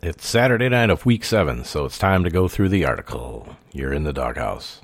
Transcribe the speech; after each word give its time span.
It's 0.00 0.28
Saturday 0.28 0.68
night 0.68 0.90
of 0.90 1.04
week 1.04 1.24
seven, 1.24 1.64
so 1.64 1.84
it's 1.84 1.98
time 1.98 2.22
to 2.22 2.30
go 2.30 2.46
through 2.46 2.68
the 2.68 2.84
article. 2.84 3.56
You're 3.72 3.92
in 3.92 4.04
the 4.04 4.12
doghouse. 4.12 4.80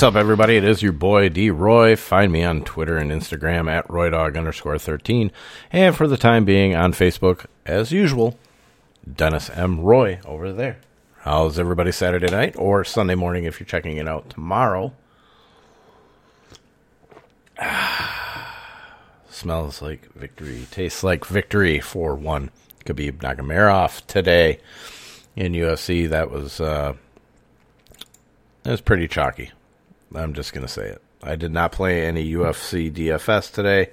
What's 0.00 0.16
up, 0.16 0.18
everybody? 0.18 0.56
It 0.56 0.64
is 0.64 0.80
your 0.80 0.92
boy 0.92 1.28
D 1.28 1.50
Roy. 1.50 1.94
Find 1.94 2.32
me 2.32 2.42
on 2.42 2.64
Twitter 2.64 2.96
and 2.96 3.10
Instagram 3.10 3.70
at 3.70 3.86
RoyDog 3.88 4.34
underscore 4.34 4.78
13. 4.78 5.30
And 5.70 5.94
for 5.94 6.08
the 6.08 6.16
time 6.16 6.46
being 6.46 6.74
on 6.74 6.94
Facebook, 6.94 7.44
as 7.66 7.92
usual, 7.92 8.38
Dennis 9.06 9.50
M. 9.50 9.80
Roy 9.80 10.18
over 10.24 10.54
there. 10.54 10.78
How's 11.18 11.58
everybody 11.58 11.92
Saturday 11.92 12.30
night 12.30 12.54
or 12.56 12.82
Sunday 12.82 13.14
morning 13.14 13.44
if 13.44 13.60
you're 13.60 13.66
checking 13.66 13.98
it 13.98 14.08
out 14.08 14.30
tomorrow? 14.30 14.94
Smells 19.28 19.82
like 19.82 20.10
victory. 20.14 20.66
Tastes 20.70 21.04
like 21.04 21.26
victory 21.26 21.78
for 21.78 22.14
one. 22.14 22.48
Khabib 22.86 23.18
Nurmagomedov 23.18 24.06
today 24.06 24.60
in 25.36 25.52
UFC. 25.52 26.08
That 26.08 26.30
was 26.30 26.58
uh, 26.58 26.94
that 28.62 28.70
was 28.70 28.80
pretty 28.80 29.06
chalky. 29.06 29.52
I'm 30.14 30.34
just 30.34 30.52
going 30.52 30.66
to 30.66 30.72
say 30.72 30.88
it. 30.88 31.02
I 31.22 31.36
did 31.36 31.52
not 31.52 31.72
play 31.72 32.06
any 32.06 32.32
UFC 32.32 32.90
DFS 32.90 33.52
today 33.52 33.90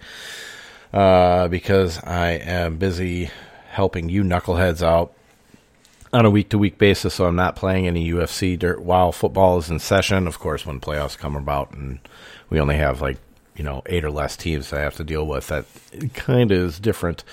uh, 0.93 1.47
because 1.47 2.01
I 2.03 2.31
am 2.31 2.77
busy 2.77 3.29
helping 3.69 4.09
you 4.09 4.23
knuckleheads 4.23 4.81
out 4.81 5.13
on 6.13 6.25
a 6.25 6.29
week 6.29 6.49
to 6.49 6.57
week 6.57 6.77
basis. 6.77 7.15
So 7.15 7.25
I'm 7.25 7.35
not 7.35 7.55
playing 7.55 7.88
any 7.88 8.09
UFC 8.11 8.57
dirt 8.57 8.81
while 8.81 9.11
football 9.11 9.57
is 9.57 9.69
in 9.69 9.79
session. 9.79 10.27
Of 10.27 10.39
course, 10.39 10.65
when 10.65 10.79
playoffs 10.79 11.17
come 11.17 11.35
about 11.35 11.71
and 11.71 11.99
we 12.49 12.59
only 12.59 12.77
have 12.77 13.01
like 13.01 13.17
you 13.55 13.63
know 13.63 13.81
eight 13.88 14.05
or 14.05 14.11
less 14.11 14.38
teams 14.38 14.71
I 14.71 14.81
have 14.81 14.95
to 14.95 15.03
deal 15.03 15.27
with, 15.27 15.47
that 15.47 15.65
kind 16.13 16.51
of 16.51 16.57
is 16.57 16.79
different. 16.79 17.23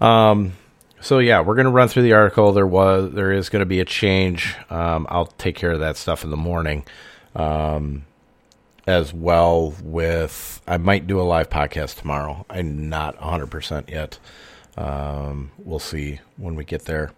Um, 0.00 0.54
so 1.00 1.18
yeah, 1.18 1.40
we're 1.40 1.54
going 1.54 1.66
to 1.66 1.70
run 1.70 1.88
through 1.88 2.04
the 2.04 2.14
article. 2.14 2.52
There 2.52 2.66
was 2.66 3.12
there 3.12 3.32
is 3.32 3.48
going 3.48 3.60
to 3.60 3.66
be 3.66 3.80
a 3.80 3.84
change. 3.84 4.56
Um, 4.70 5.06
I'll 5.10 5.26
take 5.26 5.56
care 5.56 5.72
of 5.72 5.80
that 5.80 5.96
stuff 5.96 6.24
in 6.24 6.30
the 6.30 6.36
morning. 6.36 6.84
Um, 7.34 8.06
as 8.86 9.12
well 9.12 9.74
with 9.82 10.60
I 10.66 10.76
might 10.76 11.06
do 11.06 11.20
a 11.20 11.22
live 11.22 11.50
podcast 11.50 11.96
tomorrow. 11.96 12.46
I'm 12.48 12.88
not 12.88 13.18
100% 13.18 13.90
yet. 13.90 14.18
Um, 14.76 15.50
we'll 15.58 15.78
see 15.78 16.20
when 16.36 16.54
we 16.54 16.64
get 16.64 16.84
there. 16.84 17.12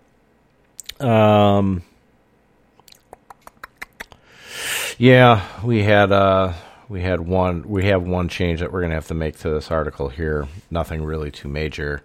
Um, 1.01 1.83
yeah, 4.97 5.45
we 5.63 5.83
had 5.83 6.11
uh, 6.11 6.55
we 6.89 7.03
had 7.03 7.21
one 7.21 7.69
we 7.69 7.85
have 7.87 8.03
one 8.03 8.29
change 8.29 8.61
that 8.61 8.73
we're 8.73 8.81
going 8.81 8.91
to 8.91 8.97
have 8.97 9.07
to 9.09 9.15
make 9.15 9.39
to 9.41 9.51
this 9.51 9.71
article 9.71 10.09
here. 10.09 10.49
Nothing 10.71 11.05
really 11.05 11.31
too 11.31 11.49
major. 11.49 12.03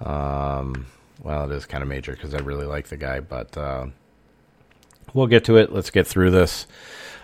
Um, 0.00 0.86
well, 1.22 1.50
it 1.50 1.54
is 1.54 1.66
kind 1.66 1.82
of 1.82 1.88
major 1.88 2.12
because 2.12 2.34
I 2.34 2.38
really 2.38 2.66
like 2.66 2.88
the 2.88 2.96
guy, 2.96 3.20
but 3.20 3.56
uh, 3.56 3.86
we'll 5.12 5.26
get 5.26 5.44
to 5.44 5.56
it. 5.56 5.72
Let's 5.72 5.90
get 5.90 6.06
through 6.06 6.30
this. 6.30 6.66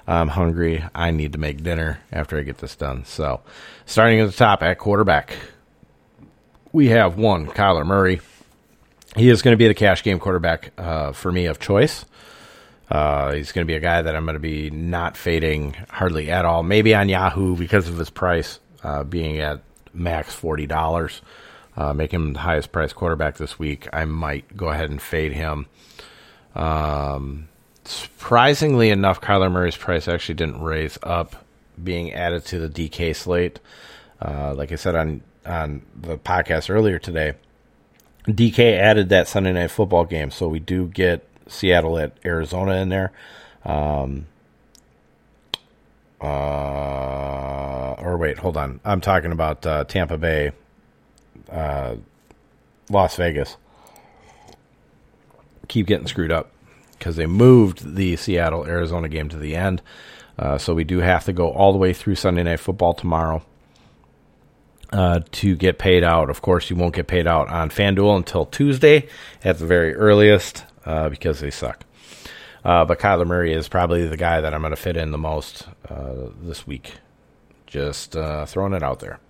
I'm 0.08 0.28
hungry. 0.28 0.82
I 0.94 1.10
need 1.10 1.34
to 1.34 1.38
make 1.38 1.62
dinner 1.62 2.00
after 2.10 2.38
I 2.38 2.42
get 2.42 2.58
this 2.58 2.74
done. 2.74 3.04
So, 3.04 3.42
starting 3.84 4.20
at 4.20 4.26
the 4.26 4.36
top 4.36 4.62
at 4.62 4.78
quarterback, 4.78 5.36
we 6.72 6.88
have 6.88 7.18
one 7.18 7.46
Kyler 7.46 7.84
Murray. 7.84 8.20
He 9.16 9.28
is 9.28 9.42
going 9.42 9.52
to 9.52 9.58
be 9.58 9.68
the 9.68 9.74
cash 9.74 10.02
game 10.02 10.18
quarterback 10.18 10.72
uh, 10.78 11.12
for 11.12 11.30
me 11.30 11.44
of 11.44 11.60
choice. 11.60 12.06
Uh, 12.90 13.32
he's 13.32 13.52
going 13.52 13.66
to 13.66 13.70
be 13.70 13.76
a 13.76 13.80
guy 13.80 14.00
that 14.00 14.16
I'm 14.16 14.24
going 14.24 14.32
to 14.34 14.40
be 14.40 14.70
not 14.70 15.14
fading 15.14 15.74
hardly 15.90 16.30
at 16.30 16.46
all. 16.46 16.62
Maybe 16.62 16.94
on 16.94 17.10
Yahoo 17.10 17.54
because 17.54 17.86
of 17.86 17.98
his 17.98 18.08
price 18.08 18.60
uh, 18.82 19.04
being 19.04 19.40
at 19.40 19.60
max 19.92 20.32
forty 20.32 20.66
dollars, 20.66 21.20
uh, 21.76 21.92
make 21.92 22.12
him 22.12 22.32
the 22.32 22.38
highest 22.38 22.72
price 22.72 22.94
quarterback 22.94 23.36
this 23.36 23.58
week. 23.58 23.88
I 23.92 24.06
might 24.06 24.56
go 24.56 24.68
ahead 24.68 24.88
and 24.88 25.02
fade 25.02 25.32
him. 25.32 25.66
Um, 26.54 27.48
surprisingly 27.88 28.90
enough, 28.90 29.20
Kyler 29.20 29.50
Murray's 29.50 29.76
price 29.76 30.08
actually 30.08 30.34
didn't 30.34 30.60
raise 30.60 30.98
up, 31.02 31.44
being 31.82 32.12
added 32.12 32.44
to 32.46 32.58
the 32.58 32.68
DK 32.68 33.16
slate. 33.16 33.60
Uh, 34.20 34.54
like 34.54 34.72
I 34.72 34.76
said 34.76 34.94
on 34.94 35.22
on 35.46 35.82
the 35.96 36.18
podcast 36.18 36.68
earlier 36.68 36.98
today, 36.98 37.34
DK 38.26 38.76
added 38.78 39.08
that 39.08 39.28
Sunday 39.28 39.52
night 39.52 39.70
football 39.70 40.04
game, 40.04 40.30
so 40.30 40.48
we 40.48 40.58
do 40.58 40.86
get 40.86 41.26
Seattle 41.46 41.98
at 41.98 42.16
Arizona 42.24 42.74
in 42.74 42.90
there. 42.90 43.12
Um, 43.64 44.26
uh, 46.20 47.94
or 47.98 48.18
wait, 48.18 48.38
hold 48.38 48.56
on. 48.56 48.80
I'm 48.84 49.00
talking 49.00 49.32
about 49.32 49.64
uh, 49.64 49.84
Tampa 49.84 50.18
Bay, 50.18 50.52
uh, 51.50 51.96
Las 52.90 53.16
Vegas. 53.16 53.56
Keep 55.68 55.86
getting 55.86 56.06
screwed 56.06 56.32
up 56.32 56.50
because 56.98 57.16
they 57.16 57.26
moved 57.26 57.94
the 57.96 58.16
Seattle 58.16 58.66
Arizona 58.66 59.08
game 59.08 59.28
to 59.28 59.36
the 59.36 59.54
end. 59.54 59.82
Uh, 60.38 60.58
so 60.58 60.74
we 60.74 60.84
do 60.84 60.98
have 60.98 61.24
to 61.24 61.32
go 61.32 61.50
all 61.50 61.72
the 61.72 61.78
way 61.78 61.92
through 61.92 62.14
Sunday 62.14 62.42
Night 62.42 62.60
Football 62.60 62.94
tomorrow 62.94 63.42
uh, 64.92 65.20
to 65.32 65.56
get 65.56 65.78
paid 65.78 66.04
out. 66.04 66.30
Of 66.30 66.42
course, 66.42 66.70
you 66.70 66.76
won't 66.76 66.94
get 66.94 67.06
paid 67.06 67.26
out 67.26 67.48
on 67.48 67.70
FanDuel 67.70 68.16
until 68.16 68.46
Tuesday 68.46 69.08
at 69.44 69.58
the 69.58 69.66
very 69.66 69.94
earliest 69.94 70.64
uh, 70.84 71.08
because 71.08 71.40
they 71.40 71.50
suck. 71.50 71.84
Uh, 72.64 72.84
but 72.84 72.98
Kyler 72.98 73.26
Murray 73.26 73.52
is 73.52 73.68
probably 73.68 74.06
the 74.06 74.16
guy 74.16 74.40
that 74.40 74.52
I'm 74.52 74.60
going 74.60 74.72
to 74.72 74.76
fit 74.76 74.96
in 74.96 75.10
the 75.10 75.18
most 75.18 75.66
uh, 75.88 76.28
this 76.40 76.66
week. 76.66 76.94
Just 77.66 78.16
uh, 78.16 78.46
throwing 78.46 78.72
it 78.72 78.82
out 78.82 79.00
there. 79.00 79.20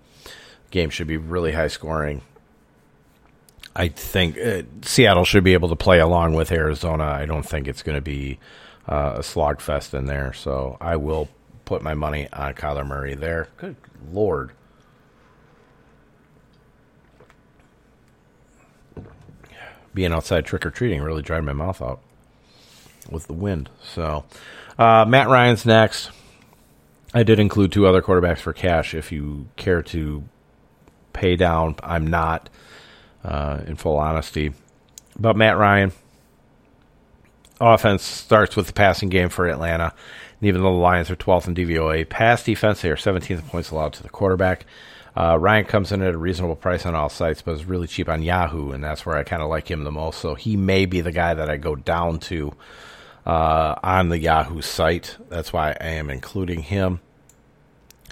Game 0.70 0.90
should 0.90 1.06
be 1.06 1.16
really 1.16 1.52
high 1.52 1.68
scoring. 1.68 2.22
I 3.78 3.88
think 3.88 4.36
uh, 4.36 4.62
Seattle 4.82 5.24
should 5.24 5.44
be 5.44 5.52
able 5.52 5.68
to 5.68 5.76
play 5.76 6.00
along 6.00 6.34
with 6.34 6.50
Arizona. 6.50 7.04
I 7.04 7.26
don't 7.26 7.44
think 7.44 7.68
it's 7.68 7.82
going 7.82 7.96
to 7.96 8.02
be 8.02 8.40
uh, 8.88 9.14
a 9.16 9.20
slogfest 9.20 9.94
in 9.94 10.06
there. 10.06 10.32
So 10.32 10.76
I 10.80 10.96
will 10.96 11.28
put 11.64 11.80
my 11.80 11.94
money 11.94 12.28
on 12.32 12.54
Kyler 12.54 12.84
Murray 12.84 13.14
there. 13.14 13.48
Good 13.56 13.76
lord. 14.10 14.50
Being 19.94 20.12
outside 20.12 20.44
trick 20.44 20.66
or 20.66 20.70
treating 20.70 21.00
really 21.00 21.22
dried 21.22 21.44
my 21.44 21.52
mouth 21.52 21.80
out 21.80 22.00
with 23.08 23.28
the 23.28 23.32
wind. 23.32 23.70
So 23.80 24.24
uh, 24.76 25.04
Matt 25.06 25.28
Ryan's 25.28 25.64
next. 25.64 26.10
I 27.14 27.22
did 27.22 27.38
include 27.38 27.70
two 27.70 27.86
other 27.86 28.02
quarterbacks 28.02 28.40
for 28.40 28.52
cash 28.52 28.92
if 28.92 29.12
you 29.12 29.46
care 29.54 29.82
to 29.82 30.24
pay 31.12 31.36
down. 31.36 31.76
I'm 31.82 32.08
not 32.08 32.50
uh, 33.24 33.60
in 33.66 33.76
full 33.76 33.96
honesty. 33.96 34.52
But 35.18 35.36
Matt 35.36 35.58
Ryan, 35.58 35.92
offense 37.60 38.02
starts 38.02 38.56
with 38.56 38.66
the 38.66 38.72
passing 38.72 39.08
game 39.08 39.28
for 39.28 39.46
Atlanta. 39.46 39.92
And 40.40 40.48
even 40.48 40.62
though 40.62 40.72
the 40.72 40.78
Lions 40.78 41.10
are 41.10 41.16
12th 41.16 41.48
in 41.48 41.54
DVOA, 41.54 42.08
pass 42.08 42.44
defense, 42.44 42.82
they 42.82 42.90
are 42.90 42.96
17th 42.96 43.46
points 43.48 43.70
allowed 43.70 43.92
to 43.94 44.02
the 44.02 44.08
quarterback. 44.08 44.66
Uh, 45.16 45.36
Ryan 45.36 45.64
comes 45.64 45.90
in 45.90 46.00
at 46.02 46.14
a 46.14 46.18
reasonable 46.18 46.54
price 46.54 46.86
on 46.86 46.94
all 46.94 47.08
sites, 47.08 47.42
but 47.42 47.52
is 47.56 47.64
really 47.64 47.88
cheap 47.88 48.08
on 48.08 48.22
Yahoo, 48.22 48.70
and 48.70 48.84
that's 48.84 49.04
where 49.04 49.16
I 49.16 49.24
kind 49.24 49.42
of 49.42 49.48
like 49.48 49.68
him 49.68 49.82
the 49.82 49.90
most. 49.90 50.20
So 50.20 50.36
he 50.36 50.56
may 50.56 50.86
be 50.86 51.00
the 51.00 51.10
guy 51.10 51.34
that 51.34 51.50
I 51.50 51.56
go 51.56 51.74
down 51.74 52.20
to 52.20 52.54
uh, 53.26 53.74
on 53.82 54.10
the 54.10 54.18
Yahoo 54.18 54.62
site. 54.62 55.16
That's 55.28 55.52
why 55.52 55.76
I 55.80 55.88
am 55.88 56.08
including 56.08 56.62
him. 56.62 57.00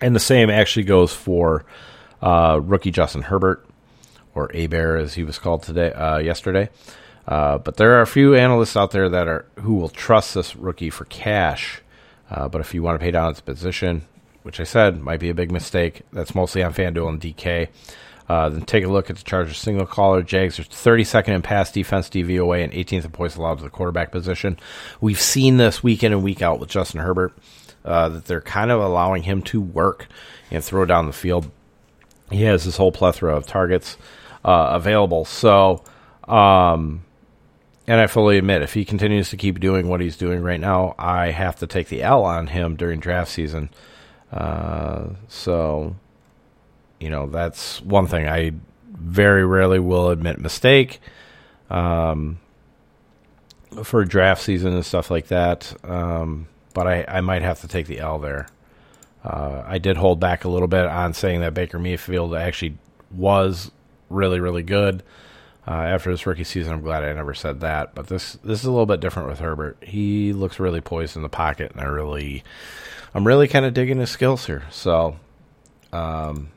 And 0.03 0.17
the 0.17 0.21
same 0.21 0.51
actually 0.51 0.85
goes 0.85 1.13
for 1.13 1.65
uh, 2.21 2.61
rookie 2.63 2.91
Justin 2.91 3.23
Herbert 3.23 3.66
or 4.37 4.69
Bear 4.69 4.97
as 4.97 5.15
he 5.15 5.25
was 5.25 5.39
called 5.39 5.63
today, 5.63 5.93
uh, 5.93 6.19
yesterday. 6.19 6.69
Uh, 7.27 7.59
but 7.59 7.77
there 7.77 7.93
are 7.99 8.03
a 8.03 8.07
few 8.07 8.35
analysts 8.35 8.77
out 8.77 8.93
there 8.93 9.09
that 9.09 9.27
are 9.27 9.47
who 9.61 9.75
will 9.75 9.89
trust 9.89 10.35
this 10.35 10.55
rookie 10.55 10.91
for 10.91 11.05
cash. 11.07 11.83
Uh, 12.31 12.49
but 12.49 12.61
if 12.61 12.75
you 12.75 12.83
want 12.83 12.99
to 12.99 13.05
pay 13.05 13.11
down 13.11 13.31
its 13.31 13.41
position, 13.41 14.03
which 14.43 14.61
I 14.61 14.65
said 14.65 15.01
might 15.01 15.21
be 15.21 15.31
a 15.31 15.35
big 15.35 15.51
mistake, 15.51 16.03
that's 16.13 16.35
mostly 16.35 16.63
on 16.63 16.73
FanDuel 16.73 17.09
and 17.09 17.21
DK. 17.21 17.69
Uh, 18.29 18.49
then 18.49 18.63
take 18.63 18.85
a 18.85 18.89
look 18.89 19.09
at 19.09 19.17
the 19.17 19.23
Chargers 19.23 19.59
single 19.59 19.87
caller. 19.87 20.23
Jags 20.23 20.59
are 20.59 20.65
32nd 20.65 21.29
in 21.29 21.43
pass 21.43 21.71
defense 21.71 22.09
DVOA 22.09 22.65
and 22.65 22.73
18th 22.73 23.05
in 23.05 23.11
points 23.11 23.37
allowed 23.37 23.59
to 23.59 23.65
the 23.65 23.71
quarterback 23.71 24.11
position. 24.11 24.59
We've 25.01 25.21
seen 25.21 25.59
this 25.59 25.83
week 25.83 26.03
in 26.03 26.13
and 26.13 26.25
week 26.25 26.43
out 26.43 26.59
with 26.59 26.69
Justin 26.69 27.01
Herbert 27.01 27.33
uh, 27.85 28.09
that 28.09 28.25
they're 28.25 28.41
kind 28.41 28.73
of 28.73 28.81
allowing 28.81 29.23
him 29.23 29.43
to 29.43 29.61
work 29.61 30.09
and 30.51 30.63
throw 30.63 30.85
down 30.85 31.07
the 31.07 31.13
field. 31.13 31.51
He 32.31 32.43
has 32.43 32.65
this 32.65 32.77
whole 32.77 32.91
plethora 32.91 33.37
of 33.37 33.47
targets 33.47 33.97
uh, 34.47 34.71
available. 34.75 35.25
So, 35.25 35.83
um, 36.29 37.05
and 37.89 38.01
I 38.01 38.07
fully 38.07 38.39
admit, 38.39 38.63
if 38.63 38.75
he 38.75 38.85
continues 38.85 39.31
to 39.31 39.37
keep 39.37 39.61
doing 39.61 39.89
what 39.89 40.01
he's 40.01 40.17
doing 40.17 40.41
right 40.41 40.61
now, 40.61 40.95
I 40.99 41.33
have 41.33 41.57
to 41.57 41.67
take 41.67 41.89
the 41.89 42.03
L 42.03 42.25
on 42.25 42.47
him 42.47 42.77
during 42.77 43.01
draft 43.01 43.31
season. 43.31 43.71
Uh, 44.33 45.11
so, 45.29 45.97
you 47.01 47.11
know, 47.11 47.27
that's 47.27 47.83
one 47.83 48.07
thing 48.07 48.29
I 48.29 48.53
very 48.89 49.45
rarely 49.45 49.81
will 49.81 50.11
admit 50.11 50.39
mistake 50.39 51.01
um, 51.69 52.39
for 53.83 54.05
draft 54.05 54.43
season 54.43 54.73
and 54.73 54.87
stuff 54.87 55.11
like 55.11 55.27
that. 55.27 55.75
Um, 55.85 56.47
but 56.73 56.87
I, 56.87 57.05
I 57.09 57.21
might 57.21 57.43
have 57.43 57.61
to 57.63 57.69
take 57.69 57.87
the 57.87 57.99
L 57.99 58.19
there. 58.19 58.49
Uh, 59.25 59.65
I 59.67 59.79
did 59.79 59.97
hold 59.97 60.21
back 60.21 60.45
a 60.45 60.49
little 60.49 60.69
bit 60.69 60.87
on 60.87 61.15
saying 61.15 61.41
that 61.41 61.53
Baker 61.53 61.81
Mayfield 61.81 62.35
actually 62.35 62.79
was 63.11 63.73
really, 64.09 64.41
really 64.41 64.63
good 64.63 65.03
uh, 65.67 65.73
after 65.73 66.11
this 66.11 66.27
rookie 66.27 66.45
season. 66.45 66.73
I'm 66.73 66.83
glad 66.83 67.05
I 67.05 67.13
never 67.13 67.35
said 67.35 67.61
that. 67.61 67.95
But 67.95 68.07
this 68.07 68.35
this 68.45 68.61
is 68.61 68.67
a 68.67 68.71
little 68.71 68.87
bit 68.87 69.01
different 69.01 69.29
with 69.29 69.41
Herbert. 69.41 69.79
He 69.83 70.33
looks 70.33 70.61
really 70.61 70.81
poised 70.81 71.17
in 71.17 71.23
the 71.23 71.29
pocket, 71.29 71.73
and 71.73 71.81
I 71.81 71.85
really, 71.85 72.45
I'm 73.15 73.27
really 73.27 73.49
kind 73.49 73.65
of 73.65 73.75
digging 73.75 73.99
his 73.99 74.11
skills 74.11 74.47
here. 74.47 74.65
So, 74.71 75.17
um, 75.93 76.49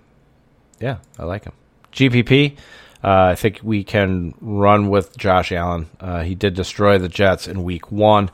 yeah, 0.79 0.97
I 1.17 1.25
like 1.25 1.45
him. 1.45 1.53
GPP. 1.91 2.57
Uh, 3.01 3.31
I 3.31 3.35
think 3.35 3.61
we 3.63 3.85
can 3.85 4.33
run 4.41 4.89
with 4.89 5.15
Josh 5.17 5.53
Allen. 5.53 5.89
Uh, 6.01 6.21
he 6.23 6.35
did 6.35 6.53
destroy 6.53 6.97
the 6.97 7.07
Jets 7.07 7.47
in 7.47 7.63
week 7.63 7.91
one. 7.91 8.29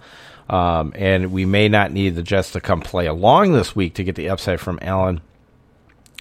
Um, 0.50 0.94
and 0.96 1.32
we 1.32 1.46
may 1.46 1.70
not 1.70 1.92
need 1.92 2.16
the 2.16 2.24
Jets 2.24 2.52
to 2.52 2.62
come 2.62 2.82
play 2.82 3.08
along 3.08 3.54
this 3.54 3.76
week 3.76 3.96
to 3.96 4.04
get 4.04 4.16
the 4.16 4.30
upside 4.30 4.60
from 4.60 4.78
Allen 4.82 5.22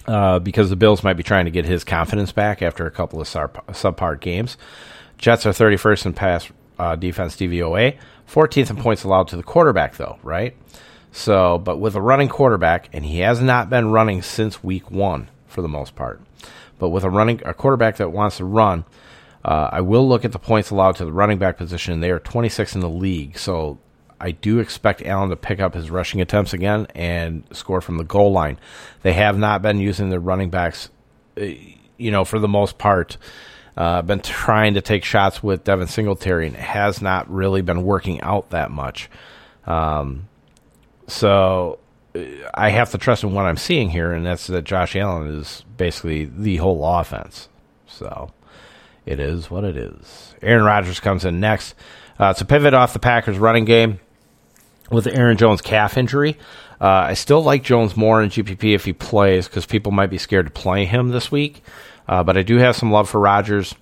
uh, 0.07 0.39
because 0.39 0.69
the 0.69 0.75
Bills 0.75 1.03
might 1.03 1.13
be 1.13 1.23
trying 1.23 1.45
to 1.45 1.51
get 1.51 1.65
his 1.65 1.83
confidence 1.83 2.31
back 2.31 2.61
after 2.61 2.85
a 2.85 2.91
couple 2.91 3.21
of 3.21 3.27
subpar 3.27 4.19
games. 4.19 4.57
Jets 5.17 5.45
are 5.45 5.51
31st 5.51 6.07
in 6.07 6.13
pass 6.13 6.49
uh, 6.77 6.95
defense 6.95 7.35
DVOA, 7.35 7.97
14th 8.29 8.69
in 8.69 8.75
points 8.75 9.03
allowed 9.03 9.27
to 9.29 9.37
the 9.37 9.43
quarterback, 9.43 9.95
though, 9.95 10.19
right? 10.23 10.55
So, 11.11 11.57
but 11.57 11.77
with 11.77 11.95
a 11.95 12.01
running 12.01 12.27
quarterback, 12.27 12.89
and 12.91 13.05
he 13.05 13.19
has 13.19 13.41
not 13.41 13.69
been 13.69 13.91
running 13.91 14.21
since 14.21 14.63
week 14.63 14.91
one 14.91 15.29
for 15.47 15.61
the 15.61 15.69
most 15.69 15.95
part. 15.95 16.21
But 16.77 16.89
with 16.89 17.05
a 17.05 17.09
running 17.09 17.41
a 17.45 17.53
quarterback 17.53 17.97
that 17.97 18.11
wants 18.11 18.37
to 18.37 18.45
run, 18.45 18.83
uh, 19.45 19.69
I 19.71 19.81
will 19.81 20.07
look 20.07 20.25
at 20.25 20.33
the 20.33 20.39
points 20.39 20.71
allowed 20.71 20.97
to 20.97 21.05
the 21.05 21.13
running 21.13 21.37
back 21.37 21.57
position. 21.57 22.01
They 22.01 22.11
are 22.11 22.19
26 22.19 22.75
in 22.75 22.81
the 22.81 22.89
league, 22.89 23.37
so 23.37 23.79
I 24.25 24.31
do 24.31 24.57
expect 24.57 25.03
Allen 25.03 25.29
to 25.29 25.35
pick 25.35 25.59
up 25.59 25.75
his 25.75 25.91
rushing 25.91 26.19
attempts 26.19 26.51
again 26.51 26.87
and 26.95 27.43
score 27.51 27.79
from 27.79 27.97
the 27.97 28.03
goal 28.03 28.31
line. 28.31 28.57
They 29.03 29.13
have 29.13 29.37
not 29.37 29.61
been 29.61 29.77
using 29.77 30.09
their 30.09 30.19
running 30.19 30.49
backs, 30.49 30.89
uh, 31.39 31.45
you 31.97 32.09
know, 32.09 32.25
for 32.25 32.39
the 32.39 32.47
most 32.47 32.79
part. 32.79 33.17
Uh, 33.77 34.01
been 34.01 34.21
trying 34.21 34.73
to 34.73 34.81
take 34.81 35.03
shots 35.03 35.43
with 35.43 35.63
Devin 35.63 35.85
Singletary 35.85 36.47
and 36.47 36.55
it 36.55 36.61
has 36.61 37.03
not 37.03 37.29
really 37.29 37.61
been 37.61 37.83
working 37.83 38.19
out 38.21 38.49
that 38.49 38.71
much. 38.71 39.11
Um, 39.67 40.27
so 41.05 41.77
uh, 42.15 42.23
I 42.51 42.69
have 42.69 42.89
to 42.93 42.97
trust 42.97 43.23
in 43.23 43.31
what 43.31 43.45
I'm 43.45 43.57
seeing 43.57 43.91
here, 43.91 44.11
and 44.11 44.25
that's 44.25 44.47
that 44.47 44.63
Josh 44.63 44.95
Allen 44.95 45.27
is 45.35 45.63
basically 45.77 46.25
the 46.25 46.55
whole 46.55 46.83
offense. 46.83 47.47
So 47.85 48.31
it 49.05 49.19
is 49.19 49.51
what 49.51 49.63
it 49.65 49.77
is. 49.77 50.33
Aaron 50.41 50.63
Rodgers 50.65 50.99
comes 50.99 51.25
in 51.25 51.39
next. 51.39 51.75
Uh, 52.17 52.33
to 52.33 52.45
pivot 52.45 52.73
off 52.73 52.93
the 52.93 52.99
Packers 52.99 53.37
running 53.37 53.65
game, 53.65 53.99
with 54.91 55.07
Aaron 55.07 55.37
Jones' 55.37 55.61
calf 55.61 55.97
injury. 55.97 56.37
Uh, 56.79 56.87
I 56.87 57.13
still 57.13 57.41
like 57.41 57.63
Jones 57.63 57.95
more 57.95 58.21
in 58.21 58.29
GPP 58.29 58.75
if 58.75 58.85
he 58.85 58.93
plays 58.93 59.47
because 59.47 59.65
people 59.65 59.91
might 59.91 60.09
be 60.09 60.17
scared 60.17 60.45
to 60.45 60.51
play 60.51 60.85
him 60.85 61.09
this 61.09 61.31
week. 61.31 61.63
Uh, 62.07 62.23
but 62.23 62.37
I 62.37 62.43
do 62.43 62.57
have 62.57 62.75
some 62.75 62.91
love 62.91 63.09
for 63.09 63.19
Rodgers. 63.19 63.73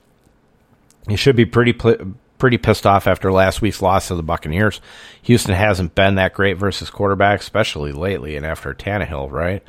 He 1.08 1.16
should 1.16 1.36
be 1.36 1.46
pretty 1.46 1.74
pl- 1.74 2.16
pretty 2.38 2.58
pissed 2.58 2.86
off 2.86 3.08
after 3.08 3.32
last 3.32 3.62
week's 3.62 3.82
loss 3.82 4.10
to 4.10 4.16
the 4.16 4.24
Buccaneers. 4.24 4.80
Houston 5.24 5.56
hasn't 5.56 5.96
been 5.96 6.16
that 6.16 6.34
great 6.34 6.58
versus 6.58 6.90
quarterbacks, 6.90 7.40
especially 7.40 7.92
lately 7.92 8.36
and 8.36 8.46
after 8.46 8.74
Tannehill, 8.74 9.32
right? 9.32 9.64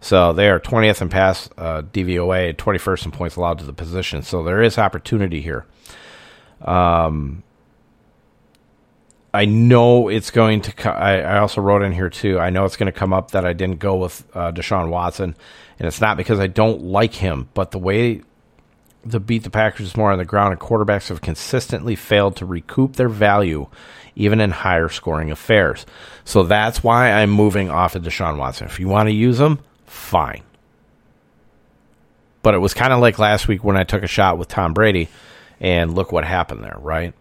So 0.00 0.32
they 0.32 0.50
are 0.50 0.60
20th 0.60 1.00
in 1.00 1.08
pass 1.08 1.48
uh, 1.56 1.82
DVOA, 1.82 2.56
21st 2.56 3.06
in 3.06 3.10
points 3.10 3.36
allowed 3.36 3.58
to 3.60 3.64
the 3.64 3.72
position. 3.72 4.22
So 4.22 4.42
there 4.42 4.62
is 4.62 4.76
opportunity 4.78 5.40
here. 5.40 5.64
Um, 6.60 7.42
I 9.34 9.46
know 9.46 10.06
it's 10.06 10.30
going 10.30 10.60
to. 10.62 10.72
Co- 10.72 10.90
I, 10.90 11.18
I, 11.18 11.38
also 11.38 11.60
wrote 11.60 11.82
in 11.82 11.90
here 11.90 12.08
too. 12.08 12.38
I 12.38 12.50
know 12.50 12.64
it's 12.66 12.76
going 12.76 12.90
to 12.90 12.96
come 12.96 13.12
up 13.12 13.32
that 13.32 13.44
I 13.44 13.52
didn't 13.52 13.80
go 13.80 13.96
with 13.96 14.24
uh, 14.32 14.52
Deshaun 14.52 14.90
Watson, 14.90 15.34
and 15.76 15.88
it's 15.88 16.00
not 16.00 16.16
because 16.16 16.38
I 16.38 16.46
don't 16.46 16.82
like 16.82 17.14
him, 17.14 17.48
but 17.52 17.72
the 17.72 17.80
way 17.80 18.22
the 19.04 19.18
beat 19.18 19.42
the 19.42 19.50
Packers 19.50 19.88
is 19.88 19.96
more 19.96 20.12
on 20.12 20.18
the 20.18 20.24
ground, 20.24 20.52
and 20.52 20.60
quarterbacks 20.60 21.08
have 21.08 21.20
consistently 21.20 21.96
failed 21.96 22.36
to 22.36 22.46
recoup 22.46 22.94
their 22.94 23.08
value, 23.08 23.66
even 24.14 24.40
in 24.40 24.52
higher 24.52 24.88
scoring 24.88 25.32
affairs. 25.32 25.84
So 26.24 26.44
that's 26.44 26.84
why 26.84 27.10
I'm 27.10 27.30
moving 27.30 27.70
off 27.70 27.96
of 27.96 28.04
Deshaun 28.04 28.38
Watson. 28.38 28.68
If 28.68 28.78
you 28.78 28.86
want 28.86 29.08
to 29.08 29.14
use 29.14 29.40
him, 29.40 29.58
fine. 29.84 30.44
But 32.42 32.54
it 32.54 32.58
was 32.58 32.72
kind 32.72 32.92
of 32.92 33.00
like 33.00 33.18
last 33.18 33.48
week 33.48 33.64
when 33.64 33.76
I 33.76 33.82
took 33.82 34.04
a 34.04 34.06
shot 34.06 34.38
with 34.38 34.46
Tom 34.46 34.74
Brady, 34.74 35.08
and 35.58 35.92
look 35.92 36.12
what 36.12 36.24
happened 36.24 36.62
there, 36.62 36.76
right? 36.78 37.14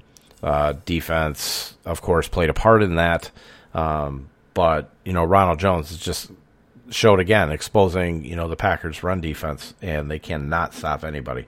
Uh, 0.44 0.74
defense, 0.86 1.78
of 1.86 2.02
course, 2.02 2.28
played 2.28 2.50
a 2.50 2.54
part 2.54 2.84
in 2.84 2.96
that. 2.96 3.32
Um, 3.74 4.30
but 4.54 4.92
you 5.06 5.14
know, 5.14 5.24
Ronald 5.24 5.60
Jones 5.60 5.98
just 5.98 6.32
showed 6.90 7.20
again, 7.20 7.50
exposing 7.50 8.26
you 8.26 8.36
know 8.36 8.48
the 8.50 8.58
Packers' 8.58 9.04
run 9.04 9.22
defense, 9.22 9.74
and 9.82 10.12
they 10.12 10.20
cannot 10.20 10.74
stop 10.74 11.04
anybody. 11.04 11.46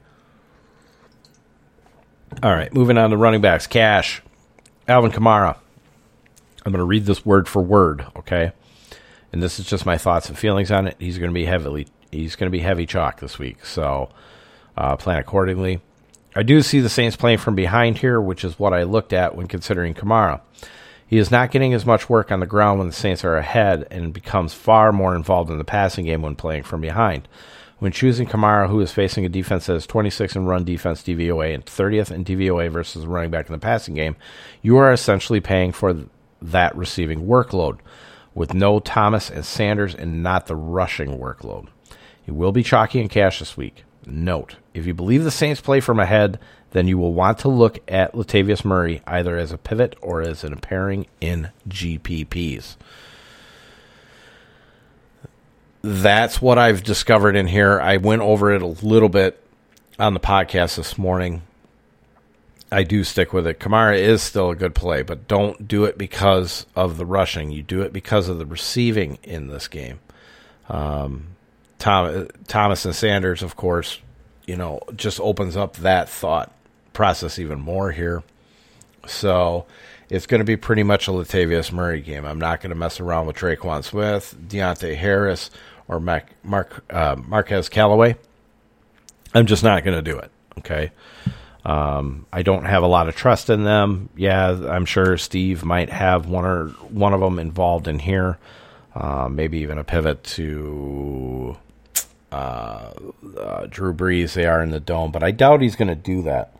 All 2.41 2.53
right, 2.53 2.73
moving 2.73 2.97
on 2.97 3.09
to 3.11 3.17
running 3.17 3.41
backs. 3.41 3.67
Cash, 3.67 4.21
Alvin 4.87 5.11
Kamara. 5.11 5.57
I'm 6.65 6.71
going 6.71 6.79
to 6.79 6.85
read 6.85 7.05
this 7.05 7.23
word 7.25 7.47
for 7.47 7.61
word, 7.61 8.07
okay? 8.15 8.51
And 9.31 9.43
this 9.43 9.59
is 9.59 9.67
just 9.67 9.85
my 9.85 9.99
thoughts 9.99 10.29
and 10.29 10.37
feelings 10.37 10.71
on 10.71 10.87
it. 10.87 10.95
He's 10.97 11.19
going 11.19 11.29
to 11.29 11.33
be 11.33 11.45
heavily, 11.45 11.87
he's 12.11 12.35
going 12.35 12.47
to 12.47 12.57
be 12.57 12.63
heavy 12.63 12.85
chalk 12.85 13.19
this 13.19 13.37
week, 13.37 13.65
so 13.65 14.09
uh, 14.75 14.95
plan 14.95 15.19
accordingly. 15.19 15.81
I 16.37 16.43
do 16.43 16.61
see 16.61 16.81
the 16.81 16.89
Saints 16.89 17.15
playing 17.15 17.37
from 17.37 17.55
behind 17.55 17.99
here, 17.99 18.19
which 18.19 18.43
is 18.43 18.59
what 18.59 18.73
I 18.73 18.83
looked 18.83 19.13
at 19.13 19.37
when 19.37 19.47
considering 19.47 19.93
Kamara. 19.93 20.41
He 21.07 21.17
is 21.17 21.31
not 21.31 21.49
getting 21.49 21.73
as 21.73 21.85
much 21.85 22.09
work 22.09 22.29
on 22.29 22.41
the 22.41 22.45
ground 22.45 22.79
when 22.79 22.87
the 22.87 22.93
Saints 22.93 23.23
are 23.23 23.37
ahead 23.37 23.87
and 23.89 24.11
becomes 24.11 24.53
far 24.53 24.91
more 24.91 25.15
involved 25.15 25.49
in 25.49 25.59
the 25.59 25.63
passing 25.63 26.05
game 26.05 26.21
when 26.21 26.35
playing 26.35 26.63
from 26.63 26.81
behind. 26.81 27.29
When 27.79 27.93
choosing 27.93 28.27
Kamara, 28.27 28.67
who 28.67 28.81
is 28.81 28.91
facing 28.91 29.23
a 29.23 29.29
defense 29.29 29.67
that 29.67 29.75
is 29.75 29.87
26 29.87 30.35
in 30.35 30.45
run 30.45 30.65
defense 30.65 31.01
DVOA 31.03 31.53
and 31.53 31.65
30th 31.65 32.11
in 32.11 32.25
DVOA 32.25 32.69
versus 32.69 33.05
running 33.05 33.31
back 33.31 33.47
in 33.47 33.53
the 33.53 33.59
passing 33.59 33.95
game, 33.95 34.17
you 34.61 34.75
are 34.75 34.91
essentially 34.91 35.39
paying 35.39 35.71
for 35.71 36.05
that 36.41 36.75
receiving 36.75 37.27
workload 37.27 37.79
with 38.33 38.53
no 38.53 38.81
Thomas 38.81 39.29
and 39.29 39.45
Sanders 39.45 39.95
and 39.95 40.21
not 40.21 40.47
the 40.47 40.55
rushing 40.57 41.17
workload. 41.17 41.67
He 42.21 42.31
will 42.31 42.51
be 42.51 42.63
chalky 42.63 42.99
in 42.99 43.07
cash 43.07 43.39
this 43.39 43.55
week. 43.55 43.84
Note, 44.07 44.57
if 44.73 44.85
you 44.85 44.93
believe 44.93 45.23
the 45.23 45.31
Saints 45.31 45.61
play 45.61 45.79
from 45.79 45.99
ahead, 45.99 46.39
then 46.71 46.87
you 46.87 46.97
will 46.97 47.13
want 47.13 47.39
to 47.39 47.47
look 47.47 47.79
at 47.87 48.13
Latavius 48.13 48.65
Murray 48.65 49.01
either 49.07 49.37
as 49.37 49.51
a 49.51 49.57
pivot 49.57 49.95
or 50.01 50.21
as 50.21 50.43
an 50.43 50.55
pairing 50.57 51.07
in 51.21 51.49
GPPs. 51.69 52.75
That's 55.81 56.41
what 56.41 56.57
I've 56.57 56.83
discovered 56.83 57.35
in 57.35 57.47
here. 57.47 57.79
I 57.79 57.97
went 57.97 58.23
over 58.23 58.51
it 58.51 58.61
a 58.61 58.67
little 58.67 59.09
bit 59.09 59.41
on 59.99 60.13
the 60.13 60.19
podcast 60.19 60.77
this 60.77 60.97
morning. 60.97 61.43
I 62.71 62.83
do 62.83 63.03
stick 63.03 63.31
with 63.31 63.45
it. 63.47 63.59
Kamara 63.59 63.97
is 63.97 64.23
still 64.23 64.49
a 64.49 64.55
good 64.55 64.75
play, 64.75 65.03
but 65.03 65.27
don't 65.27 65.67
do 65.67 65.85
it 65.85 65.97
because 65.97 66.65
of 66.75 66.97
the 66.97 67.05
rushing. 67.05 67.51
You 67.51 67.63
do 67.63 67.81
it 67.83 67.93
because 67.93 68.27
of 68.27 68.39
the 68.39 68.45
receiving 68.45 69.19
in 69.23 69.47
this 69.47 69.67
game. 69.67 69.99
Um, 70.67 71.34
Tom, 71.79 72.27
Thomas 72.47 72.85
and 72.85 72.95
Sanders, 72.95 73.43
of 73.43 73.55
course, 73.55 73.99
you 74.45 74.55
know, 74.55 74.81
just 74.95 75.19
opens 75.19 75.57
up 75.57 75.77
that 75.77 76.09
thought 76.09 76.51
process 76.93 77.39
even 77.39 77.59
more 77.59 77.91
here. 77.91 78.23
So 79.07 79.65
it's 80.09 80.25
going 80.25 80.39
to 80.39 80.45
be 80.45 80.57
pretty 80.57 80.83
much 80.83 81.07
a 81.07 81.11
Latavius 81.11 81.71
Murray 81.71 82.01
game. 82.01 82.25
I'm 82.25 82.39
not 82.39 82.61
going 82.61 82.69
to 82.69 82.75
mess 82.75 82.99
around 82.99 83.27
with 83.27 83.35
Tre'Quan 83.35 83.83
Smith, 83.83 84.35
Deonte 84.47 84.95
Harris, 84.95 85.51
or 85.87 85.99
Mac, 85.99 86.31
Mark 86.43 86.83
uh, 86.89 87.15
Marquez 87.27 87.69
Callaway. 87.69 88.15
I'm 89.33 89.45
just 89.45 89.63
not 89.63 89.83
going 89.83 89.97
to 89.97 90.01
do 90.01 90.17
it. 90.17 90.31
Okay. 90.59 90.91
Um, 91.65 92.27
I 92.31 92.43
don't 92.43 92.65
have 92.65 92.83
a 92.83 92.87
lot 92.87 93.09
of 93.09 93.15
trust 93.15 93.49
in 93.49 93.63
them. 93.63 94.09
Yeah, 94.15 94.49
I'm 94.69 94.85
sure 94.85 95.17
Steve 95.17 95.65
might 95.65 95.89
have 95.89 96.27
one 96.27 96.45
or 96.45 96.67
one 96.89 97.13
of 97.13 97.19
them 97.19 97.39
involved 97.39 97.87
in 97.87 97.99
here. 97.99 98.37
Uh, 98.93 99.27
maybe 99.29 99.59
even 99.59 99.77
a 99.77 99.83
pivot 99.83 100.23
to 100.23 101.57
uh, 102.35 102.91
uh, 103.39 103.65
Drew 103.69 103.93
Brees. 103.93 104.33
They 104.33 104.45
are 104.45 104.61
in 104.61 104.71
the 104.71 104.81
dome, 104.81 105.11
but 105.11 105.23
I 105.23 105.31
doubt 105.31 105.61
he's 105.61 105.77
going 105.77 105.87
to 105.87 105.95
do 105.95 106.21
that. 106.23 106.53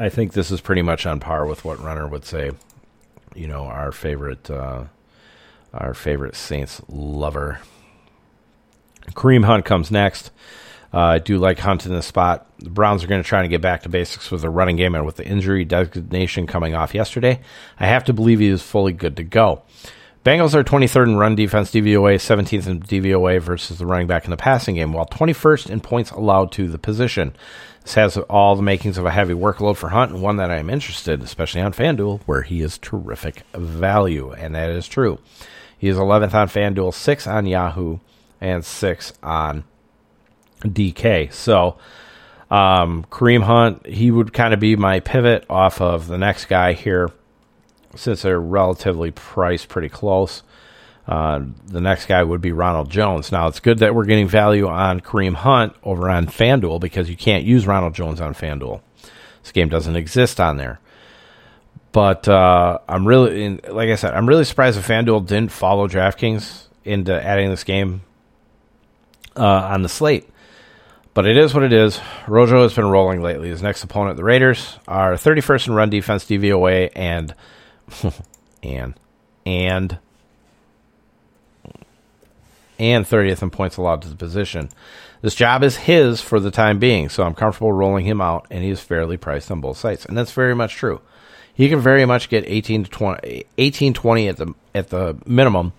I 0.00 0.08
think 0.08 0.32
this 0.32 0.50
is 0.50 0.60
pretty 0.60 0.82
much 0.82 1.06
on 1.06 1.20
par 1.20 1.46
with 1.46 1.64
what 1.64 1.82
Runner 1.82 2.08
would 2.08 2.24
say. 2.24 2.50
You 3.36 3.46
know, 3.46 3.64
our 3.64 3.92
favorite, 3.92 4.50
uh, 4.50 4.84
our 5.72 5.94
favorite 5.94 6.34
Saints 6.34 6.82
lover. 6.88 7.60
Kareem 9.10 9.44
Hunt 9.44 9.64
comes 9.64 9.92
next. 9.92 10.32
Uh, 10.92 10.98
I 10.98 11.18
do 11.18 11.38
like 11.38 11.60
Hunt 11.60 11.86
in 11.86 11.92
the 11.92 12.02
spot. 12.02 12.50
The 12.58 12.70
Browns 12.70 13.04
are 13.04 13.06
going 13.06 13.22
to 13.22 13.28
try 13.28 13.42
to 13.42 13.48
get 13.48 13.60
back 13.60 13.82
to 13.82 13.88
basics 13.88 14.30
with 14.30 14.40
the 14.40 14.50
running 14.50 14.76
game, 14.76 14.96
and 14.96 15.06
with 15.06 15.16
the 15.16 15.26
injury 15.26 15.64
designation 15.64 16.48
coming 16.48 16.74
off 16.74 16.94
yesterday, 16.94 17.40
I 17.78 17.86
have 17.86 18.04
to 18.04 18.12
believe 18.12 18.40
he 18.40 18.48
is 18.48 18.62
fully 18.62 18.92
good 18.92 19.16
to 19.18 19.22
go. 19.24 19.62
Bengals 20.28 20.52
are 20.52 20.62
23rd 20.62 21.04
in 21.04 21.16
run 21.16 21.34
defense, 21.36 21.70
DVOA, 21.70 22.16
17th 22.16 22.66
in 22.66 22.80
DVOA 22.80 23.40
versus 23.40 23.78
the 23.78 23.86
running 23.86 24.06
back 24.06 24.24
in 24.26 24.30
the 24.30 24.36
passing 24.36 24.74
game, 24.74 24.92
while 24.92 25.06
21st 25.06 25.70
in 25.70 25.80
points 25.80 26.10
allowed 26.10 26.52
to 26.52 26.68
the 26.68 26.76
position. 26.76 27.34
This 27.82 27.94
has 27.94 28.18
all 28.18 28.54
the 28.54 28.60
makings 28.60 28.98
of 28.98 29.06
a 29.06 29.10
heavy 29.10 29.32
workload 29.32 29.78
for 29.78 29.88
Hunt, 29.88 30.12
and 30.12 30.20
one 30.20 30.36
that 30.36 30.50
I 30.50 30.58
am 30.58 30.68
interested, 30.68 31.22
especially 31.22 31.62
on 31.62 31.72
FanDuel, 31.72 32.20
where 32.26 32.42
he 32.42 32.60
is 32.60 32.76
terrific 32.76 33.42
value, 33.54 34.30
and 34.32 34.54
that 34.54 34.68
is 34.68 34.86
true. 34.86 35.18
He 35.78 35.88
is 35.88 35.96
11th 35.96 36.34
on 36.34 36.48
FanDuel, 36.48 36.92
6 36.92 37.26
on 37.26 37.46
Yahoo, 37.46 37.98
and 38.38 38.62
6 38.62 39.12
on 39.22 39.64
DK. 40.60 41.32
So, 41.32 41.78
um, 42.50 43.06
Kareem 43.10 43.44
Hunt, 43.44 43.86
he 43.86 44.10
would 44.10 44.34
kind 44.34 44.52
of 44.52 44.60
be 44.60 44.76
my 44.76 45.00
pivot 45.00 45.46
off 45.48 45.80
of 45.80 46.06
the 46.06 46.18
next 46.18 46.50
guy 46.50 46.74
here, 46.74 47.08
since 47.96 48.22
they're 48.22 48.40
relatively 48.40 49.10
priced 49.10 49.68
pretty 49.68 49.88
close. 49.88 50.42
Uh, 51.06 51.42
the 51.66 51.80
next 51.80 52.06
guy 52.06 52.22
would 52.22 52.42
be 52.42 52.52
Ronald 52.52 52.90
Jones. 52.90 53.32
Now, 53.32 53.48
it's 53.48 53.60
good 53.60 53.78
that 53.78 53.94
we're 53.94 54.04
getting 54.04 54.28
value 54.28 54.68
on 54.68 55.00
Kareem 55.00 55.34
Hunt 55.34 55.74
over 55.82 56.10
on 56.10 56.26
FanDuel 56.26 56.80
because 56.80 57.08
you 57.08 57.16
can't 57.16 57.44
use 57.44 57.66
Ronald 57.66 57.94
Jones 57.94 58.20
on 58.20 58.34
FanDuel. 58.34 58.82
This 59.42 59.52
game 59.52 59.70
doesn't 59.70 59.96
exist 59.96 60.38
on 60.38 60.58
there. 60.58 60.80
But 61.92 62.28
uh, 62.28 62.80
I'm 62.86 63.08
really, 63.08 63.56
like 63.56 63.88
I 63.88 63.94
said, 63.94 64.12
I'm 64.12 64.28
really 64.28 64.44
surprised 64.44 64.78
if 64.78 64.86
FanDuel 64.86 65.26
didn't 65.26 65.50
follow 65.50 65.88
DraftKings 65.88 66.66
into 66.84 67.14
adding 67.24 67.48
this 67.48 67.64
game 67.64 68.02
uh, 69.34 69.44
on 69.44 69.82
the 69.82 69.88
slate. 69.88 70.28
But 71.14 71.26
it 71.26 71.36
is 71.38 71.54
what 71.54 71.62
it 71.62 71.72
is. 71.72 72.00
Rojo 72.28 72.62
has 72.62 72.74
been 72.74 72.86
rolling 72.86 73.22
lately. 73.22 73.48
His 73.48 73.62
next 73.62 73.82
opponent, 73.82 74.18
the 74.18 74.24
Raiders, 74.24 74.78
are 74.86 75.14
31st 75.14 75.68
in 75.68 75.74
run 75.74 75.90
defense, 75.90 76.24
DVOA, 76.26 76.90
and 76.94 77.34
and 78.62 78.94
and 79.46 79.98
and 82.78 83.04
30th 83.04 83.42
in 83.42 83.50
points 83.50 83.76
allowed 83.76 84.02
to 84.02 84.08
the 84.08 84.16
position. 84.16 84.68
This 85.20 85.34
job 85.34 85.64
is 85.64 85.76
his 85.76 86.20
for 86.20 86.38
the 86.38 86.52
time 86.52 86.78
being, 86.78 87.08
so 87.08 87.24
I'm 87.24 87.34
comfortable 87.34 87.72
rolling 87.72 88.04
him 88.04 88.20
out, 88.20 88.46
and 88.50 88.62
he 88.62 88.70
is 88.70 88.80
fairly 88.80 89.16
priced 89.16 89.50
on 89.50 89.60
both 89.60 89.76
sites, 89.76 90.04
and 90.04 90.16
that's 90.16 90.32
very 90.32 90.54
much 90.54 90.74
true. 90.74 91.00
He 91.52 91.68
can 91.68 91.80
very 91.80 92.04
much 92.04 92.28
get 92.28 92.44
18 92.46 92.84
to 92.84 92.90
20, 92.90 93.44
18, 93.58 93.94
20 93.94 94.28
at 94.28 94.36
the 94.36 94.54
at 94.74 94.90
the 94.90 95.16
minimum, 95.26 95.72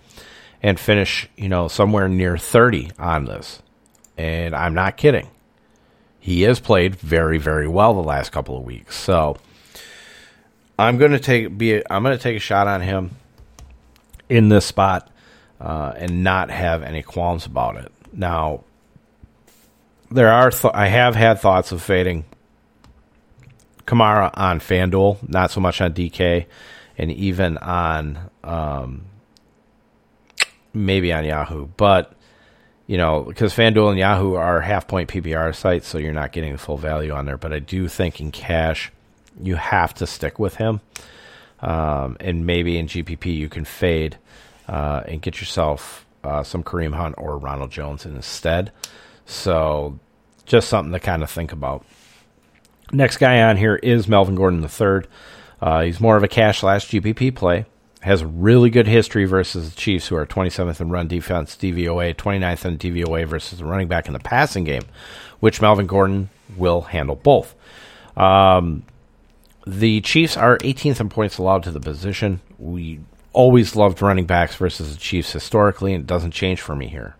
and 0.62 0.78
finish 0.78 1.28
you 1.36 1.48
know 1.48 1.68
somewhere 1.68 2.08
near 2.08 2.36
30 2.36 2.90
on 2.98 3.24
this 3.24 3.62
and 4.20 4.54
I'm 4.54 4.74
not 4.74 4.98
kidding. 4.98 5.28
He 6.18 6.42
has 6.42 6.60
played 6.60 6.94
very, 6.94 7.38
very 7.38 7.66
well 7.66 7.94
the 7.94 8.00
last 8.02 8.32
couple 8.32 8.56
of 8.56 8.64
weeks. 8.64 8.94
So 8.94 9.38
I'm 10.80 10.96
going 10.96 11.12
to 11.12 11.18
take 11.18 11.56
be 11.56 11.82
I'm 11.90 12.02
going 12.02 12.16
to 12.16 12.22
take 12.22 12.36
a 12.36 12.40
shot 12.40 12.66
on 12.66 12.80
him 12.80 13.10
in 14.28 14.48
this 14.48 14.64
spot 14.64 15.10
uh, 15.60 15.92
and 15.96 16.24
not 16.24 16.50
have 16.50 16.82
any 16.82 17.02
qualms 17.02 17.44
about 17.44 17.76
it. 17.76 17.92
Now, 18.12 18.64
there 20.10 20.32
are 20.32 20.50
th- 20.50 20.72
I 20.74 20.86
have 20.86 21.14
had 21.14 21.40
thoughts 21.40 21.70
of 21.72 21.82
fading 21.82 22.24
Kamara 23.86 24.30
on 24.34 24.60
FanDuel, 24.60 25.28
not 25.28 25.50
so 25.50 25.60
much 25.60 25.80
on 25.80 25.92
DK, 25.92 26.46
and 26.96 27.10
even 27.12 27.58
on 27.58 28.18
um, 28.42 29.04
maybe 30.72 31.12
on 31.12 31.24
Yahoo, 31.24 31.66
but 31.76 32.14
you 32.86 32.96
know, 32.96 33.22
because 33.22 33.54
FanDuel 33.54 33.90
and 33.90 33.98
Yahoo 33.98 34.34
are 34.34 34.60
half 34.60 34.88
point 34.88 35.10
PPR 35.10 35.54
sites, 35.54 35.86
so 35.86 35.98
you're 35.98 36.12
not 36.12 36.32
getting 36.32 36.52
the 36.52 36.58
full 36.58 36.78
value 36.78 37.12
on 37.12 37.26
there. 37.26 37.36
But 37.36 37.52
I 37.52 37.58
do 37.58 37.86
think 37.86 38.20
in 38.20 38.32
cash, 38.32 38.90
you 39.42 39.56
have 39.56 39.94
to 39.94 40.06
stick 40.06 40.38
with 40.38 40.56
him. 40.56 40.80
Um, 41.60 42.16
and 42.20 42.46
maybe 42.46 42.78
in 42.78 42.86
GPP, 42.86 43.36
you 43.36 43.48
can 43.48 43.64
fade 43.64 44.16
uh, 44.68 45.02
and 45.06 45.20
get 45.20 45.40
yourself 45.40 46.06
uh, 46.24 46.42
some 46.42 46.62
Kareem 46.62 46.94
Hunt 46.94 47.14
or 47.18 47.38
Ronald 47.38 47.70
Jones 47.70 48.06
instead. 48.06 48.72
So 49.26 49.98
just 50.46 50.68
something 50.68 50.92
to 50.92 51.00
kind 51.00 51.22
of 51.22 51.30
think 51.30 51.52
about. 51.52 51.84
Next 52.92 53.18
guy 53.18 53.42
on 53.42 53.56
here 53.56 53.76
is 53.76 54.08
Melvin 54.08 54.34
Gordon 54.34 54.62
III. 54.62 55.08
Uh, 55.60 55.82
he's 55.82 56.00
more 56.00 56.16
of 56.16 56.24
a 56.24 56.28
cash 56.28 56.60
slash 56.60 56.88
GPP 56.88 57.34
play 57.34 57.66
has 58.00 58.24
really 58.24 58.70
good 58.70 58.86
history 58.86 59.26
versus 59.26 59.70
the 59.70 59.76
Chiefs, 59.76 60.08
who 60.08 60.16
are 60.16 60.26
27th 60.26 60.80
in 60.80 60.90
run 60.90 61.06
defense, 61.06 61.54
DVOA, 61.56 62.14
29th 62.14 62.64
in 62.64 62.78
DVOA 62.78 63.26
versus 63.26 63.58
the 63.58 63.64
running 63.64 63.88
back 63.88 64.06
in 64.06 64.14
the 64.14 64.18
passing 64.18 64.64
game, 64.64 64.82
which 65.40 65.60
Melvin 65.60 65.86
Gordon 65.86 66.30
will 66.56 66.80
handle 66.82 67.16
both. 67.16 67.54
Um, 68.16 68.84
the 69.66 70.00
Chiefs 70.00 70.36
are 70.36 70.58
18th 70.58 71.00
in 71.00 71.08
points 71.08 71.38
allowed 71.38 71.62
to 71.64 71.70
the 71.70 71.80
position. 71.80 72.40
We 72.58 73.00
always 73.32 73.76
loved 73.76 74.02
running 74.02 74.26
backs 74.26 74.56
versus 74.56 74.92
the 74.94 75.00
Chiefs 75.00 75.32
historically, 75.32 75.94
and 75.94 76.02
it 76.02 76.06
doesn't 76.06 76.32
change 76.32 76.60
for 76.60 76.74
me 76.74 76.88
here. 76.88 77.16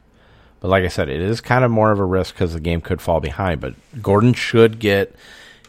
But 0.61 0.69
like 0.69 0.85
I 0.85 0.89
said, 0.89 1.09
it 1.09 1.21
is 1.21 1.41
kind 1.41 1.65
of 1.65 1.71
more 1.71 1.91
of 1.91 1.99
a 1.99 2.05
risk 2.05 2.35
because 2.35 2.53
the 2.53 2.61
game 2.61 2.81
could 2.81 3.01
fall 3.01 3.21
behind. 3.21 3.61
But 3.61 3.75
Gordon 4.03 4.35
should 4.35 4.79
get 4.79 5.15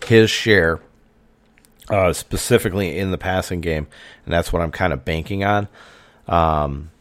his 0.05 0.29
share 0.29 0.79
uh, 1.89 2.13
specifically 2.13 2.97
in 2.97 3.11
the 3.11 3.17
passing 3.17 3.61
game, 3.61 3.87
and 4.25 4.33
that's 4.33 4.51
what 4.51 4.61
I'm 4.61 4.71
kind 4.71 4.93
of 4.93 5.05
banking 5.05 5.43
on. 5.43 5.67
Um, 6.27 6.91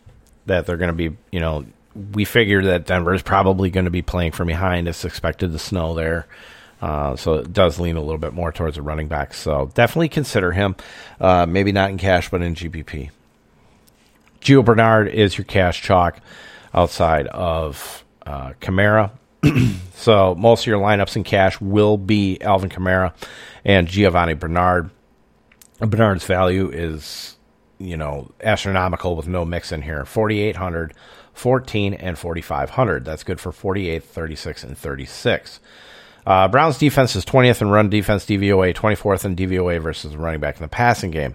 that 0.47 0.67
they're 0.67 0.77
going 0.77 0.89
to 0.89 1.11
be, 1.11 1.17
you 1.31 1.41
know, 1.41 1.65
we 2.13 2.25
figure 2.25 2.63
that 2.63 2.87
Denver 2.87 3.15
is 3.15 3.23
probably 3.23 3.71
going 3.71 3.85
to 3.85 3.91
be 3.91 4.03
playing 4.03 4.33
from 4.33 4.49
behind. 4.49 4.89
It's 4.89 5.05
expected 5.05 5.53
to 5.53 5.59
snow 5.59 5.95
there. 5.95 6.27
Uh, 6.81 7.15
so 7.17 7.35
it 7.35 7.53
does 7.53 7.79
lean 7.79 7.97
a 7.97 8.01
little 8.01 8.19
bit 8.19 8.33
more 8.33 8.53
towards 8.53 8.79
a 8.79 8.83
running 8.83 9.09
back. 9.09 9.35
So 9.35 9.71
definitely 9.75 10.09
consider 10.09 10.53
him. 10.53 10.77
Uh, 11.21 11.47
maybe 11.47 11.73
not 11.73 11.91
in 11.91 11.99
cash, 11.99 12.31
but 12.31 12.43
in 12.43 12.55
GPP. 12.55 13.11
Gio 14.41 14.65
Bernard 14.65 15.09
is 15.09 15.37
your 15.37 15.45
cash 15.45 15.83
chalk 15.83 16.21
outside 16.73 17.27
of 17.27 18.05
uh, 18.25 18.53
so 19.95 20.35
most 20.35 20.63
of 20.63 20.67
your 20.67 20.81
lineups 20.81 21.17
in 21.17 21.25
cash 21.25 21.61
will 21.61 21.97
be 21.97 22.41
Alvin 22.41 22.71
Kamara 22.71 23.13
and 23.65 23.87
Giovanni 23.87 24.35
Bernard. 24.35 24.91
Bernard's 25.79 26.25
value 26.25 26.71
is, 26.71 27.37
you 27.79 27.97
know, 27.97 28.31
astronomical 28.43 29.17
with 29.17 29.27
no 29.27 29.45
Mixon 29.45 29.83
here. 29.83 30.05
4,800, 30.05 30.95
14, 31.33 31.95
and 31.95 32.19
4,500. 32.19 33.05
That's 33.05 33.25
good 33.25 33.41
for 33.41 33.51
48, 33.51 34.05
36, 34.05 34.65
and 34.65 34.77
36. 34.77 35.61
Uh, 36.27 36.49
Browns 36.49 36.79
defense 36.79 37.17
is 37.17 37.25
20th 37.25 37.63
in 37.63 37.71
run 37.71 37.89
defense 37.89 38.25
DVOA, 38.27 38.75
24th 38.75 39.25
in 39.25 39.37
DVOA 39.37 39.81
versus 39.81 40.17
running 40.17 40.41
back 40.41 40.57
in 40.57 40.63
the 40.63 40.69
passing 40.69 41.11
game. 41.11 41.35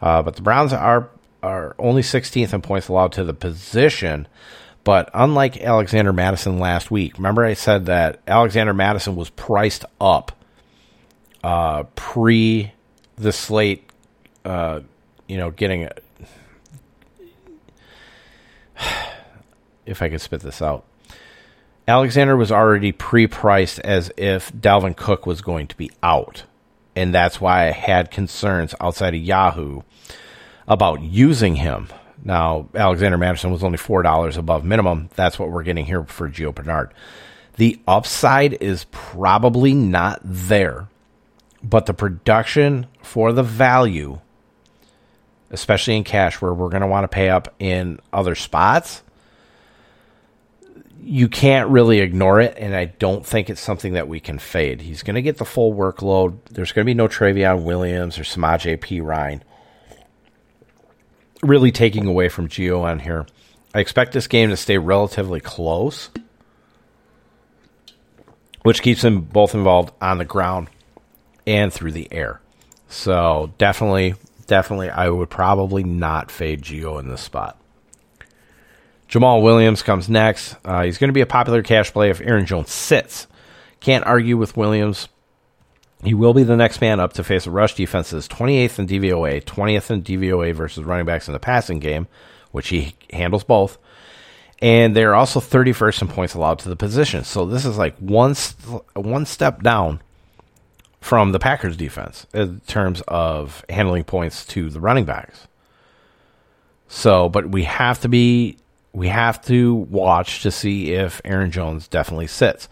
Uh, 0.00 0.22
but 0.22 0.36
the 0.36 0.42
Browns 0.42 0.72
are 0.72 1.10
are 1.42 1.76
only 1.78 2.02
16th 2.02 2.52
in 2.52 2.60
points 2.60 2.88
allowed 2.88 3.12
to 3.12 3.24
the 3.24 3.34
position. 3.34 4.26
But 4.84 5.10
unlike 5.14 5.60
Alexander 5.60 6.12
Mattison 6.12 6.58
last 6.58 6.90
week, 6.90 7.16
remember 7.16 7.44
I 7.44 7.54
said 7.54 7.86
that 7.86 8.20
Alexander 8.26 8.74
Mattison 8.74 9.16
was 9.16 9.30
priced 9.30 9.84
up 10.00 10.32
uh, 11.42 11.84
pre 11.94 12.72
the 13.16 13.32
slate, 13.32 13.90
uh, 14.44 14.80
you 15.26 15.36
know, 15.36 15.50
getting. 15.50 15.82
It. 15.82 16.04
if 19.86 20.02
I 20.02 20.08
could 20.08 20.20
spit 20.20 20.40
this 20.40 20.62
out, 20.62 20.84
Alexander 21.88 22.36
was 22.36 22.52
already 22.52 22.92
pre-priced 22.92 23.80
as 23.80 24.12
if 24.16 24.52
Dalvin 24.52 24.96
Cook 24.96 25.26
was 25.26 25.40
going 25.40 25.66
to 25.68 25.76
be 25.76 25.90
out, 26.02 26.44
and 26.94 27.12
that's 27.14 27.40
why 27.40 27.66
I 27.66 27.72
had 27.72 28.10
concerns 28.10 28.74
outside 28.80 29.14
of 29.14 29.20
Yahoo 29.20 29.80
about 30.68 31.02
using 31.02 31.56
him. 31.56 31.88
Now, 32.22 32.68
Alexander 32.74 33.18
Mattison 33.18 33.50
was 33.50 33.64
only 33.64 33.78
four 33.78 34.02
dollars 34.02 34.36
above 34.36 34.64
minimum. 34.64 35.08
That's 35.16 35.38
what 35.38 35.50
we're 35.50 35.62
getting 35.64 35.86
here 35.86 36.04
for 36.04 36.28
Gio 36.28 36.54
Bernard. 36.54 36.92
The 37.56 37.80
upside 37.88 38.52
is 38.62 38.86
probably 38.92 39.74
not 39.74 40.20
there 40.22 40.88
but 41.62 41.86
the 41.86 41.94
production 41.94 42.86
for 43.02 43.32
the 43.32 43.42
value, 43.42 44.20
especially 45.50 45.96
in 45.96 46.04
cash, 46.04 46.40
where 46.40 46.54
we're 46.54 46.68
going 46.68 46.82
to 46.82 46.86
want 46.86 47.04
to 47.04 47.08
pay 47.08 47.28
up 47.28 47.54
in 47.58 48.00
other 48.12 48.34
spots, 48.34 49.02
you 51.00 51.28
can't 51.28 51.70
really 51.70 52.00
ignore 52.00 52.40
it. 52.40 52.56
And 52.58 52.74
I 52.74 52.86
don't 52.86 53.24
think 53.24 53.50
it's 53.50 53.60
something 53.60 53.94
that 53.94 54.08
we 54.08 54.20
can 54.20 54.38
fade. 54.38 54.80
He's 54.80 55.02
going 55.02 55.14
to 55.14 55.22
get 55.22 55.38
the 55.38 55.44
full 55.44 55.74
workload. 55.74 56.38
There's 56.50 56.72
going 56.72 56.84
to 56.84 56.90
be 56.90 56.94
no 56.94 57.08
Trayveon 57.08 57.62
Williams 57.64 58.18
or 58.18 58.24
Samaj 58.24 58.66
P. 58.80 59.00
Ryan 59.00 59.42
really 61.42 61.72
taking 61.72 62.06
away 62.06 62.28
from 62.28 62.48
Gio 62.48 62.82
on 62.82 62.98
here. 62.98 63.26
I 63.74 63.80
expect 63.80 64.12
this 64.12 64.26
game 64.26 64.50
to 64.50 64.56
stay 64.56 64.78
relatively 64.78 65.40
close, 65.40 66.10
which 68.62 68.82
keeps 68.82 69.02
them 69.02 69.20
both 69.20 69.54
involved 69.54 69.92
on 70.00 70.18
the 70.18 70.24
ground 70.24 70.68
and 71.46 71.72
through 71.72 71.92
the 71.92 72.08
air. 72.12 72.40
So 72.88 73.52
definitely, 73.58 74.14
definitely, 74.46 74.90
I 74.90 75.08
would 75.08 75.30
probably 75.30 75.84
not 75.84 76.30
fade 76.30 76.62
Gio 76.62 76.98
in 76.98 77.08
this 77.08 77.20
spot. 77.20 77.60
Jamaal 79.08 79.42
Williams 79.42 79.82
comes 79.82 80.08
next. 80.08 80.56
Uh, 80.64 80.82
he's 80.82 80.98
going 80.98 81.08
to 81.08 81.14
be 81.14 81.22
a 81.22 81.26
popular 81.26 81.62
cash 81.62 81.92
play 81.92 82.10
if 82.10 82.20
Aaron 82.20 82.46
Jones 82.46 82.70
sits. 82.70 83.26
Can't 83.80 84.04
argue 84.04 84.36
with 84.36 84.56
Williams. 84.56 85.08
He 86.04 86.14
will 86.14 86.34
be 86.34 86.44
the 86.44 86.56
next 86.56 86.80
man 86.80 87.00
up 87.00 87.14
to 87.14 87.24
face 87.24 87.46
a 87.46 87.50
rush 87.50 87.74
defense 87.74 88.10
that's 88.10 88.28
28th 88.28 88.78
in 88.78 88.86
DVOA, 88.86 89.42
20th 89.44 89.90
in 89.90 90.02
DVOA 90.02 90.54
versus 90.54 90.84
running 90.84 91.06
backs 91.06 91.26
in 91.26 91.32
the 91.32 91.40
passing 91.40 91.80
game, 91.80 92.06
which 92.52 92.68
he 92.68 92.94
handles 93.12 93.44
both. 93.44 93.78
And 94.60 94.94
they're 94.94 95.14
also 95.14 95.40
31st 95.40 96.02
in 96.02 96.08
points 96.08 96.34
allowed 96.34 96.58
to 96.60 96.68
the 96.68 96.76
position. 96.76 97.24
So 97.24 97.46
this 97.46 97.64
is 97.64 97.78
like 97.78 97.96
one 97.98 98.34
one 98.94 99.24
step 99.24 99.62
down 99.62 100.02
from 101.00 101.32
the 101.32 101.38
Packers 101.38 101.76
defense 101.76 102.26
in 102.34 102.60
terms 102.66 103.02
of 103.08 103.64
handling 103.68 104.04
points 104.04 104.44
to 104.46 104.68
the 104.68 104.80
running 104.80 105.04
backs. 105.04 105.46
So, 106.88 107.28
but 107.28 107.50
we 107.50 107.64
have 107.64 108.00
to 108.00 108.08
be 108.08 108.56
we 108.92 109.08
have 109.08 109.44
to 109.46 109.74
watch 109.74 110.42
to 110.42 110.50
see 110.50 110.92
if 110.92 111.20
Aaron 111.24 111.50
Jones 111.50 111.88
definitely 111.88 112.26
sits. 112.26 112.68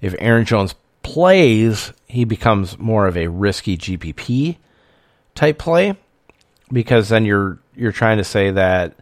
If 0.00 0.14
Aaron 0.18 0.44
Jones 0.44 0.74
plays, 1.02 1.92
he 2.06 2.24
becomes 2.24 2.78
more 2.78 3.06
of 3.06 3.16
a 3.16 3.28
risky 3.28 3.76
GPP 3.76 4.56
type 5.34 5.58
play 5.58 5.96
because 6.72 7.08
then 7.08 7.24
you're 7.24 7.58
you're 7.76 7.92
trying 7.92 8.18
to 8.18 8.24
say 8.24 8.50
that 8.50 8.94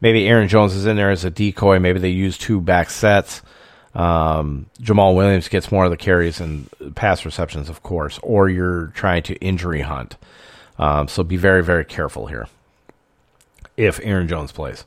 maybe 0.00 0.26
Aaron 0.26 0.48
Jones 0.48 0.74
is 0.74 0.86
in 0.86 0.96
there 0.96 1.10
as 1.10 1.24
a 1.24 1.30
decoy. 1.30 1.78
Maybe 1.78 1.98
they 1.98 2.10
use 2.10 2.38
two 2.38 2.60
back 2.60 2.90
sets. 2.90 3.42
Um, 3.94 4.66
Jamaal 4.80 5.14
Williams 5.14 5.48
gets 5.48 5.72
more 5.72 5.84
of 5.86 5.90
the 5.90 5.96
carries 5.96 6.40
and 6.40 6.68
pass 6.94 7.24
receptions, 7.24 7.70
of 7.70 7.82
course, 7.82 8.18
or 8.22 8.48
you're 8.48 8.88
trying 8.88 9.22
to 9.24 9.34
injury 9.36 9.80
hunt. 9.80 10.16
Um, 10.78 11.08
so 11.08 11.22
be 11.22 11.38
very, 11.38 11.62
very 11.62 11.84
careful 11.84 12.26
here 12.26 12.46
if 13.76 13.98
Aaron 14.02 14.28
Jones 14.28 14.52
plays. 14.52 14.84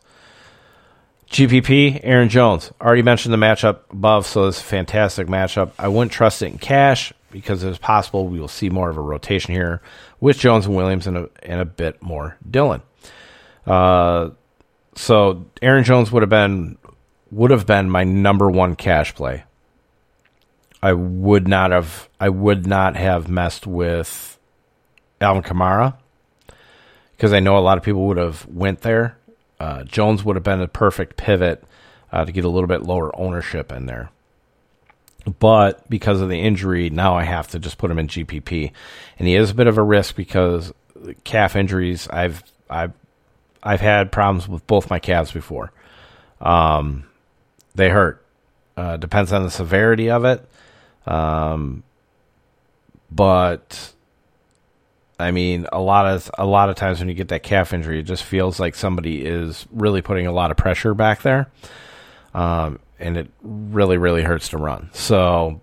GPP, 1.30 2.00
Aaron 2.04 2.30
Jones. 2.30 2.72
Already 2.82 3.04
mentioned 3.04 3.34
the 3.34 3.38
matchup 3.38 3.82
above, 3.92 4.26
so 4.26 4.48
it's 4.48 4.60
a 4.60 4.64
fantastic 4.64 5.28
matchup. 5.28 5.72
I 5.78 5.88
wouldn't 5.88 6.12
trust 6.12 6.42
it 6.42 6.48
in 6.48 6.58
cash 6.58 7.14
because 7.32 7.64
it's 7.64 7.78
possible 7.78 8.28
we 8.28 8.40
will 8.40 8.48
see 8.48 8.70
more 8.70 8.90
of 8.90 8.98
a 8.98 9.02
rotation 9.02 9.54
here 9.54 9.82
with 10.20 10.40
Jones 10.40 10.66
and 10.66 10.76
Williams 10.76 11.06
and 11.06 11.18
a, 11.18 11.30
and 11.44 11.62
a 11.62 11.66
bit 11.66 12.02
more 12.02 12.38
Dillon. 12.50 12.82
Uh, 13.68 14.32
so 14.96 15.46
Aaron 15.62 15.84
Jones 15.84 16.12
would 16.12 16.24
have 16.24 16.30
been 16.30 16.78
would 17.32 17.52
have 17.52 17.68
been 17.68 17.92
my 17.92 18.04
number 18.04 18.50
one 18.50 18.76
cash 18.76 19.14
play. 19.14 19.44
I 20.82 20.94
would 20.94 21.48
not 21.48 21.72
have 21.72 22.10
I 22.20 22.30
would 22.30 22.66
not 22.66 22.96
have 22.96 23.30
messed 23.30 23.68
with 23.68 24.40
Alvin 25.22 25.44
Kamara 25.44 25.96
because 27.16 27.34
I 27.34 27.40
know 27.40 27.58
a 27.58 27.60
lot 27.60 27.78
of 27.78 27.84
people 27.84 28.08
would 28.08 28.18
have 28.18 28.48
went 28.48 28.82
there 28.82 29.19
uh, 29.60 29.84
Jones 29.84 30.24
would 30.24 30.36
have 30.36 30.44
been 30.44 30.62
a 30.62 30.68
perfect 30.68 31.18
pivot 31.18 31.64
uh, 32.12 32.26
to 32.26 32.32
get 32.32 32.46
a 32.46 32.50
little 32.50 32.68
bit 32.68 32.84
lower 32.84 33.16
ownership 33.20 33.72
in 33.72 33.86
there. 33.86 34.10
But 35.40 35.88
because 35.90 36.22
of 36.22 36.30
the 36.30 36.40
injury, 36.40 36.90
now 36.90 37.16
I 37.16 37.24
have 37.24 37.50
to 37.50 37.60
just 37.60 37.78
put 37.78 37.92
him 37.92 38.00
in 38.00 38.08
GPP, 38.08 38.72
and 39.18 39.28
he 39.28 39.36
is 39.36 39.52
a 39.52 39.54
bit 39.54 39.68
of 39.68 39.78
a 39.78 39.84
risk 39.84 40.16
because 40.16 40.74
calf 41.24 41.56
injuries. 41.56 42.08
I've 42.08 42.44
I've 42.70 42.94
I've 43.62 43.82
had 43.82 44.12
problems 44.12 44.48
with 44.48 44.66
both 44.66 44.90
my 44.90 45.00
calves 45.00 45.32
before. 45.32 45.72
Um, 46.42 47.06
they 47.76 47.90
hurt. 47.90 48.26
Uh, 48.78 48.98
depends 48.98 49.34
on 49.34 49.44
the 49.44 49.52
severity 49.52 50.10
of 50.10 50.24
it. 50.24 50.48
Um, 51.06 51.84
but 53.12 53.94
I 55.20 55.32
mean, 55.32 55.68
a 55.72 55.82
lot 55.82 56.06
of 56.06 56.32
a 56.38 56.46
lot 56.46 56.70
of 56.70 56.76
times 56.76 57.00
when 57.00 57.10
you 57.10 57.16
get 57.16 57.28
that 57.28 57.44
calf 57.44 57.74
injury, 57.74 58.00
it 58.00 58.04
just 58.04 58.24
feels 58.24 58.60
like 58.60 58.76
somebody 58.76 59.26
is 59.26 59.68
really 59.72 60.02
putting 60.02 60.28
a 60.28 60.32
lot 60.32 60.50
of 60.50 60.58
pressure 60.58 60.94
back 60.94 61.22
there, 61.22 61.52
um, 62.34 62.80
and 63.00 63.18
it 63.18 63.30
really 63.42 63.98
really 63.98 64.24
hurts 64.24 64.50
to 64.50 64.58
run. 64.58 64.90
So, 64.94 65.62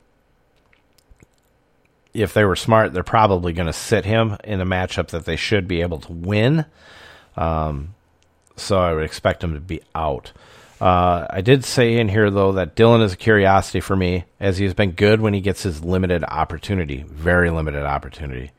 if 2.13 2.35
they 2.35 2.45
were 2.45 2.57
smart, 2.57 2.93
they're 2.93 3.03
probably 3.03 3.53
going 3.53 3.67
to 3.67 3.73
sit 3.73 4.05
him 4.05 4.37
in 4.45 4.61
a 4.61 4.67
matchup 4.67 5.09
that 5.09 5.25
they 5.25 5.37
should 5.37 5.67
be 5.67 5.81
able 5.81 6.01
to 6.01 6.13
win. 6.13 6.67
Um, 7.37 7.95
so 8.57 8.79
I 8.79 8.95
would 8.95 9.05
expect 9.05 9.45
him 9.45 9.55
to 9.55 9.61
be 9.61 9.83
out. 9.95 10.33
Uh, 10.81 11.27
I 11.31 11.41
did 11.41 11.65
say 11.65 11.97
in 11.97 12.09
here 12.09 12.31
though 12.31 12.53
that 12.53 12.75
Dillon 12.75 13.01
is 13.01 13.15
a 13.15 13.17
curiosity 13.17 13.81
for 13.81 13.97
me, 13.97 14.25
as 14.41 14.59
he 14.59 14.65
has 14.65 14.75
been 14.75 14.93
good 14.93 15.21
when 15.21 15.33
he 15.33 15.41
gets 15.41 15.63
his 15.63 15.83
limited 15.83 16.25
opportunity, 16.25 17.05
very 17.09 17.51
limited 17.51 17.85
opportunity. 17.85 18.51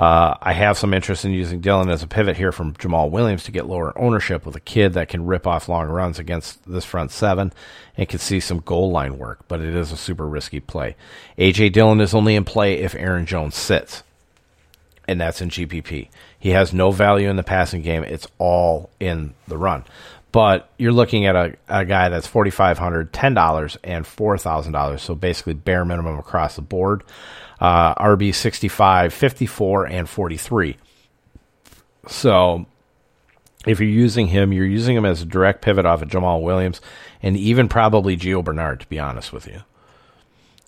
Uh, 0.00 0.34
I 0.40 0.54
have 0.54 0.78
some 0.78 0.94
interest 0.94 1.26
in 1.26 1.32
using 1.32 1.60
Dillon 1.60 1.90
as 1.90 2.02
a 2.02 2.06
pivot 2.06 2.38
here 2.38 2.52
from 2.52 2.72
Jamaal 2.72 3.10
Williams 3.10 3.44
to 3.44 3.50
get 3.50 3.66
lower 3.66 3.92
ownership 3.98 4.46
with 4.46 4.56
a 4.56 4.60
kid 4.60 4.94
that 4.94 5.10
can 5.10 5.26
rip 5.26 5.46
off 5.46 5.68
long 5.68 5.88
runs 5.88 6.18
against 6.18 6.64
this 6.64 6.86
front 6.86 7.10
seven 7.10 7.52
and 7.98 8.08
can 8.08 8.18
see 8.18 8.40
some 8.40 8.60
goal 8.60 8.90
line 8.90 9.18
work, 9.18 9.40
but 9.46 9.60
it 9.60 9.76
is 9.76 9.92
a 9.92 9.98
super 9.98 10.26
risky 10.26 10.58
play. 10.58 10.96
AJ 11.36 11.74
Dillon 11.74 12.00
is 12.00 12.14
only 12.14 12.34
in 12.34 12.46
play 12.46 12.78
if 12.78 12.94
Aaron 12.94 13.26
Jones 13.26 13.54
sits, 13.54 14.02
and 15.06 15.20
that's 15.20 15.42
in 15.42 15.50
GPP. 15.50 16.08
He 16.38 16.48
has 16.48 16.72
no 16.72 16.92
value 16.92 17.28
in 17.28 17.36
the 17.36 17.42
passing 17.42 17.82
game, 17.82 18.02
it's 18.02 18.26
all 18.38 18.88
in 19.00 19.34
the 19.48 19.58
run. 19.58 19.84
But 20.32 20.70
you're 20.78 20.92
looking 20.92 21.26
at 21.26 21.36
a, 21.36 21.56
a 21.68 21.84
guy 21.84 22.08
that's 22.08 22.26
$4,500, 22.26 23.10
$10, 23.10 23.76
and 23.84 24.06
$4,000, 24.06 24.98
so 24.98 25.14
basically 25.14 25.54
bare 25.54 25.84
minimum 25.84 26.18
across 26.18 26.56
the 26.56 26.62
board 26.62 27.02
uh, 27.60 27.94
RB 27.94 28.34
65, 28.34 29.12
54, 29.12 29.86
and 29.86 30.08
43. 30.08 30.76
So 32.08 32.66
if 33.66 33.78
you're 33.78 33.88
using 33.88 34.28
him, 34.28 34.52
you're 34.52 34.66
using 34.66 34.96
him 34.96 35.04
as 35.04 35.22
a 35.22 35.26
direct 35.26 35.62
pivot 35.62 35.84
off 35.84 36.02
of 36.02 36.08
Jamaal 36.08 36.42
Williams 36.42 36.80
and 37.22 37.36
even 37.36 37.68
probably 37.68 38.16
Gio 38.16 38.42
Bernard, 38.42 38.80
to 38.80 38.86
be 38.86 38.98
honest 38.98 39.32
with 39.32 39.46
you. 39.46 39.62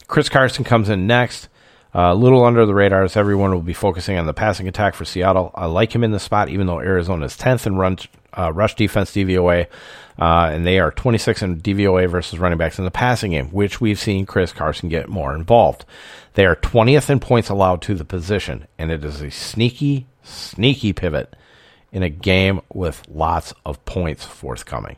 Chris 0.07 0.29
Carson 0.29 0.65
comes 0.65 0.91
in 0.91 1.07
next. 1.07 1.49
Uh, 1.95 2.13
a 2.13 2.15
little 2.15 2.45
under 2.45 2.65
the 2.65 2.75
radar, 2.75 3.03
as 3.05 3.17
everyone 3.17 3.53
will 3.53 3.61
be 3.61 3.75
focusing 3.75 4.17
on 4.17 4.25
the 4.25 4.33
passing 4.33 4.67
attack 4.67 4.95
for 4.95 5.05
Seattle. 5.05 5.51
I 5.55 5.67
like 5.67 5.95
him 5.95 6.03
in 6.03 6.11
the 6.11 6.19
spot, 6.19 6.49
even 6.49 6.67
though 6.67 6.81
Arizona 6.81 7.27
is 7.27 7.37
10th 7.37 7.67
in 7.67 7.77
run 7.77 7.99
uh, 8.37 8.51
rush 8.51 8.75
defense 8.75 9.11
DVOA, 9.11 9.67
uh, 10.19 10.51
and 10.53 10.65
they 10.65 10.79
are 10.79 10.91
26 10.91 11.43
in 11.43 11.61
DVOA 11.61 12.09
versus 12.09 12.39
running 12.39 12.57
backs 12.57 12.79
in 12.79 12.87
the 12.87 12.91
passing 12.91 13.33
game, 13.33 13.49
which 13.51 13.81
we've 13.81 13.99
seen 13.99 14.25
Chris 14.25 14.53
Carson 14.53 14.89
get 14.89 15.09
more 15.09 15.35
involved. 15.35 15.85
They 16.33 16.47
are 16.47 16.57
20th 16.57 17.11
in 17.11 17.21
points 17.21 17.51
allowed 17.51 17.83
to 17.83 17.95
the 17.95 18.07
position, 18.07 18.67
and 18.79 18.91
it 18.91 19.05
is 19.05 19.21
a 19.21 19.31
sneaky, 19.31 20.07
sneaky 20.23 20.95
pivot 20.95 21.37
in 21.93 22.03
a 22.03 22.09
game 22.09 22.63
with 22.73 23.03
lots 23.07 23.53
of 23.67 23.85
points 23.85 24.25
forthcoming. 24.25 24.97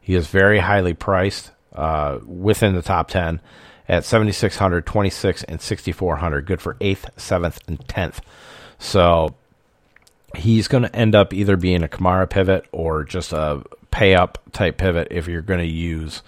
He 0.00 0.14
is 0.14 0.28
very 0.28 0.60
highly 0.60 0.94
priced 0.94 1.50
uh, 1.72 2.20
within 2.24 2.74
the 2.74 2.82
top 2.82 3.08
10 3.08 3.40
at 3.88 4.04
7,600, 4.04 4.86
26, 4.86 5.44
and 5.44 5.60
6,400. 5.60 6.46
Good 6.46 6.62
for 6.62 6.74
8th, 6.74 7.10
7th, 7.16 7.58
and 7.68 7.78
10th. 7.86 8.18
So 8.78 9.34
he's 10.36 10.68
going 10.68 10.84
to 10.84 10.96
end 10.96 11.14
up 11.14 11.32
either 11.32 11.56
being 11.56 11.82
a 11.82 11.88
Kamara 11.88 12.28
pivot 12.28 12.66
or 12.72 13.04
just 13.04 13.32
a 13.32 13.62
pay 13.90 14.14
up 14.14 14.38
type 14.52 14.76
pivot 14.76 15.08
if 15.10 15.28
you're 15.28 15.42
going 15.42 15.60
to 15.60 15.66
use 15.66 16.22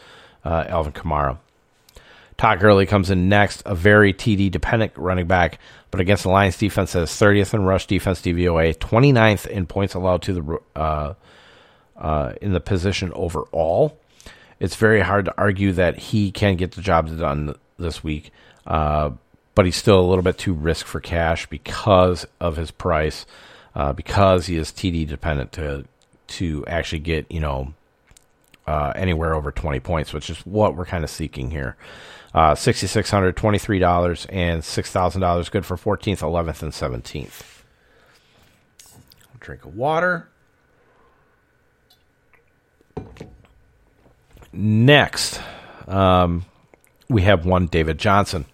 uh, 0.44 0.64
Alvin 0.68 0.92
Kamara. 0.92 1.38
Todd 2.36 2.60
Gurley 2.60 2.84
comes 2.84 3.10
in 3.10 3.28
next, 3.28 3.62
a 3.64 3.74
very 3.74 4.12
TD 4.12 4.50
dependent 4.50 4.92
running 4.96 5.26
back, 5.26 5.58
but 5.90 6.00
against 6.00 6.24
the 6.24 6.28
Lions 6.28 6.58
defense 6.58 6.94
is 6.94 7.08
30th 7.08 7.54
in 7.54 7.62
rush 7.62 7.86
defense 7.86 8.20
DVOA, 8.20 8.76
29th 8.76 9.46
in 9.46 9.66
points 9.66 9.94
allowed 9.94 10.22
to 10.22 10.32
the 10.34 10.58
uh, 10.78 11.14
uh, 11.96 12.32
in 12.42 12.52
the 12.52 12.60
position 12.60 13.10
overall. 13.14 13.98
It's 14.58 14.76
very 14.76 15.00
hard 15.00 15.26
to 15.26 15.34
argue 15.36 15.72
that 15.72 15.98
he 15.98 16.30
can 16.30 16.56
get 16.56 16.72
the 16.72 16.80
job 16.80 17.16
done 17.18 17.54
this 17.78 18.02
week, 18.02 18.30
uh, 18.66 19.10
but 19.54 19.64
he's 19.64 19.76
still 19.76 20.00
a 20.00 20.06
little 20.06 20.22
bit 20.22 20.38
too 20.38 20.54
risk 20.54 20.86
for 20.86 21.00
cash 21.00 21.46
because 21.46 22.26
of 22.40 22.56
his 22.56 22.70
price, 22.70 23.26
uh, 23.74 23.92
because 23.92 24.46
he 24.46 24.56
is 24.56 24.70
TD 24.70 25.06
dependent 25.06 25.52
to 25.52 25.84
to 26.28 26.64
actually 26.66 26.98
get 26.98 27.30
you 27.30 27.40
know 27.40 27.74
uh, 28.66 28.92
anywhere 28.96 29.34
over 29.34 29.52
20 29.52 29.80
points, 29.80 30.12
which 30.12 30.30
is 30.30 30.38
what 30.40 30.76
we're 30.76 30.86
kind 30.86 31.04
of 31.04 31.10
seeking 31.10 31.50
here. 31.50 31.76
Uh, 32.34 32.54
$6,600, 32.54 33.32
$23, 33.32 34.26
and 34.28 34.62
$6,000. 34.62 35.50
Good 35.50 35.64
for 35.64 35.76
14th, 35.76 36.18
11th, 36.18 36.62
and 36.62 36.72
17th. 36.72 37.42
Drink 39.40 39.64
of 39.64 39.74
water. 39.74 40.28
Next, 44.52 45.40
um, 45.86 46.44
we 47.08 47.22
have 47.22 47.44
one 47.44 47.66
David 47.66 47.98
Johnson. 47.98 48.46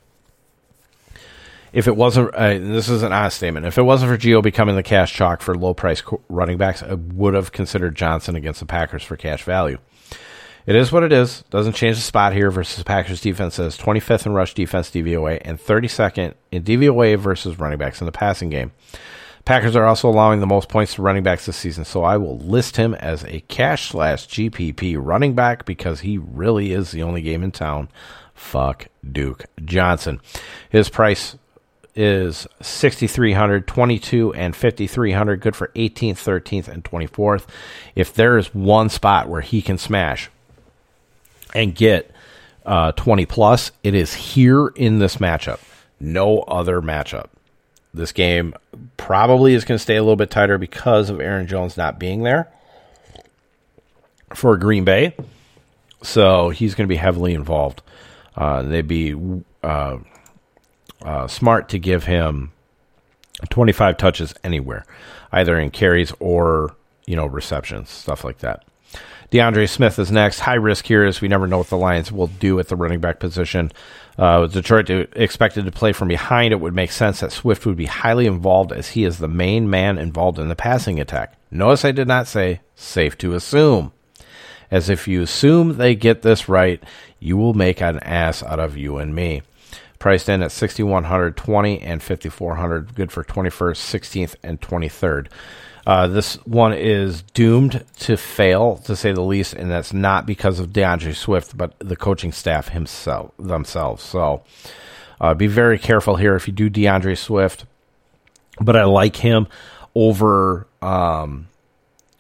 if 1.72 1.88
it 1.88 1.96
wasn't, 1.96 2.35
uh, 2.35 2.59
this 2.59 2.88
is 2.88 3.02
an 3.02 3.12
honest 3.12 3.37
statement. 3.38 3.64
If 3.64 3.78
it 3.78 3.83
wasn't 3.83 4.12
for 4.12 4.18
Gio 4.18 4.42
becoming 4.42 4.76
the 4.76 4.83
cash 4.83 5.12
chalk 5.12 5.40
for 5.40 5.55
low 5.55 5.72
price 5.72 6.02
running 6.28 6.59
backs, 6.59 6.83
I 6.83 6.94
would 6.94 7.35
have 7.35 7.52
considered 7.52 7.94
Johnson 7.94 8.37
against 8.37 8.61
the 8.61 8.66
Packers 8.66 9.02
for 9.02 9.16
cash 9.16 9.42
value. 9.42 9.78
It 10.66 10.76
is 10.76 10.92
what 10.92 11.02
it 11.02 11.12
is. 11.12 11.42
Doesn't 11.50 11.72
change 11.72 11.96
the 11.96 12.02
spot 12.02 12.35
here 12.35 12.50
versus 12.50 12.76
the 12.76 12.85
Packers 12.85 13.20
defense 13.20 13.59
is 13.59 13.76
25th 13.76 14.26
in 14.26 14.33
rush 14.33 14.55
defense 14.55 14.90
DVOA 14.90 15.40
and 15.44 15.59
32nd 15.59 16.35
in 16.52 16.62
DVOA 16.62 17.18
versus 17.18 17.59
running 17.59 17.78
backs 17.78 18.00
in 18.00 18.07
the 18.07 18.12
passing 18.12 18.48
game. 18.48 18.70
Packers 19.44 19.74
are 19.74 19.87
also 19.87 20.09
allowing 20.09 20.40
the 20.40 20.46
most 20.46 20.68
points 20.68 20.94
to 20.94 21.02
running 21.02 21.24
backs 21.24 21.46
this 21.46 21.57
season, 21.57 21.85
so 21.85 22.05
I 22.05 22.16
will 22.16 22.38
list 22.38 22.76
him 22.76 22.94
as 22.94 23.24
a 23.24 23.40
cash 23.48 23.90
slash 23.90 24.28
GPP 24.28 24.96
running 24.98 25.35
back 25.35 25.64
because 25.64 26.00
he 26.00 26.16
really 26.16 26.72
is 26.72 26.92
the 26.92 27.02
only 27.02 27.22
game 27.22 27.42
in 27.42 27.50
town. 27.50 27.88
Fuck 28.35 28.87
Duke 29.11 29.46
Johnson. 29.64 30.20
His 30.70 30.88
price 30.88 31.37
is 31.94 32.46
6,300, 32.61 33.66
22, 33.66 34.33
and 34.35 34.55
5,300. 34.55 35.40
Good 35.40 35.57
for 35.57 35.68
18th, 35.74 36.12
13th, 36.12 36.68
and 36.68 36.85
24th. 36.85 37.46
If 37.94 38.14
there 38.14 38.38
is 38.38 38.55
one 38.55 38.88
spot 38.88 39.28
where 39.28 39.42
he 39.42 39.61
can 39.61 39.76
smash 39.76 40.31
and 41.55 41.74
get 41.74 42.11
uh, 42.64 42.92
20 42.92 43.26
plus, 43.26 43.72
it 43.83 43.94
is 43.94 44.14
here 44.14 44.68
in 44.68 45.00
this 45.00 45.16
matchup. 45.16 45.61
No 46.00 46.40
other 46.40 46.81
matchup. 46.81 47.26
This 47.94 48.12
game 48.12 48.55
probably 48.96 49.55
is 49.55 49.64
going 49.64 49.76
to 49.76 49.83
stay 49.83 49.96
a 49.96 50.02
little 50.02 50.16
bit 50.16 50.31
tighter 50.31 50.57
because 50.59 51.11
of 51.11 51.20
Aaron 51.20 51.46
Jones 51.46 51.76
not 51.76 51.98
being 51.98 52.22
there 52.22 52.48
for 54.35 54.57
Green 54.57 54.85
Bay. 54.85 55.14
So 56.02 56.50
he's 56.50 56.74
going 56.74 56.87
to 56.87 56.92
be 56.92 56.96
heavily 56.96 57.35
involved. 57.35 57.83
Uh, 58.35 58.62
they'd 58.62 58.88
be 58.88 59.14
uh, 59.62 59.98
uh, 61.02 61.26
smart 61.26 61.68
to 61.70 61.78
give 61.78 62.05
him 62.05 62.52
25 63.50 63.96
touches 63.98 64.35
anywhere, 64.42 64.85
either 65.31 65.59
in 65.59 65.70
carries 65.70 66.12
or 66.18 66.74
you 67.07 67.16
know 67.16 67.26
receptions, 67.26 67.90
stuff 67.90 68.24
like 68.24 68.38
that. 68.38 68.64
D'Andre 69.31 69.66
Swift 69.66 69.98
is 69.98 70.12
next. 70.12 70.40
High 70.40 70.55
risk 70.55 70.87
here 70.87 71.05
as 71.05 71.20
we 71.20 71.28
never 71.28 71.46
know 71.46 71.59
what 71.59 71.68
the 71.68 71.76
Lions 71.76 72.12
will 72.12 72.26
do 72.26 72.59
at 72.59 72.68
the 72.68 72.76
running 72.76 73.00
back 73.00 73.18
position. 73.18 73.72
Uh, 74.18 74.46
Detroit 74.46 74.87
to, 74.87 75.09
expected 75.20 75.64
to 75.64 75.72
play 75.72 75.92
from 75.92 76.09
behind, 76.09 76.53
it 76.53 76.61
would 76.61 76.75
make 76.75 76.92
sense 76.92 77.20
that 77.20 77.33
Swift 77.33 77.64
would 77.64 77.77
be 77.77 77.87
highly 77.87 78.27
involved 78.27 78.72
as 78.72 78.88
he 78.88 79.05
is 79.05 79.18
the 79.18 79.29
main 79.29 79.70
man 79.70 79.98
involved 79.98 80.38
in 80.38 80.48
the 80.48 80.57
passing 80.57 81.01
attack. 81.01 81.35
Notice 81.51 81.85
I 81.85 81.92
did 81.92 82.09
not 82.09 82.27
say 82.27 82.61
safe 82.75 83.16
to 83.18 83.35
assume. 83.35 83.92
As 84.70 84.88
if 84.88 85.07
you 85.07 85.22
assume 85.22 85.77
they 85.77 85.94
get 85.94 86.22
this 86.22 86.48
right, 86.48 86.83
you 87.18 87.37
will 87.37 87.55
make 87.55 87.81
an 87.83 87.98
ass 88.01 88.42
out 88.42 88.59
of 88.61 88.77
you 88.77 88.98
and 88.98 89.14
me 89.14 89.42
priced 90.03 90.29
in 90.29 90.42
at 90.42 90.51
6120 90.51 91.81
and 91.81 92.03
5400 92.03 92.92
good 92.96 93.12
for 93.12 93.22
21st 93.22 93.77
16th 93.77 94.35
and 94.42 94.61
23rd 94.61 95.29
uh, 95.87 96.07
this 96.07 96.35
one 96.47 96.73
is 96.73 97.23
doomed 97.23 97.85
to 97.99 98.16
fail 98.16 98.77
to 98.79 98.95
say 98.95 99.12
the 99.12 99.23
least 99.23 99.53
and 99.53 99.71
that's 99.71 99.92
not 99.92 100.27
because 100.27 100.61
of 100.61 100.73
D'Andre 100.73 101.12
Swift 101.12 101.57
but 101.57 101.75
the 101.81 101.97
coaching 101.97 102.33
staff 102.33 102.68
himself 102.68 103.33
themselves. 103.38 104.03
So 104.03 104.45
uh, 105.21 105.35
be 105.35 105.49
very 105.49 105.79
careful 105.79 106.16
here 106.16 106.37
if 106.37 106.47
you 106.47 106.53
do 106.53 106.71
D'Andre 106.71 107.14
Swift 107.14 107.66
but 108.61 108.77
I 108.77 108.85
like 108.85 109.16
him 109.16 109.49
over 109.95 110.66
um, 110.81 111.49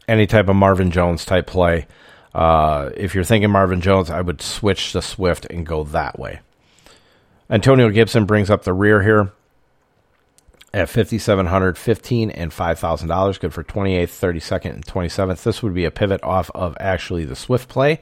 any 0.08 0.26
type 0.26 0.48
of 0.48 0.56
Marvin 0.56 0.90
Jones 0.90 1.24
type 1.24 1.46
play. 1.46 1.86
Uh, 2.34 2.90
if 2.96 3.14
you're 3.14 3.24
thinking 3.24 3.50
Marvin 3.50 3.80
Jones 3.80 4.10
I 4.10 4.22
would 4.22 4.42
switch 4.42 4.92
to 4.92 5.02
Swift 5.02 5.46
and 5.46 5.64
go 5.64 5.84
that 5.84 6.18
way. 6.18 6.40
Antonio 7.48 7.90
Gibson 7.90 8.24
brings 8.24 8.50
up 8.50 8.64
the 8.64 8.72
rear 8.72 9.02
here 9.02 9.30
at 10.74 10.88
5700 10.88 11.76
15 11.76 12.30
and 12.30 12.50
$5,000. 12.50 13.40
Good 13.40 13.54
for 13.54 13.64
28th, 13.64 14.04
32nd, 14.04 14.70
and 14.70 14.86
27th. 14.86 15.42
This 15.42 15.62
would 15.62 15.74
be 15.74 15.84
a 15.84 15.90
pivot 15.90 16.22
off 16.22 16.50
of 16.54 16.76
actually 16.80 17.24
the 17.24 17.36
Swift 17.36 17.68
play 17.68 18.00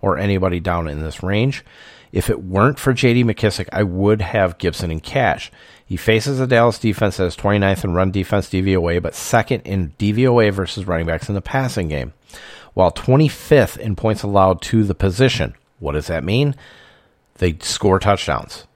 or 0.00 0.18
anybody 0.18 0.60
down 0.60 0.88
in 0.88 1.00
this 1.00 1.22
range. 1.22 1.64
If 2.12 2.28
it 2.28 2.42
weren't 2.42 2.78
for 2.78 2.92
JD 2.92 3.24
McKissic 3.24 3.68
I 3.72 3.84
would 3.84 4.20
have 4.20 4.58
Gibson 4.58 4.90
in 4.90 5.00
cash. 5.00 5.50
He 5.86 5.96
faces 5.96 6.38
a 6.38 6.46
Dallas 6.46 6.78
defense 6.78 7.16
that 7.16 7.24
is 7.24 7.36
29th 7.36 7.84
in 7.84 7.94
run 7.94 8.10
defense 8.10 8.48
DVOA, 8.48 9.02
but 9.02 9.14
second 9.14 9.62
in 9.62 9.92
DVOA 9.98 10.52
versus 10.52 10.86
running 10.86 11.06
backs 11.06 11.28
in 11.28 11.34
the 11.34 11.40
passing 11.40 11.88
game, 11.88 12.12
while 12.74 12.92
25th 12.92 13.76
in 13.76 13.96
points 13.96 14.22
allowed 14.22 14.62
to 14.62 14.84
the 14.84 14.94
position. 14.94 15.54
What 15.80 15.92
does 15.92 16.06
that 16.06 16.22
mean? 16.22 16.54
They 17.38 17.56
score 17.60 17.98
touchdowns. 17.98 18.66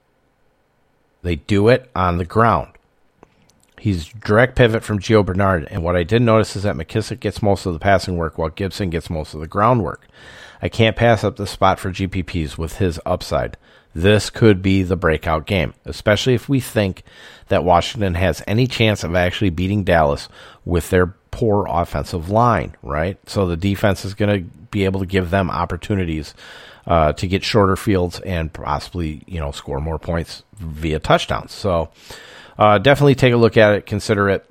They 1.23 1.37
do 1.37 1.69
it 1.69 1.91
on 1.95 2.19
the 2.19 2.25
ground. 2.25 2.74
He's 3.85 4.07
direct 4.09 4.57
pivot 4.57 4.83
from 4.83 4.99
Gio 4.99 5.23
Bernard, 5.23 5.69
and 5.71 5.85
what 5.85 5.95
I 5.95 6.05
did 6.05 6.23
notice 6.23 6.57
is 6.57 6.63
that 6.63 6.75
McKissic 6.75 7.21
gets 7.21 7.43
most 7.43 7.67
of 7.67 7.75
the 7.75 7.79
passing 7.79 8.17
work 8.17 8.39
while 8.39 8.49
Gibson 8.49 8.89
gets 8.89 9.11
most 9.11 9.35
of 9.35 9.41
the 9.41 9.47
groundwork. 9.47 10.09
I 10.63 10.71
can't 10.71 10.97
pass 10.97 11.23
up 11.23 11.37
the 11.37 11.47
spot 11.47 11.79
for 11.79 11.91
GPPs 11.91 12.57
with 12.57 12.79
his 12.79 12.99
upside. 13.05 13.59
This 13.95 14.31
could 14.31 14.63
be 14.63 14.85
the 14.85 14.97
breakout 14.97 15.45
game, 15.45 15.75
especially 15.85 16.33
if 16.33 16.49
we 16.49 16.61
think 16.61 17.03
that 17.49 17.63
Washington 17.63 18.15
has 18.15 18.43
any 18.47 18.67
chance 18.67 19.05
of 19.05 19.15
actually 19.15 19.51
beating 19.51 19.85
Dallas 19.85 20.31
with 20.65 20.89
their 20.89 21.09
poor 21.31 21.67
offensive 21.69 22.31
line, 22.31 22.75
right? 22.83 23.19
So 23.29 23.47
the 23.47 23.55
defense 23.55 24.07
is 24.07 24.15
going 24.15 24.45
to 24.45 24.51
be 24.71 24.87
able 24.87 25.01
to 25.01 25.07
give 25.07 25.29
them 25.29 25.51
opportunities 25.51 26.33
uh, 26.87 27.13
to 27.13 27.27
get 27.27 27.45
shorter 27.45 27.77
fields 27.77 28.19
and 28.21 28.51
possibly 28.51 29.23
you 29.27 29.41
know 29.41 29.53
score 29.53 29.79
more 29.79 29.99
points 29.99 30.43
via 30.55 31.01
touchdowns. 31.01 31.53
So 31.53 31.91
uh, 32.59 32.79
definitely 32.79 33.15
take 33.15 33.33
a 33.33 33.37
look 33.37 33.57
at 33.57 33.75
it, 33.75 33.87
consider 33.87 34.29
it. 34.29 34.49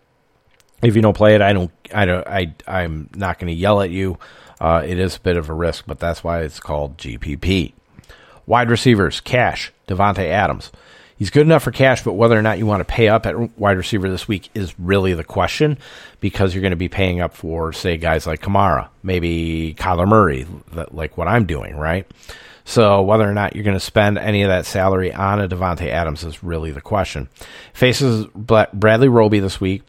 If 0.82 0.96
you 0.96 1.02
don't 1.02 1.16
play 1.16 1.36
it, 1.36 1.42
I 1.42 1.54
don't, 1.54 1.72
I 1.94 2.06
don't, 2.06 2.28
I, 2.28 2.54
I'm 2.68 3.10
not 3.16 3.40
going 3.40 3.48
to 3.48 3.54
yell 3.54 3.82
at 3.82 3.90
you. 3.90 4.18
Uh, 4.60 4.84
it 4.86 5.00
is 5.00 5.16
a 5.16 5.20
bit 5.20 5.38
of 5.38 5.50
a 5.50 5.54
risk, 5.54 5.86
but 5.88 6.00
that's 6.00 6.24
why 6.24 6.42
it's 6.42 6.60
called 6.60 6.98
GPP. 6.98 7.74
Wide 8.46 8.70
receivers, 8.70 9.22
cash, 9.22 9.72
Davante 9.88 10.28
Adams. 10.28 10.72
He's 11.18 11.30
good 11.30 11.46
enough 11.46 11.64
for 11.64 11.72
cash, 11.72 12.04
but 12.04 12.14
whether 12.14 12.38
or 12.38 12.42
not 12.42 12.58
you 12.58 12.66
want 12.66 12.82
to 12.82 12.92
pay 12.92 13.08
up 13.08 13.26
at 13.26 13.58
wide 13.58 13.78
receiver 13.78 14.10
this 14.10 14.28
week 14.28 14.50
is 14.54 14.78
really 14.80 15.14
the 15.14 15.24
question 15.24 15.78
because 16.20 16.54
you're 16.54 16.62
going 16.62 16.72
to 16.72 16.78
be 16.78 16.90
paying 16.90 17.22
up 17.22 17.34
for, 17.34 17.72
say, 17.72 17.98
guys 17.98 18.28
like 18.28 18.42
Kamara, 18.42 18.90
maybe 19.04 19.76
Kyler 19.78 20.08
Murray, 20.08 20.46
like 20.92 21.18
what 21.18 21.28
I'm 21.28 21.46
doing, 21.46 21.78
right? 21.78 22.06
So 22.66 23.02
whether 23.02 23.30
or 23.30 23.34
not 23.34 23.56
you're 23.56 23.66
going 23.66 23.76
to 23.76 23.80
spend 23.80 24.18
any 24.18 24.44
of 24.44 24.50
that 24.50 24.66
salary 24.66 25.14
on 25.14 25.42
a 25.42 25.50
Davante 25.50 25.88
Adams 25.88 26.24
is 26.24 26.44
really 26.44 26.72
the 26.72 26.82
question. 26.82 27.30
Faces 27.74 28.26
Bradley 28.36 29.10
Roby 29.10 29.40
this 29.40 29.60
week. 29.60 29.84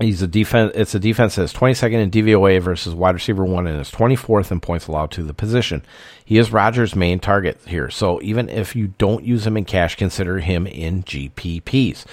He's 0.00 0.22
a 0.22 0.28
defense. 0.28 0.72
It's 0.76 0.94
a 0.94 1.00
defense 1.00 1.34
that's 1.34 1.52
22nd 1.52 1.94
in 1.94 2.10
DVOA 2.12 2.60
versus 2.62 2.94
wide 2.94 3.14
receiver 3.14 3.44
one, 3.44 3.66
and 3.66 3.80
is 3.80 3.90
24th 3.90 4.52
in 4.52 4.60
points 4.60 4.86
allowed 4.86 5.10
to 5.12 5.24
the 5.24 5.34
position. 5.34 5.82
He 6.24 6.38
is 6.38 6.52
Rodgers' 6.52 6.94
main 6.94 7.18
target 7.18 7.58
here, 7.66 7.90
so 7.90 8.22
even 8.22 8.48
if 8.48 8.76
you 8.76 8.94
don't 8.98 9.24
use 9.24 9.44
him 9.44 9.56
in 9.56 9.64
cash, 9.64 9.96
consider 9.96 10.38
him 10.38 10.68
in 10.68 11.02
GPPs. 11.02 12.04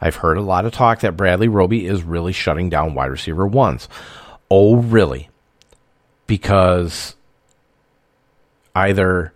I've 0.00 0.16
heard 0.16 0.36
a 0.36 0.42
lot 0.42 0.66
of 0.66 0.72
talk 0.72 1.00
that 1.00 1.16
Bradley 1.16 1.48
Roby 1.48 1.86
is 1.86 2.04
really 2.04 2.32
shutting 2.32 2.70
down 2.70 2.94
wide 2.94 3.10
receiver 3.10 3.46
ones. 3.46 3.88
Oh, 4.48 4.76
really? 4.76 5.28
Because 6.28 7.16
either 8.74 9.32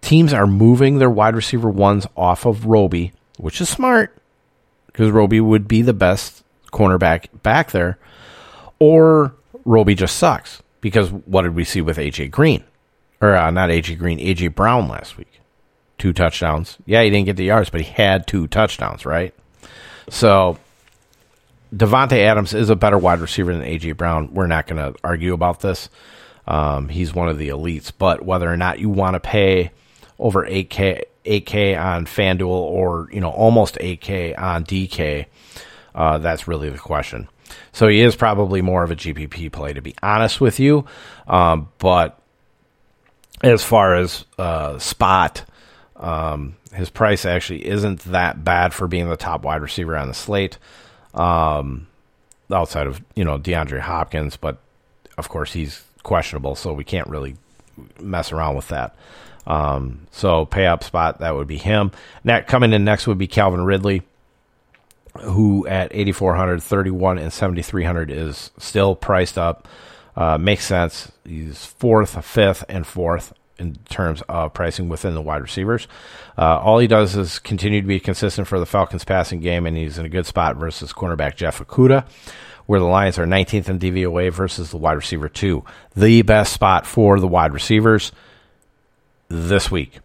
teams 0.00 0.32
are 0.32 0.46
moving 0.46 0.98
their 0.98 1.10
wide 1.10 1.34
receiver 1.34 1.68
ones 1.68 2.06
off 2.16 2.46
of 2.46 2.66
Roby, 2.66 3.12
which 3.38 3.60
is 3.60 3.68
smart 3.68 4.16
because 4.86 5.10
Roby 5.10 5.40
would 5.40 5.68
be 5.68 5.82
the 5.82 5.92
best 5.92 6.42
cornerback 6.72 7.26
back 7.42 7.70
there, 7.70 7.98
or 8.78 9.34
Roby 9.64 9.94
just 9.94 10.16
sucks. 10.16 10.62
Because 10.80 11.10
what 11.10 11.42
did 11.42 11.54
we 11.54 11.64
see 11.64 11.82
with 11.82 11.98
AJ 11.98 12.30
Green? 12.30 12.64
Or 13.20 13.36
uh, 13.36 13.50
not 13.50 13.68
AJ 13.68 13.98
Green, 13.98 14.18
AJ 14.18 14.54
Brown 14.54 14.88
last 14.88 15.18
week. 15.18 15.40
Two 15.98 16.14
touchdowns. 16.14 16.78
Yeah, 16.86 17.02
he 17.02 17.10
didn't 17.10 17.26
get 17.26 17.36
the 17.36 17.44
yards, 17.44 17.68
but 17.68 17.82
he 17.82 17.92
had 17.92 18.26
two 18.26 18.46
touchdowns, 18.46 19.04
right? 19.04 19.34
So 20.08 20.58
Davante 21.74 22.16
Adams 22.16 22.54
is 22.54 22.70
a 22.70 22.76
better 22.76 22.96
wide 22.96 23.20
receiver 23.20 23.52
than 23.52 23.62
AJ 23.62 23.98
Brown. 23.98 24.32
We're 24.32 24.46
not 24.46 24.66
going 24.66 24.92
to 24.92 24.98
argue 25.04 25.34
about 25.34 25.60
this. 25.60 25.90
Um, 26.50 26.88
he's 26.88 27.14
one 27.14 27.28
of 27.28 27.38
the 27.38 27.48
elites, 27.48 27.92
but 27.96 28.24
whether 28.24 28.50
or 28.50 28.56
not 28.56 28.80
you 28.80 28.88
want 28.88 29.14
to 29.14 29.20
pay 29.20 29.70
over 30.18 30.44
8k 30.44 31.02
8k 31.24 31.78
on 31.78 32.06
FanDuel 32.06 32.48
or 32.48 33.08
you 33.12 33.20
know 33.20 33.30
almost 33.30 33.76
8k 33.76 34.38
on 34.38 34.64
DK 34.64 35.26
uh, 35.94 36.18
that's 36.18 36.48
really 36.48 36.70
the 36.70 36.78
question. 36.78 37.28
So 37.72 37.88
he 37.88 38.00
is 38.00 38.16
probably 38.16 38.62
more 38.62 38.82
of 38.82 38.90
a 38.90 38.96
GPP 38.96 39.50
play, 39.52 39.72
to 39.72 39.82
be 39.82 39.94
honest 40.02 40.40
with 40.40 40.60
you. 40.60 40.86
Um, 41.26 41.68
but 41.78 42.20
as 43.42 43.64
far 43.64 43.96
as 43.96 44.24
uh, 44.38 44.78
spot, 44.78 45.44
um, 45.96 46.56
his 46.72 46.90
price 46.90 47.24
actually 47.24 47.66
isn't 47.66 48.00
that 48.00 48.44
bad 48.44 48.72
for 48.72 48.86
being 48.86 49.08
the 49.08 49.16
top 49.16 49.44
wide 49.44 49.62
receiver 49.62 49.96
on 49.96 50.08
the 50.08 50.14
slate. 50.14 50.58
Um, 51.14 51.88
outside 52.52 52.86
of 52.86 53.02
you 53.14 53.24
know 53.24 53.38
DeAndre 53.38 53.80
Hopkins, 53.80 54.36
but 54.36 54.58
of 55.18 55.28
course 55.28 55.52
he's 55.52 55.84
questionable, 56.02 56.54
so 56.54 56.72
we 56.72 56.84
can't 56.84 57.08
really 57.08 57.36
mess 58.00 58.32
around 58.32 58.56
with 58.56 58.68
that. 58.68 58.94
Um, 59.46 60.06
so 60.10 60.44
pay 60.46 60.66
up 60.66 60.84
spot 60.84 61.20
that 61.20 61.34
would 61.34 61.48
be 61.48 61.56
him. 61.56 61.92
That 62.24 62.46
coming 62.46 62.72
in 62.72 62.84
next 62.84 63.06
would 63.06 63.18
be 63.18 63.26
Calvin 63.26 63.64
Ridley, 63.64 64.02
who 65.22 65.66
at 65.66 65.94
8400, 65.94 66.62
31 66.62 67.18
and 67.18 67.32
7300 67.32 68.10
is 68.10 68.50
still 68.58 68.94
priced 68.94 69.38
up. 69.38 69.66
Uh, 70.16 70.38
makes 70.38 70.66
sense. 70.66 71.10
He's 71.24 71.64
fourth, 71.64 72.24
fifth, 72.24 72.64
and 72.68 72.86
fourth 72.86 73.32
in 73.58 73.76
terms 73.88 74.22
of 74.28 74.52
pricing 74.54 74.88
within 74.88 75.14
the 75.14 75.22
wide 75.22 75.42
receivers. 75.42 75.86
Uh, 76.36 76.58
all 76.58 76.78
he 76.78 76.86
does 76.86 77.14
is 77.16 77.38
continue 77.38 77.80
to 77.80 77.86
be 77.86 78.00
consistent 78.00 78.48
for 78.48 78.58
the 78.58 78.66
Falcons 78.66 79.04
passing 79.04 79.40
game, 79.40 79.66
and 79.66 79.76
he's 79.76 79.98
in 79.98 80.06
a 80.06 80.08
good 80.08 80.26
spot 80.26 80.56
versus 80.56 80.92
cornerback 80.92 81.36
Jeff 81.36 81.58
Okudah, 81.58 82.06
where 82.70 82.78
the 82.78 82.86
Lions 82.86 83.18
are 83.18 83.26
19th 83.26 83.68
in 83.68 83.80
DVOA 83.80 84.32
versus 84.32 84.70
the 84.70 84.76
wide 84.76 84.92
receiver 84.92 85.28
two. 85.28 85.64
The 85.96 86.22
best 86.22 86.52
spot 86.52 86.86
for 86.86 87.18
the 87.18 87.26
wide 87.26 87.52
receivers 87.52 88.12
this 89.26 89.72
week. 89.72 89.98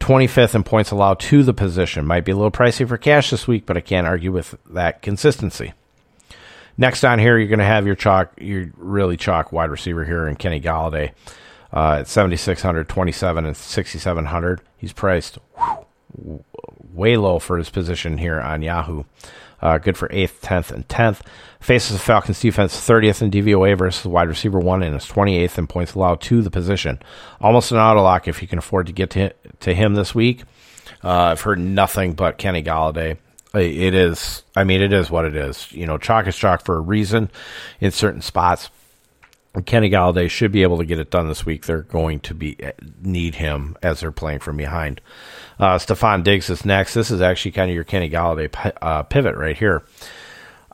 25th 0.00 0.54
in 0.54 0.62
points 0.62 0.90
allowed 0.90 1.18
to 1.20 1.42
the 1.42 1.54
position. 1.54 2.04
Might 2.04 2.26
be 2.26 2.32
a 2.32 2.36
little 2.36 2.50
pricey 2.50 2.86
for 2.86 2.98
cash 2.98 3.30
this 3.30 3.48
week, 3.48 3.64
but 3.64 3.78
I 3.78 3.80
can't 3.80 4.06
argue 4.06 4.30
with 4.30 4.58
that 4.68 5.00
consistency. 5.00 5.72
Next 6.76 7.02
on 7.02 7.18
here, 7.18 7.38
you're 7.38 7.48
going 7.48 7.60
to 7.60 7.64
have 7.64 7.86
your 7.86 7.94
chalk, 7.94 8.30
your 8.36 8.70
really 8.76 9.16
chalk 9.16 9.50
wide 9.50 9.70
receiver 9.70 10.04
here 10.04 10.28
in 10.28 10.36
Kenny 10.36 10.60
Golladay 10.60 11.12
uh, 11.72 12.00
at 12.00 12.08
7,600, 12.08 12.90
27, 12.90 13.46
and 13.46 13.56
6,700. 13.56 14.60
He's 14.76 14.92
priced 14.92 15.38
whew, 15.56 16.44
way 16.92 17.16
low 17.16 17.38
for 17.38 17.56
his 17.56 17.70
position 17.70 18.18
here 18.18 18.38
on 18.38 18.60
Yahoo. 18.60 19.04
Uh, 19.60 19.78
good 19.78 19.96
for 19.96 20.08
8th, 20.08 20.40
10th, 20.40 20.70
and 20.70 20.86
10th. 20.88 21.20
Faces 21.60 21.92
the 21.92 21.98
Falcons 21.98 22.40
defense 22.40 22.76
30th 22.76 23.22
in 23.22 23.30
DVOA 23.30 23.76
versus 23.76 24.04
wide 24.04 24.28
receiver 24.28 24.58
1 24.58 24.82
and 24.82 24.96
is 24.96 25.06
28th 25.06 25.58
in 25.58 25.66
points 25.66 25.94
allowed 25.94 26.20
to 26.22 26.42
the 26.42 26.50
position. 26.50 27.00
Almost 27.40 27.72
an 27.72 27.78
auto 27.78 28.02
lock 28.02 28.28
if 28.28 28.42
you 28.42 28.48
can 28.48 28.58
afford 28.58 28.86
to 28.86 28.92
get 28.92 29.10
to, 29.10 29.32
to 29.60 29.74
him 29.74 29.94
this 29.94 30.14
week. 30.14 30.42
Uh, 31.02 31.10
I've 31.10 31.40
heard 31.40 31.58
nothing 31.58 32.12
but 32.12 32.38
Kenny 32.38 32.62
Golladay. 32.62 33.16
It 33.54 33.94
is, 33.94 34.42
I 34.54 34.64
mean, 34.64 34.82
it 34.82 34.92
is 34.92 35.10
what 35.10 35.24
it 35.24 35.34
is. 35.34 35.72
You 35.72 35.86
know, 35.86 35.96
chalk 35.96 36.26
is 36.26 36.36
chalk 36.36 36.64
for 36.64 36.76
a 36.76 36.80
reason 36.80 37.30
in 37.80 37.90
certain 37.90 38.20
spots. 38.20 38.70
Kenny 39.64 39.90
Golladay 39.90 40.28
should 40.28 40.52
be 40.52 40.62
able 40.62 40.78
to 40.78 40.84
get 40.84 40.98
it 40.98 41.10
done 41.10 41.28
this 41.28 41.46
week. 41.46 41.66
They're 41.66 41.82
going 41.82 42.20
to 42.20 42.34
be 42.34 42.58
need 43.00 43.36
him 43.36 43.76
as 43.82 44.00
they're 44.00 44.12
playing 44.12 44.40
from 44.40 44.56
behind. 44.56 45.00
Uh, 45.58 45.78
Stefon 45.78 46.22
Diggs 46.22 46.50
is 46.50 46.64
next. 46.64 46.94
This 46.94 47.10
is 47.10 47.20
actually 47.20 47.52
kind 47.52 47.70
of 47.70 47.74
your 47.74 47.84
Kenny 47.84 48.10
Golladay 48.10 48.72
uh, 48.82 49.02
pivot 49.04 49.36
right 49.36 49.56
here. 49.56 49.82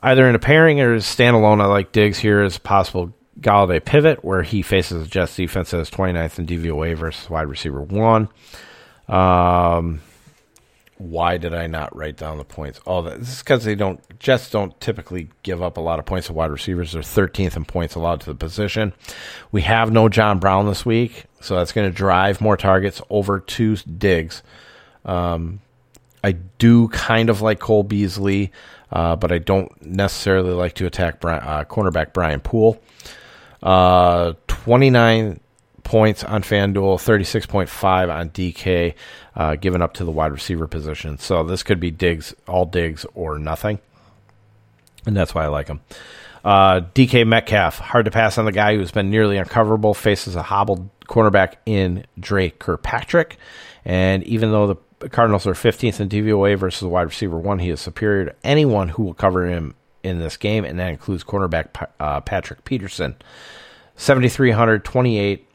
Either 0.01 0.27
in 0.27 0.35
a 0.35 0.39
pairing 0.39 0.81
or 0.81 0.97
standalone, 0.97 1.61
I 1.61 1.65
like 1.65 1.93
Diggs 1.93 2.19
here 2.19 2.41
as 2.41 2.57
possible 2.57 3.13
Golladay 3.39 3.83
pivot 3.83 4.23
where 4.23 4.43
he 4.43 4.61
faces 4.61 5.03
the 5.03 5.09
Jets 5.09 5.35
defense 5.35 5.73
as 5.73 5.89
29th 5.89 6.39
in 6.39 6.45
DVOA 6.45 6.95
versus 6.95 7.29
wide 7.29 7.47
receiver 7.47 7.81
one. 7.81 8.27
Um, 9.07 10.01
why 10.97 11.37
did 11.37 11.53
I 11.53 11.67
not 11.67 11.95
write 11.95 12.17
down 12.17 12.37
the 12.37 12.45
points? 12.45 12.79
Oh, 12.85 13.01
this 13.01 13.29
is 13.29 13.39
because 13.39 13.63
they 13.63 13.75
don't 13.75 14.01
Jets 14.19 14.49
don't 14.49 14.79
typically 14.79 15.29
give 15.41 15.61
up 15.61 15.77
a 15.77 15.81
lot 15.81 15.99
of 15.99 16.05
points 16.05 16.27
to 16.27 16.33
wide 16.33 16.51
receivers. 16.51 16.93
They're 16.93 17.01
13th 17.01 17.55
in 17.55 17.65
points 17.65 17.95
allowed 17.95 18.21
to 18.21 18.27
the 18.27 18.35
position. 18.35 18.93
We 19.51 19.61
have 19.61 19.91
no 19.91 20.07
John 20.09 20.39
Brown 20.39 20.67
this 20.67 20.85
week, 20.85 21.25
so 21.41 21.55
that's 21.55 21.71
going 21.71 21.89
to 21.89 21.95
drive 21.95 22.41
more 22.41 22.57
targets 22.57 23.01
over 23.09 23.39
to 23.39 23.75
Diggs. 23.75 24.43
Um, 25.05 25.59
I 26.23 26.31
do 26.31 26.87
kind 26.89 27.29
of 27.29 27.41
like 27.41 27.59
Cole 27.59 27.83
Beasley, 27.83 28.51
uh, 28.91 29.15
but 29.15 29.31
I 29.31 29.39
don't 29.39 29.69
necessarily 29.85 30.51
like 30.53 30.73
to 30.75 30.85
attack 30.85 31.19
Brian, 31.19 31.43
uh, 31.43 31.65
cornerback 31.65 32.13
Brian 32.13 32.39
Poole. 32.39 32.81
Uh, 33.61 34.33
29 34.47 35.39
points 35.83 36.23
on 36.23 36.41
FanDuel, 36.43 36.97
36.5 36.97 38.13
on 38.13 38.29
DK, 38.29 38.95
uh, 39.35 39.55
given 39.55 39.81
up 39.81 39.93
to 39.95 40.03
the 40.03 40.11
wide 40.11 40.31
receiver 40.31 40.67
position. 40.67 41.17
So 41.17 41.43
this 41.43 41.63
could 41.63 41.79
be 41.79 41.91
Diggs, 41.91 42.33
all 42.47 42.65
Diggs 42.65 43.05
or 43.13 43.39
nothing. 43.39 43.79
And 45.05 45.15
that's 45.15 45.35
why 45.35 45.43
I 45.43 45.47
like 45.47 45.67
him. 45.67 45.81
Uh, 46.43 46.81
DK 46.93 47.25
Metcalf, 47.25 47.79
hard 47.79 48.05
to 48.05 48.11
pass 48.11 48.37
on 48.37 48.45
the 48.45 48.51
guy 48.51 48.75
who's 48.75 48.91
been 48.91 49.09
nearly 49.09 49.37
uncoverable, 49.37 49.95
faces 49.95 50.35
a 50.35 50.41
hobbled 50.41 50.89
cornerback 51.05 51.55
in 51.65 52.05
Dre 52.19 52.49
Kirkpatrick. 52.49 53.37
And 53.85 54.23
even 54.23 54.51
though 54.51 54.67
the 54.99 55.09
Cardinals 55.09 55.47
are 55.47 55.53
15th 55.53 55.99
in 55.99 56.09
DVOA 56.09 56.57
versus 56.57 56.87
wide 56.87 57.03
receiver 57.03 57.37
one, 57.37 57.59
he 57.59 57.69
is 57.69 57.81
superior 57.81 58.25
to 58.25 58.35
anyone 58.43 58.89
who 58.89 59.03
will 59.03 59.13
cover 59.13 59.45
him 59.45 59.75
in 60.03 60.19
this 60.19 60.37
game, 60.37 60.65
and 60.65 60.79
that 60.79 60.89
includes 60.89 61.23
cornerback 61.23 61.87
uh, 61.99 62.19
Patrick 62.21 62.65
Peterson. 62.65 63.15
7,300, 63.95 64.83
28, 64.83 65.47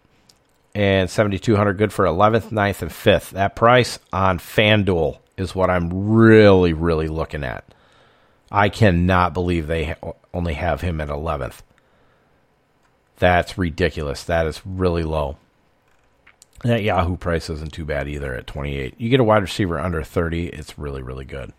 and 0.74 1.10
7,200 1.10 1.74
good 1.74 1.92
for 1.92 2.04
11th, 2.04 2.50
9th, 2.50 2.82
and 2.82 2.90
5th. 2.90 3.30
That 3.30 3.56
price 3.56 3.98
on 4.12 4.38
FanDuel 4.38 5.18
is 5.36 5.54
what 5.54 5.70
I'm 5.70 6.10
really, 6.10 6.72
really 6.72 7.08
looking 7.08 7.44
at. 7.44 7.64
I 8.50 8.68
cannot 8.68 9.34
believe 9.34 9.66
they 9.66 9.94
only 10.32 10.54
have 10.54 10.80
him 10.80 11.00
at 11.00 11.08
11th. 11.08 11.60
That's 13.16 13.58
ridiculous. 13.58 14.24
That 14.24 14.46
is 14.46 14.62
really 14.64 15.02
low. 15.02 15.36
That 16.64 16.82
Yahoo 16.82 17.16
price 17.16 17.50
isn't 17.50 17.72
too 17.72 17.84
bad 17.84 18.08
either 18.08 18.34
at 18.34 18.46
28. 18.46 18.94
You 18.98 19.10
get 19.10 19.20
a 19.20 19.24
wide 19.24 19.42
receiver 19.42 19.78
under 19.78 20.02
30, 20.02 20.48
it's 20.48 20.78
really, 20.78 21.02
really 21.02 21.24
good. 21.24 21.52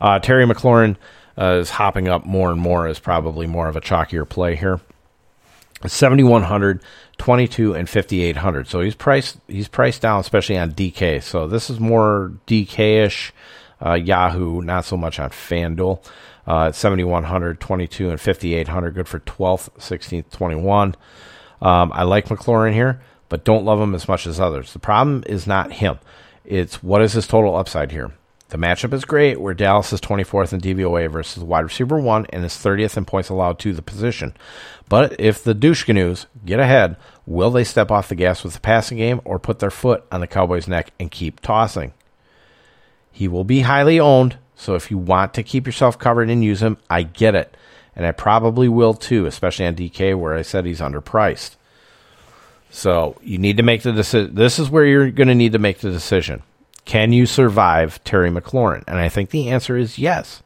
Uh, 0.00 0.18
Terry 0.18 0.44
McLaurin 0.44 0.96
uh, 1.38 1.58
is 1.60 1.70
hopping 1.70 2.08
up 2.08 2.26
more 2.26 2.50
and 2.50 2.60
more 2.60 2.86
is 2.86 2.98
probably 2.98 3.46
more 3.46 3.68
of 3.68 3.76
a 3.76 3.80
chalkier 3.80 4.28
play 4.28 4.54
here. 4.54 4.80
7100 5.86 6.80
22 7.18 7.74
and 7.74 7.88
5800 7.88 8.66
so 8.66 8.80
he's 8.80 8.94
priced 8.94 9.38
he's 9.46 9.68
priced 9.68 10.02
down 10.02 10.20
especially 10.20 10.58
on 10.58 10.72
dk 10.72 11.22
so 11.22 11.46
this 11.46 11.70
is 11.70 11.78
more 11.78 12.32
dk-ish 12.46 13.32
uh, 13.84 13.94
yahoo 13.94 14.62
not 14.62 14.84
so 14.84 14.96
much 14.96 15.18
on 15.18 15.30
fanduel. 15.30 16.04
Uh, 16.46 16.70
7100 16.70 17.60
22 17.60 18.10
and 18.10 18.20
5800 18.20 18.94
good 18.94 19.08
for 19.08 19.20
12th 19.20 19.70
16th 19.78 20.30
21 20.30 20.94
um, 21.62 21.90
i 21.94 22.02
like 22.02 22.26
mclaurin 22.28 22.74
here 22.74 23.00
but 23.28 23.44
don't 23.44 23.64
love 23.64 23.80
him 23.80 23.96
as 23.96 24.06
much 24.06 24.26
as 24.26 24.38
others. 24.38 24.72
The 24.72 24.78
problem 24.78 25.24
is 25.26 25.44
not 25.46 25.72
him. 25.72 25.98
It's 26.44 26.82
what 26.82 27.02
is 27.02 27.14
his 27.14 27.26
total 27.26 27.56
upside 27.56 27.90
here 27.90 28.12
the 28.54 28.60
matchup 28.60 28.92
is 28.92 29.04
great, 29.04 29.40
where 29.40 29.52
Dallas 29.52 29.92
is 29.92 30.00
24th 30.00 30.52
in 30.52 30.60
DVOA 30.60 31.10
versus 31.10 31.42
wide 31.42 31.64
receiver 31.64 31.98
one 31.98 32.24
and 32.26 32.44
is 32.44 32.52
30th 32.52 32.96
in 32.96 33.04
points 33.04 33.28
allowed 33.28 33.58
to 33.58 33.72
the 33.72 33.82
position. 33.82 34.32
But 34.88 35.18
if 35.18 35.42
the 35.42 35.54
douche 35.54 35.82
canoes 35.82 36.28
get 36.46 36.60
ahead, 36.60 36.96
will 37.26 37.50
they 37.50 37.64
step 37.64 37.90
off 37.90 38.08
the 38.08 38.14
gas 38.14 38.44
with 38.44 38.54
the 38.54 38.60
passing 38.60 38.98
game 38.98 39.20
or 39.24 39.40
put 39.40 39.58
their 39.58 39.72
foot 39.72 40.04
on 40.12 40.20
the 40.20 40.28
Cowboys' 40.28 40.68
neck 40.68 40.92
and 41.00 41.10
keep 41.10 41.40
tossing? 41.40 41.94
He 43.10 43.26
will 43.26 43.42
be 43.42 43.62
highly 43.62 43.98
owned, 43.98 44.38
so 44.54 44.76
if 44.76 44.88
you 44.88 44.98
want 44.98 45.34
to 45.34 45.42
keep 45.42 45.66
yourself 45.66 45.98
covered 45.98 46.30
and 46.30 46.44
use 46.44 46.62
him, 46.62 46.76
I 46.88 47.02
get 47.02 47.34
it. 47.34 47.56
And 47.96 48.06
I 48.06 48.12
probably 48.12 48.68
will 48.68 48.94
too, 48.94 49.26
especially 49.26 49.66
on 49.66 49.74
DK 49.74 50.16
where 50.16 50.34
I 50.34 50.42
said 50.42 50.64
he's 50.64 50.78
underpriced. 50.78 51.56
So 52.70 53.16
you 53.20 53.38
need 53.38 53.56
to 53.56 53.64
make 53.64 53.82
the 53.82 53.90
decision. 53.90 54.36
This 54.36 54.60
is 54.60 54.70
where 54.70 54.84
you're 54.84 55.10
going 55.10 55.26
to 55.26 55.34
need 55.34 55.54
to 55.54 55.58
make 55.58 55.78
the 55.78 55.90
decision. 55.90 56.44
Can 56.84 57.12
you 57.12 57.26
survive 57.26 58.02
Terry 58.04 58.30
McLaurin? 58.30 58.84
And 58.86 58.98
I 58.98 59.08
think 59.08 59.30
the 59.30 59.48
answer 59.48 59.76
is 59.76 59.98
yes. 59.98 60.42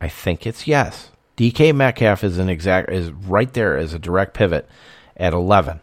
I 0.00 0.08
think 0.08 0.46
it's 0.46 0.66
yes. 0.66 1.10
DK 1.36 1.74
Metcalf 1.74 2.24
is 2.24 2.38
an 2.38 2.48
exact 2.48 2.90
is 2.90 3.10
right 3.10 3.52
there 3.52 3.76
as 3.76 3.94
a 3.94 3.98
direct 3.98 4.34
pivot 4.34 4.68
at 5.16 5.32
11. 5.32 5.80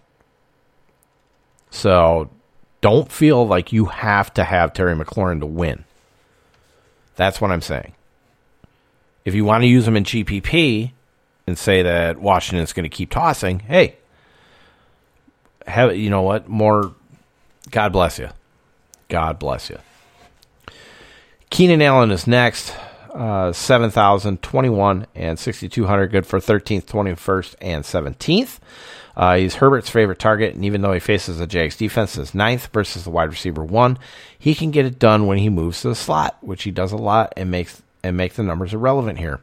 So 1.70 2.30
don't 2.82 3.12
feel 3.12 3.48
like 3.48 3.74
you 3.74 3.86
have 3.86 4.34
to 4.36 4.44
have 4.44 4.74
Terry 4.74 4.96
McLaurin 4.96 5.40
to 5.40 5.46
win. 5.46 5.86
That's 7.16 7.40
what 7.40 7.52
I'm 7.52 7.62
saying. 7.62 7.94
If 9.24 9.34
you 9.34 9.46
want 9.46 9.64
to 9.64 9.68
use 9.68 9.88
him 9.88 9.96
in 9.96 10.04
GPP 10.04 10.92
and 11.48 11.58
say 11.58 11.82
that 11.84 12.20
Washington's 12.20 12.74
going 12.74 12.84
to 12.84 12.90
keep 12.90 13.10
tossing, 13.10 13.60
hey, 13.60 13.96
have 15.66 15.96
you 15.96 16.10
know 16.10 16.22
what? 16.22 16.48
More 16.48 16.94
God 17.72 17.92
bless 17.92 18.20
you. 18.20 18.30
God 19.10 19.40
bless 19.40 19.70
you. 19.70 19.78
Keenan 21.50 21.82
Allen 21.82 22.12
is 22.12 22.28
next. 22.28 22.76
Uh, 23.14 23.54
7,021 23.54 25.08
and 25.16 25.40
6,200 25.40 26.08
good 26.08 26.26
for 26.26 26.40
13th, 26.40 26.84
21st, 26.84 27.56
and 27.62 27.84
17th. 27.86 28.60
Uh, 29.16 29.38
he's 29.38 29.56
Herbert's 29.56 29.90
favorite 29.90 30.20
target, 30.20 30.54
and 30.54 30.66
even 30.66 30.82
though 30.82 30.92
he 30.92 31.00
faces 31.00 31.40
the 31.40 31.48
Jags 31.48 31.78
defense 31.78 32.18
as 32.18 32.36
ninth 32.36 32.68
versus 32.74 33.06
the 33.06 33.10
wide 33.10 33.30
receiver 33.30 33.64
one, 33.64 33.98
he 34.38 34.54
can 34.54 34.72
get 34.72 34.86
it 34.86 35.00
done 35.00 35.28
when 35.28 35.38
he 35.38 35.48
moves 35.48 35.82
to 35.82 35.88
the 35.88 35.96
slot, 35.96 36.38
which 36.42 36.64
he 36.64 36.72
does 36.72 36.92
a 36.92 36.98
lot 36.98 37.34
and 37.38 37.50
makes 37.50 37.82
and 38.04 38.18
make 38.18 38.34
the 38.34 38.44
numbers 38.44 38.74
irrelevant 38.74 39.18
here. 39.18 39.40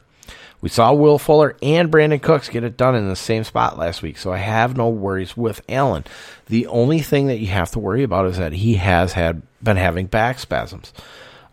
We 0.63 0.69
saw 0.69 0.93
Will 0.93 1.19
Fuller 1.19 1.57
and 1.61 1.91
Brandin 1.91 2.21
Cooks 2.21 2.47
get 2.47 2.63
it 2.63 2.77
done 2.77 2.95
in 2.95 3.09
the 3.09 3.17
same 3.17 3.43
spot 3.43 3.77
last 3.77 4.01
week, 4.01 4.17
so 4.17 4.31
I 4.31 4.37
have 4.37 4.77
no 4.77 4.87
worries 4.87 5.35
with 5.35 5.59
Allen. 5.67 6.05
The 6.45 6.67
only 6.67 6.99
thing 7.01 7.27
that 7.27 7.39
you 7.39 7.47
have 7.47 7.71
to 7.71 7.79
worry 7.79 8.01
about 8.01 8.27
is 8.27 8.37
that 8.37 8.53
he 8.53 8.75
has 8.75 9.11
had 9.11 9.41
been 9.61 9.75
having 9.75 10.05
back 10.05 10.39
spasms. 10.39 10.93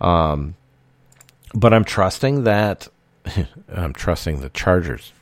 Um, 0.00 0.54
but 1.52 1.74
I'm 1.74 1.82
trusting 1.82 2.44
that 2.44 2.86
I'm 3.68 3.94
trusting 3.94 4.42
the 4.42 4.50
Chargers 4.50 5.12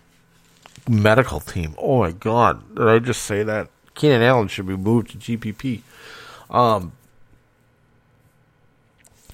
medical 0.86 1.40
team. 1.40 1.74
Oh 1.78 2.00
my 2.00 2.12
god, 2.12 2.74
did 2.74 2.86
I 2.86 2.98
just 2.98 3.22
say 3.22 3.42
that 3.42 3.70
Keenan 3.94 4.20
Allen 4.20 4.48
should 4.48 4.66
be 4.66 4.76
moved 4.76 5.12
to 5.12 5.16
GPP. 5.16 5.80
Um, 6.50 6.92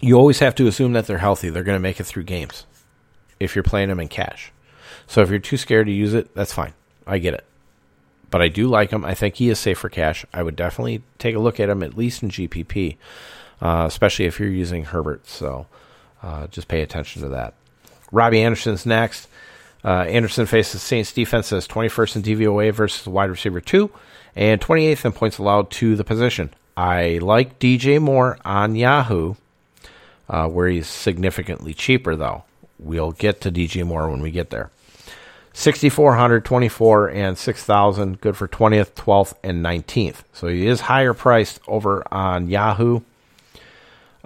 you 0.01 0.15
always 0.15 0.39
have 0.39 0.55
to 0.55 0.69
assume 0.69 0.93
that 0.93 1.09
they're 1.09 1.19
healthy. 1.19 1.51
They're 1.51 1.65
going 1.65 1.75
to 1.75 1.83
make 1.83 1.99
it 1.99 2.05
through 2.05 2.23
games 2.23 2.67
if 3.45 3.55
you're 3.55 3.63
playing 3.63 3.89
them 3.89 4.01
in 4.01 4.09
cash. 4.09 4.53
So 5.07 5.23
if 5.23 5.31
you're 5.31 5.39
too 5.39 5.57
scared 5.57 5.87
to 5.87 5.93
use 5.93 6.15
it, 6.15 6.35
that's 6.35 6.53
fine. 6.53 6.73
I 7.07 7.19
get 7.19 7.35
it. 7.35 7.45
But 8.31 8.43
I 8.43 8.49
do 8.49 8.67
like 8.67 8.91
him. 8.91 9.05
I 9.05 9.15
think 9.15 9.37
he 9.37 9.49
is 9.49 9.59
safe 9.59 9.79
for 9.79 9.89
cash. 9.89 10.25
I 10.33 10.43
would 10.43 10.57
definitely 10.57 11.03
take 11.19 11.37
a 11.37 11.41
look 11.41 11.61
at 11.61 11.69
him, 11.69 11.83
at 11.83 11.97
least 11.97 12.23
in 12.23 12.31
GPP, 12.31 12.97
uh, 13.61 13.85
especially 13.87 14.25
if 14.25 14.41
you're 14.41 14.49
using 14.49 14.85
Herbert. 14.85 15.29
So 15.29 15.67
uh, 16.23 16.49
just 16.49 16.69
pay 16.69 16.81
attention 16.81 17.23
to 17.23 17.29
that. 17.31 17.55
Robbie 18.11 18.43
Anderson's 18.43 18.87
next. 18.87 19.29
Uh, 19.85 20.05
Anderson 20.05 20.47
faces 20.47 20.83
Saints 20.83 21.13
defense 21.13 21.53
as 21.53 21.69
21st 21.69 22.17
in 22.17 22.23
DVOA 22.23 22.73
versus 22.73 23.07
wide 23.07 23.31
receiver 23.31 23.61
2 23.61 23.91
and 24.35 24.61
28th 24.61 25.05
in 25.05 25.13
points 25.13 25.39
allowed 25.39 25.71
to 25.71 25.95
the 25.97 26.05
position. 26.05 26.53
I 26.77 27.19
like 27.21 27.59
DJ 27.59 28.01
Moore 28.01 28.39
on 28.45 28.75
Yahoo, 28.75 29.35
uh, 30.29 30.49
where 30.49 30.69
he's 30.69 30.89
significantly 30.89 31.75
cheaper, 31.75 32.17
though. 32.17 32.45
We'll 32.79 33.13
get 33.13 33.41
to 33.43 33.53
DJ 33.53 33.87
Moore 33.87 34.11
when 34.11 34.21
we 34.21 34.31
get 34.31 34.51
there. 34.51 34.71
6,400, 35.53 36.45
24, 36.45 37.09
and 37.11 37.39
6,000. 37.39 38.21
Good 38.21 38.37
for 38.37 38.49
20th, 38.49 38.93
12th, 38.95 39.35
and 39.45 39.65
19th. 39.65 40.25
So 40.33 40.49
he 40.49 40.67
is 40.67 40.83
higher 40.83 41.15
priced 41.15 41.61
over 41.69 42.03
on 42.13 42.49
Yahoo, 42.49 43.01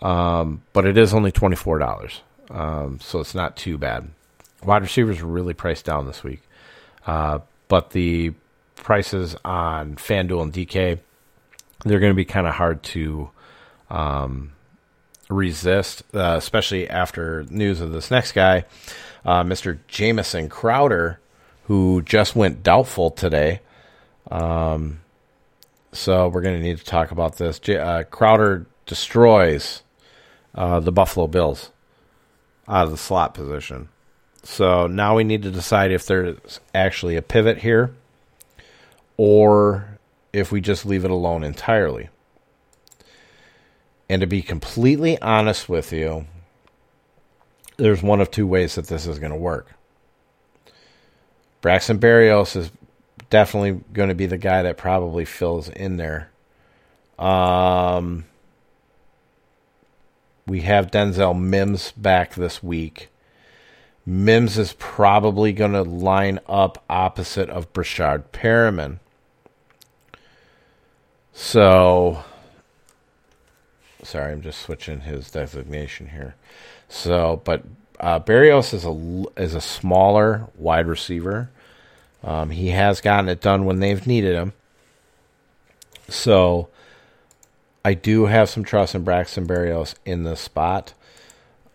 um, 0.00 0.62
but 0.72 0.86
it 0.86 0.96
is 0.96 1.12
only 1.12 1.30
$24. 1.30 2.20
Um, 2.50 2.98
so 3.00 3.20
it's 3.20 3.34
not 3.34 3.56
too 3.56 3.76
bad. 3.76 4.08
Wide 4.64 4.82
receivers 4.82 5.20
are 5.20 5.26
really 5.26 5.52
priced 5.52 5.84
down 5.84 6.06
this 6.06 6.24
week. 6.24 6.40
Uh, 7.06 7.40
but 7.68 7.90
the 7.90 8.32
prices 8.76 9.36
on 9.44 9.96
FanDuel 9.96 10.42
and 10.42 10.52
DK, 10.52 10.98
they're 11.84 12.00
going 12.00 12.12
to 12.12 12.16
be 12.16 12.24
kind 12.24 12.46
of 12.46 12.54
hard 12.54 12.82
to 12.84 13.28
um, 13.90 14.52
resist, 15.28 16.02
uh, 16.14 16.34
especially 16.38 16.88
after 16.88 17.44
news 17.50 17.80
of 17.80 17.92
this 17.92 18.10
next 18.10 18.32
guy, 18.32 18.64
uh, 19.24 19.42
Mr. 19.42 19.78
Jamison 19.88 20.48
Crowder, 20.48 21.20
who 21.64 22.02
just 22.02 22.34
went 22.34 22.62
doubtful 22.62 23.10
today. 23.10 23.60
Um, 24.30 25.00
so 25.92 26.28
we're 26.28 26.42
going 26.42 26.58
to 26.58 26.62
need 26.62 26.78
to 26.78 26.84
talk 26.84 27.10
about 27.10 27.36
this. 27.36 27.58
J- 27.58 27.76
uh, 27.76 28.04
Crowder 28.04 28.66
destroys 28.86 29.82
uh, 30.54 30.80
the 30.80 30.92
Buffalo 30.92 31.26
Bills 31.26 31.70
out 32.66 32.84
of 32.84 32.90
the 32.90 32.96
slot 32.96 33.34
position. 33.34 33.88
So 34.42 34.86
now 34.86 35.16
we 35.16 35.24
need 35.24 35.42
to 35.42 35.50
decide 35.50 35.90
if 35.90 36.06
there's 36.06 36.60
actually 36.74 37.16
a 37.16 37.22
pivot 37.22 37.58
here 37.58 37.94
or 39.16 39.98
if 40.32 40.52
we 40.52 40.60
just 40.60 40.86
leave 40.86 41.04
it 41.04 41.10
alone 41.10 41.44
entirely. 41.44 42.08
And 44.08 44.20
to 44.20 44.26
be 44.26 44.42
completely 44.42 45.20
honest 45.20 45.68
with 45.68 45.92
you, 45.92 46.26
there's 47.76 48.02
one 48.02 48.20
of 48.20 48.30
two 48.30 48.46
ways 48.46 48.74
that 48.74 48.86
this 48.86 49.06
is 49.06 49.18
going 49.18 49.32
to 49.32 49.38
work. 49.38 49.74
Braxton 51.60 51.98
Berrios 51.98 52.56
is 52.56 52.70
definitely 53.30 53.80
going 53.92 54.08
to 54.08 54.14
be 54.14 54.26
the 54.26 54.38
guy 54.38 54.62
that 54.62 54.76
probably 54.76 55.24
fills 55.24 55.68
in 55.68 55.96
there. 55.96 56.30
Um, 57.18 58.24
we 60.46 60.62
have 60.62 60.90
Denzel 60.90 61.38
Mims 61.38 61.92
back 61.92 62.34
this 62.34 62.62
week. 62.62 63.08
Mims 64.06 64.56
is 64.56 64.74
probably 64.78 65.52
going 65.52 65.72
to 65.72 65.82
line 65.82 66.40
up 66.46 66.82
opposite 66.88 67.50
of 67.50 67.72
Breshad 67.72 68.24
Perriman. 68.32 69.00
So, 71.32 72.24
sorry, 74.02 74.32
I'm 74.32 74.42
just 74.42 74.60
switching 74.60 75.00
his 75.00 75.30
designation 75.30 76.08
here. 76.08 76.34
So, 76.88 77.42
but 77.44 77.64
uh, 78.00 78.20
Berrios 78.20 78.72
is 78.72 78.84
a 78.84 79.42
is 79.42 79.54
a 79.54 79.60
smaller 79.60 80.46
wide 80.56 80.86
receiver. 80.86 81.50
Um, 82.22 82.50
he 82.50 82.68
has 82.68 83.00
gotten 83.00 83.28
it 83.28 83.40
done 83.40 83.64
when 83.64 83.80
they've 83.80 84.06
needed 84.06 84.34
him. 84.34 84.52
So, 86.08 86.68
I 87.84 87.94
do 87.94 88.26
have 88.26 88.48
some 88.48 88.64
trust 88.64 88.94
in 88.94 89.04
Braxton 89.04 89.46
Berrios 89.46 89.94
in 90.04 90.24
this 90.24 90.40
spot. 90.40 90.94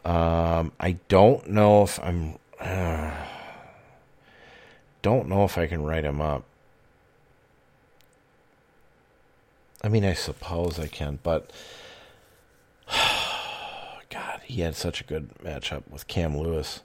Um, 0.03 0.71
I 0.79 0.97
don't 1.07 1.49
know 1.49 1.83
if 1.83 1.99
I'm. 2.03 2.37
Uh, 2.59 3.11
don't 5.01 5.27
know 5.27 5.43
if 5.43 5.57
I 5.57 5.67
can 5.67 5.83
write 5.83 6.05
him 6.05 6.21
up. 6.21 6.43
I 9.83 9.89
mean, 9.89 10.05
I 10.05 10.13
suppose 10.13 10.79
I 10.79 10.87
can, 10.87 11.19
but 11.23 11.51
God, 14.09 14.41
he 14.45 14.61
had 14.61 14.75
such 14.75 15.01
a 15.01 15.03
good 15.03 15.29
matchup 15.43 15.83
with 15.89 16.07
Cam 16.07 16.37
Lewis. 16.37 16.81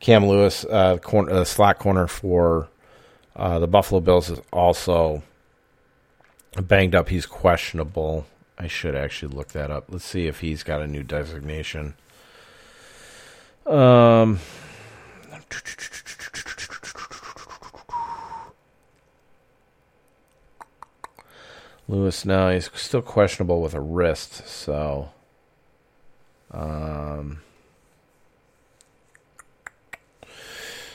Cam 0.00 0.26
Lewis, 0.26 0.64
uh, 0.64 0.98
corner, 0.98 1.32
uh, 1.32 1.44
slot 1.44 1.78
corner 1.78 2.06
for 2.06 2.68
uh, 3.36 3.58
the 3.58 3.68
Buffalo 3.68 4.00
Bills, 4.00 4.30
is 4.30 4.40
also 4.52 5.22
banged 6.60 6.94
up. 6.94 7.08
He's 7.08 7.26
questionable. 7.26 8.26
I 8.58 8.66
should 8.66 8.94
actually 8.94 9.34
look 9.34 9.48
that 9.48 9.70
up. 9.70 9.84
Let's 9.88 10.04
see 10.04 10.26
if 10.26 10.40
he's 10.40 10.62
got 10.62 10.80
a 10.80 10.86
new 10.86 11.02
designation. 11.02 11.94
Um. 13.66 14.40
Lewis 21.88 22.24
now 22.24 22.50
he's 22.50 22.70
still 22.74 23.02
questionable 23.02 23.60
with 23.60 23.74
a 23.74 23.80
wrist, 23.80 24.46
so 24.46 25.10
um 26.50 27.40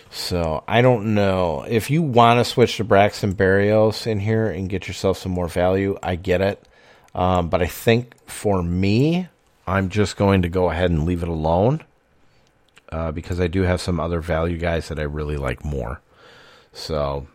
so 0.10 0.64
I 0.68 0.82
don't 0.82 1.14
know. 1.14 1.64
If 1.68 1.92
you 1.92 2.02
want 2.02 2.40
to 2.40 2.46
switch 2.46 2.78
to 2.78 2.84
Braxton 2.84 3.36
Berrios 3.36 4.08
in 4.08 4.20
here 4.20 4.48
and 4.48 4.68
get 4.68 4.88
yourself 4.88 5.18
some 5.18 5.32
more 5.32 5.48
value, 5.48 5.98
I 6.02 6.16
get 6.16 6.42
it. 6.42 6.68
Um, 7.14 7.50
but 7.50 7.62
I 7.62 7.68
think 7.68 8.16
for 8.28 8.64
me, 8.64 9.28
I'm 9.68 9.90
just 9.90 10.18
going 10.18 10.42
to 10.42 10.50
go 10.50 10.70
ahead 10.70 10.90
and 10.90 11.06
leave 11.06 11.24
it 11.24 11.30
alone 11.30 11.84
uh, 12.90 13.12
because 13.12 13.40
I 13.40 13.48
do 13.48 13.62
have 13.62 13.80
some 13.80 14.00
other 14.00 14.20
value 14.20 14.58
guys 14.58 14.88
that 14.88 15.00
I 15.00 15.04
really 15.04 15.38
like 15.38 15.64
more. 15.64 16.02
So 16.74 17.28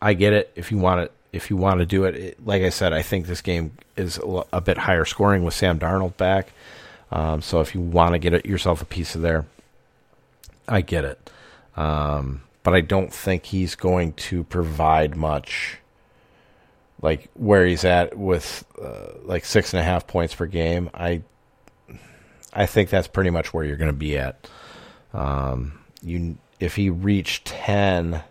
I 0.00 0.14
get 0.14 0.32
it. 0.32 0.52
If 0.54 0.70
you 0.70 0.78
want 0.78 1.02
it, 1.02 1.12
if 1.32 1.48
you 1.48 1.56
want 1.56 1.80
to 1.80 1.86
do 1.86 2.04
it, 2.04 2.14
it, 2.14 2.46
like 2.46 2.62
I 2.62 2.68
said, 2.68 2.92
I 2.92 3.02
think 3.02 3.26
this 3.26 3.40
game 3.40 3.72
is 3.96 4.20
a, 4.52 4.60
bit 4.60 4.78
higher 4.78 5.04
scoring 5.04 5.44
with 5.44 5.54
Sam 5.54 5.78
Darnold 5.78 6.16
back. 6.16 6.52
Um, 7.10 7.40
so 7.42 7.60
if 7.60 7.74
you 7.74 7.80
want 7.80 8.12
to 8.12 8.18
get 8.18 8.34
it, 8.34 8.46
yourself 8.46 8.82
a 8.82 8.84
piece 8.84 9.14
of 9.14 9.22
there, 9.22 9.46
I 10.68 10.82
get 10.82 11.04
it. 11.04 11.30
Um, 11.76 12.42
but 12.62 12.74
I 12.74 12.80
don't 12.82 13.12
think 13.12 13.46
he's 13.46 13.74
going 13.74 14.12
to 14.14 14.44
provide 14.44 15.16
much. 15.16 15.78
Like 17.00 17.28
where 17.34 17.66
he's 17.66 17.84
at 17.84 18.16
with 18.16 18.64
uh, 18.80 19.18
like 19.24 19.44
six 19.44 19.72
and 19.72 19.80
a 19.80 19.84
half 19.84 20.06
points 20.06 20.34
per 20.34 20.46
game, 20.46 20.88
I 20.94 21.22
I 22.52 22.66
think 22.66 22.90
that's 22.90 23.08
pretty 23.08 23.30
much 23.30 23.52
where 23.52 23.64
you're 23.64 23.76
going 23.76 23.90
to 23.90 23.92
be 23.92 24.16
at. 24.16 24.48
Um, 25.12 25.80
you 26.00 26.38
if 26.60 26.76
he 26.76 26.90
reached 26.90 27.46
ten 27.46 28.22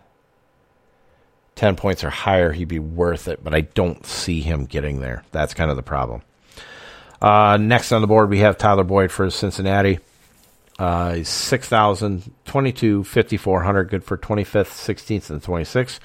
10 1.56 1.76
points 1.76 2.02
or 2.02 2.10
higher, 2.10 2.52
he'd 2.52 2.68
be 2.68 2.78
worth 2.78 3.28
it, 3.28 3.44
but 3.44 3.54
I 3.54 3.62
don't 3.62 4.04
see 4.06 4.40
him 4.40 4.64
getting 4.64 5.00
there. 5.00 5.24
That's 5.32 5.54
kind 5.54 5.70
of 5.70 5.76
the 5.76 5.82
problem. 5.82 6.22
Uh, 7.20 7.56
next 7.56 7.92
on 7.92 8.00
the 8.00 8.06
board, 8.06 8.30
we 8.30 8.38
have 8.38 8.58
Tyler 8.58 8.84
Boyd 8.84 9.12
for 9.12 9.30
Cincinnati. 9.30 10.00
Uh, 10.78 11.14
he's 11.14 11.28
6,000, 11.28 12.32
22, 12.44 13.04
5,400, 13.04 13.84
good 13.84 14.02
for 14.02 14.16
25th, 14.16 14.70
16th, 14.70 15.30
and 15.30 15.42
26th. 15.42 16.00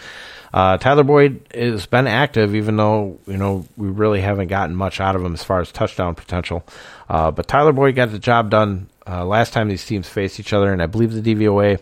Uh, 0.54 0.78
Tyler 0.78 1.04
Boyd 1.04 1.42
has 1.54 1.86
been 1.88 2.08
active, 2.08 2.54
even 2.54 2.78
though, 2.78 3.20
you 3.26 3.38
know, 3.38 3.66
we 3.76 3.88
really 3.88 4.22
haven't 4.22 4.48
gotten 4.48 4.76
much 4.76 5.02
out 5.02 5.16
of 5.16 5.24
him 5.24 5.34
as 5.34 5.44
far 5.44 5.60
as 5.60 5.72
touchdown 5.72 6.16
potential. 6.16 6.64
Uh, 7.10 7.32
but 7.32 7.48
Tyler 7.48 7.74
Boyd 7.74 7.96
got 7.96 8.12
the 8.12 8.20
job 8.20 8.50
done 8.50 8.90
uh, 9.08 9.26
last 9.26 9.54
time 9.54 9.70
these 9.70 9.86
teams 9.86 10.08
faced 10.08 10.40
each 10.40 10.54
other, 10.54 10.72
and 10.72 10.82
I 10.82 10.86
believe 10.86 11.14
the 11.14 11.36
DVOA 11.36 11.80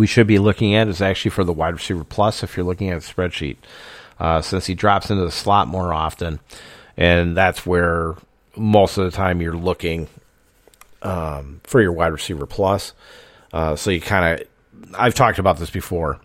we 0.00 0.06
should 0.06 0.26
be 0.26 0.38
looking 0.38 0.74
at 0.74 0.88
is 0.88 1.02
actually 1.02 1.30
for 1.30 1.44
the 1.44 1.52
wide 1.52 1.74
receiver 1.74 2.04
plus 2.04 2.42
if 2.42 2.56
you're 2.56 2.64
looking 2.64 2.88
at 2.88 3.02
the 3.02 3.06
spreadsheet, 3.06 3.58
uh, 4.18 4.40
since 4.40 4.64
he 4.64 4.74
drops 4.74 5.10
into 5.10 5.22
the 5.22 5.30
slot 5.30 5.68
more 5.68 5.92
often, 5.92 6.40
and 6.96 7.36
that's 7.36 7.66
where 7.66 8.16
most 8.56 8.96
of 8.96 9.04
the 9.04 9.10
time 9.10 9.42
you're 9.42 9.52
looking 9.52 10.08
um, 11.02 11.60
for 11.64 11.82
your 11.82 11.92
wide 11.92 12.14
receiver 12.14 12.46
plus. 12.46 12.94
Uh, 13.52 13.76
so 13.76 13.90
you 13.90 14.00
kind 14.00 14.40
of, 14.40 14.48
I've 14.94 15.14
talked 15.14 15.38
about 15.38 15.58
this 15.58 15.68
before 15.68 16.18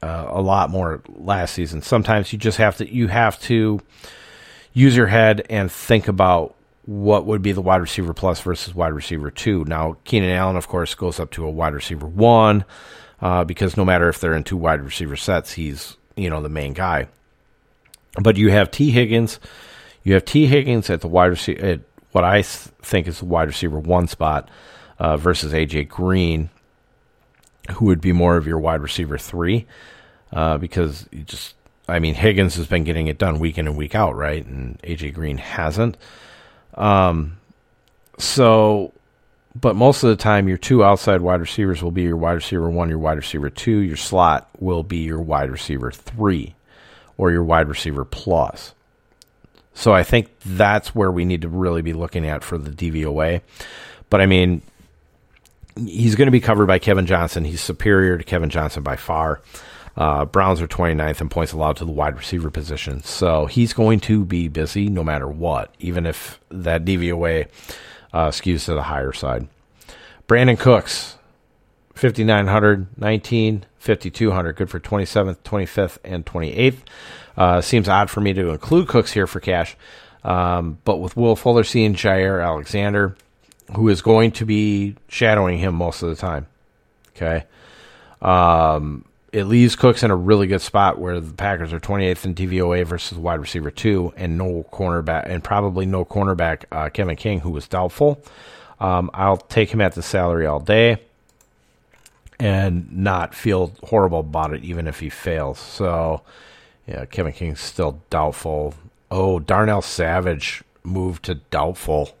uh, 0.00 0.26
a 0.28 0.40
lot 0.40 0.70
more 0.70 1.02
last 1.16 1.54
season. 1.54 1.82
Sometimes 1.82 2.32
you 2.32 2.38
just 2.38 2.58
have 2.58 2.76
to 2.76 2.88
you 2.88 3.08
have 3.08 3.40
to 3.40 3.80
use 4.72 4.96
your 4.96 5.08
head 5.08 5.44
and 5.50 5.70
think 5.70 6.06
about 6.06 6.54
what 6.86 7.26
would 7.26 7.42
be 7.42 7.52
the 7.52 7.62
wide 7.62 7.80
receiver 7.80 8.12
plus 8.12 8.40
versus 8.40 8.74
wide 8.74 8.92
receiver 8.92 9.30
two. 9.30 9.64
Now, 9.64 9.96
Keenan 10.04 10.30
Allen, 10.30 10.56
of 10.56 10.68
course, 10.68 10.94
goes 10.94 11.18
up 11.18 11.30
to 11.32 11.46
a 11.46 11.50
wide 11.50 11.74
receiver 11.74 12.06
one 12.06 12.64
uh, 13.20 13.44
because 13.44 13.76
no 13.76 13.84
matter 13.84 14.08
if 14.08 14.20
they're 14.20 14.34
in 14.34 14.44
two 14.44 14.56
wide 14.56 14.82
receiver 14.82 15.16
sets, 15.16 15.52
he's 15.52 15.96
you 16.16 16.30
know, 16.30 16.40
the 16.40 16.48
main 16.48 16.72
guy. 16.72 17.08
But 18.20 18.36
you 18.36 18.50
have 18.50 18.70
Tee 18.70 18.90
Higgins, 18.90 19.40
you 20.02 20.14
have 20.14 20.24
Tee 20.24 20.46
Higgins 20.46 20.90
at 20.90 21.00
the 21.00 21.08
wide 21.08 21.26
receiver 21.26 21.64
at 21.64 21.80
what 22.12 22.24
I 22.24 22.42
think 22.42 23.08
is 23.08 23.18
the 23.18 23.24
wide 23.24 23.48
receiver 23.48 23.78
one 23.78 24.06
spot 24.06 24.48
uh, 24.98 25.16
versus 25.16 25.52
AJ 25.52 25.88
Green, 25.88 26.50
who 27.72 27.86
would 27.86 28.00
be 28.00 28.12
more 28.12 28.36
of 28.36 28.46
your 28.46 28.58
wide 28.58 28.82
receiver 28.82 29.18
three, 29.18 29.66
uh, 30.32 30.58
because 30.58 31.08
you 31.10 31.22
just 31.22 31.56
I 31.88 31.98
mean 31.98 32.14
Higgins 32.14 32.54
has 32.54 32.68
been 32.68 32.84
getting 32.84 33.08
it 33.08 33.18
done 33.18 33.40
week 33.40 33.58
in 33.58 33.66
and 33.66 33.76
week 33.76 33.96
out, 33.96 34.14
right, 34.14 34.44
and 34.44 34.80
AJ 34.82 35.14
Green 35.14 35.38
hasn't. 35.38 35.96
Um, 36.74 37.38
so 38.18 38.92
but 39.60 39.76
most 39.76 40.02
of 40.02 40.10
the 40.10 40.16
time, 40.16 40.48
your 40.48 40.58
two 40.58 40.82
outside 40.82 41.20
wide 41.20 41.40
receivers 41.40 41.82
will 41.82 41.92
be 41.92 42.02
your 42.02 42.16
wide 42.16 42.32
receiver 42.32 42.68
one, 42.68 42.88
your 42.88 42.98
wide 42.98 43.16
receiver 43.16 43.50
two. 43.50 43.78
Your 43.78 43.96
slot 43.96 44.48
will 44.58 44.82
be 44.82 44.98
your 44.98 45.20
wide 45.20 45.50
receiver 45.50 45.92
three 45.92 46.54
or 47.16 47.30
your 47.30 47.44
wide 47.44 47.68
receiver 47.68 48.04
plus. 48.04 48.74
So 49.72 49.92
I 49.92 50.02
think 50.02 50.28
that's 50.44 50.94
where 50.94 51.10
we 51.10 51.24
need 51.24 51.42
to 51.42 51.48
really 51.48 51.82
be 51.82 51.92
looking 51.92 52.26
at 52.26 52.42
for 52.42 52.58
the 52.58 52.70
DVOA. 52.70 53.42
But 54.10 54.20
I 54.20 54.26
mean, 54.26 54.62
he's 55.76 56.16
going 56.16 56.26
to 56.26 56.32
be 56.32 56.40
covered 56.40 56.66
by 56.66 56.80
Kevin 56.80 57.06
Johnson. 57.06 57.44
He's 57.44 57.60
superior 57.60 58.18
to 58.18 58.24
Kevin 58.24 58.50
Johnson 58.50 58.82
by 58.82 58.96
far. 58.96 59.40
Uh, 59.96 60.24
Browns 60.24 60.60
are 60.60 60.66
29th 60.66 61.20
in 61.20 61.28
points 61.28 61.52
allowed 61.52 61.76
to 61.76 61.84
the 61.84 61.92
wide 61.92 62.16
receiver 62.16 62.50
position. 62.50 63.02
So 63.02 63.46
he's 63.46 63.72
going 63.72 64.00
to 64.00 64.24
be 64.24 64.48
busy 64.48 64.88
no 64.88 65.04
matter 65.04 65.28
what, 65.28 65.74
even 65.78 66.06
if 66.06 66.40
that 66.50 66.84
DVOA 66.84 67.46
uh, 68.12 68.28
skews 68.28 68.64
to 68.66 68.74
the 68.74 68.82
higher 68.82 69.12
side. 69.12 69.46
Brandin 70.26 70.58
Cooks, 70.58 71.16
5,900, 71.94 72.86
19, 72.98 73.66
5,200. 73.78 74.56
Good 74.56 74.70
for 74.70 74.80
27th, 74.80 75.38
25th, 75.38 75.98
and 76.04 76.26
28th. 76.26 76.78
Uh, 77.36 77.60
seems 77.60 77.88
odd 77.88 78.10
for 78.10 78.20
me 78.20 78.32
to 78.32 78.50
include 78.50 78.88
Cooks 78.88 79.12
here 79.12 79.26
for 79.26 79.40
cash. 79.40 79.76
Um, 80.24 80.78
but 80.84 80.96
with 80.96 81.16
Will 81.16 81.36
Fuller 81.36 81.64
seeing 81.64 81.94
Jaire 81.94 82.42
Alexander, 82.42 83.14
who 83.76 83.88
is 83.88 84.00
going 84.02 84.32
to 84.32 84.46
be 84.46 84.96
shadowing 85.08 85.58
him 85.58 85.74
most 85.74 86.02
of 86.02 86.08
the 86.08 86.16
time. 86.16 86.46
Okay. 87.14 87.44
Um, 88.22 89.04
it 89.34 89.46
leaves 89.46 89.74
Cooks 89.74 90.04
in 90.04 90.12
a 90.12 90.16
really 90.16 90.46
good 90.46 90.60
spot 90.60 91.00
where 91.00 91.18
the 91.18 91.32
Packers 91.32 91.72
are 91.72 91.80
28th 91.80 92.24
in 92.24 92.36
DVOA 92.36 92.86
versus 92.86 93.18
wide 93.18 93.40
receiver 93.40 93.68
two, 93.68 94.14
and 94.16 94.38
no 94.38 94.64
cornerback, 94.72 95.24
and 95.26 95.42
probably 95.42 95.86
no 95.86 96.04
cornerback 96.04 96.66
uh, 96.70 96.88
Kevin 96.88 97.16
King, 97.16 97.40
who 97.40 97.50
was 97.50 97.66
doubtful. 97.66 98.22
Um, 98.78 99.10
I'll 99.12 99.38
take 99.38 99.70
him 99.70 99.80
at 99.80 99.96
the 99.96 100.02
salary 100.02 100.46
all 100.46 100.60
day 100.60 100.98
and 102.38 102.96
not 102.96 103.34
feel 103.34 103.72
horrible 103.82 104.20
about 104.20 104.54
it, 104.54 104.62
even 104.62 104.86
if 104.86 105.00
he 105.00 105.10
fails. 105.10 105.58
So, 105.58 106.22
yeah, 106.86 107.04
Kevin 107.04 107.32
King's 107.32 107.60
still 107.60 108.00
doubtful. 108.10 108.74
Oh, 109.10 109.40
Darnell 109.40 109.82
Savage 109.82 110.62
moved 110.84 111.24
to 111.24 111.34
doubtful. 111.34 112.14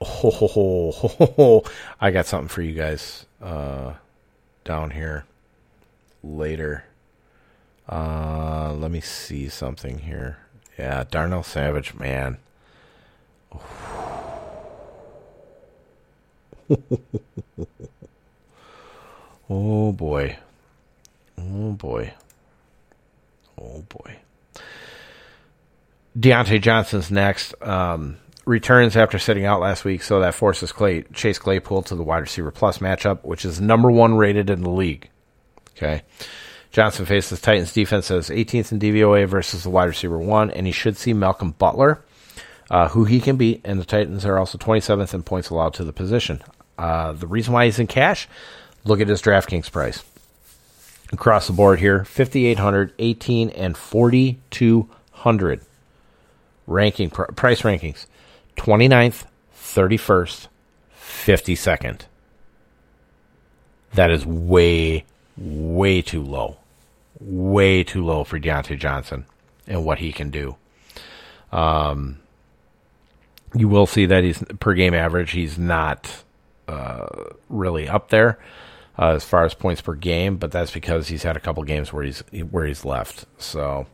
Oh, 0.00 1.64
I 2.00 2.12
got 2.12 2.26
something 2.26 2.46
for 2.48 2.62
you 2.62 2.74
guys 2.74 3.26
uh, 3.42 3.94
down 4.64 4.92
here 4.92 5.24
later. 6.22 6.84
Uh, 7.88 8.74
let 8.74 8.90
me 8.90 9.00
see 9.00 9.48
something 9.48 9.98
here. 10.00 10.38
Yeah, 10.78 11.04
Darnell 11.10 11.42
Savage, 11.42 11.94
man. 11.94 12.38
oh 19.48 19.92
boy. 19.92 20.36
Oh 21.38 21.72
boy. 21.72 22.12
Oh 23.58 23.84
boy. 23.88 24.16
Diontae 26.18 26.60
Johnson's 26.60 27.10
next. 27.10 27.54
Um, 27.62 28.18
returns 28.44 28.96
after 28.96 29.18
sitting 29.18 29.44
out 29.44 29.60
last 29.60 29.84
week, 29.84 30.02
so 30.02 30.20
that 30.20 30.34
forces 30.34 30.72
Clay, 30.72 31.02
Chase 31.12 31.38
Claypool 31.38 31.82
to 31.82 31.94
the 31.94 32.02
wide 32.02 32.18
receiver 32.18 32.50
plus 32.50 32.78
matchup, 32.78 33.24
which 33.24 33.44
is 33.44 33.60
number 33.60 33.90
one 33.90 34.16
rated 34.16 34.50
in 34.50 34.62
the 34.62 34.70
league. 34.70 35.10
Okay. 35.78 36.02
Johnson 36.70 37.06
faces 37.06 37.40
Titans 37.40 37.72
defense 37.72 38.10
as 38.10 38.28
18th 38.28 38.72
in 38.72 38.78
DVOA 38.78 39.26
versus 39.26 39.62
the 39.62 39.70
wide 39.70 39.86
receiver 39.86 40.18
one, 40.18 40.50
and 40.50 40.66
he 40.66 40.72
should 40.72 40.96
see 40.96 41.12
Malcolm 41.12 41.52
Butler, 41.52 42.04
uh, 42.70 42.88
who 42.88 43.04
he 43.04 43.20
can 43.20 43.36
beat, 43.36 43.60
and 43.64 43.80
the 43.80 43.84
Titans 43.84 44.26
are 44.26 44.38
also 44.38 44.58
27th 44.58 45.14
in 45.14 45.22
points 45.22 45.50
allowed 45.50 45.72
to 45.74 45.84
the 45.84 45.92
position. 45.92 46.42
Uh, 46.76 47.12
the 47.12 47.26
reason 47.26 47.54
why 47.54 47.64
he's 47.64 47.78
in 47.78 47.86
cash, 47.86 48.28
look 48.84 49.00
at 49.00 49.08
his 49.08 49.22
DraftKings 49.22 49.70
price. 49.70 50.04
Across 51.10 51.46
the 51.46 51.54
board 51.54 51.78
here 51.78 52.04
5,800, 52.04 52.92
18, 52.98 53.48
and 53.50 53.76
4,200 53.76 55.60
ranking 56.66 57.08
pr- 57.08 57.22
price 57.32 57.62
rankings 57.62 58.04
29th, 58.56 59.24
31st, 59.56 60.48
52nd. 61.00 62.00
That 63.94 64.10
is 64.10 64.26
way 64.26 65.06
way 65.38 66.02
too 66.02 66.22
low. 66.22 66.56
Way 67.20 67.84
too 67.84 68.04
low 68.04 68.24
for 68.24 68.38
Diontae 68.38 68.78
Johnson 68.78 69.26
and 69.66 69.84
what 69.84 69.98
he 69.98 70.12
can 70.12 70.30
do. 70.30 70.56
Um, 71.52 72.18
you 73.54 73.68
will 73.68 73.86
see 73.86 74.06
that 74.06 74.24
he's 74.24 74.42
per 74.60 74.74
game 74.74 74.94
average, 74.94 75.30
he's 75.32 75.58
not 75.58 76.24
uh, 76.66 77.06
really 77.48 77.88
up 77.88 78.10
there 78.10 78.38
uh, 78.98 79.10
as 79.10 79.24
far 79.24 79.44
as 79.44 79.54
points 79.54 79.80
per 79.80 79.94
game, 79.94 80.36
but 80.36 80.50
that's 80.50 80.70
because 80.70 81.08
he's 81.08 81.22
had 81.22 81.36
a 81.36 81.40
couple 81.40 81.62
games 81.62 81.92
where 81.92 82.04
he's 82.04 82.20
where 82.50 82.66
he's 82.66 82.84
left. 82.84 83.24
So 83.38 83.86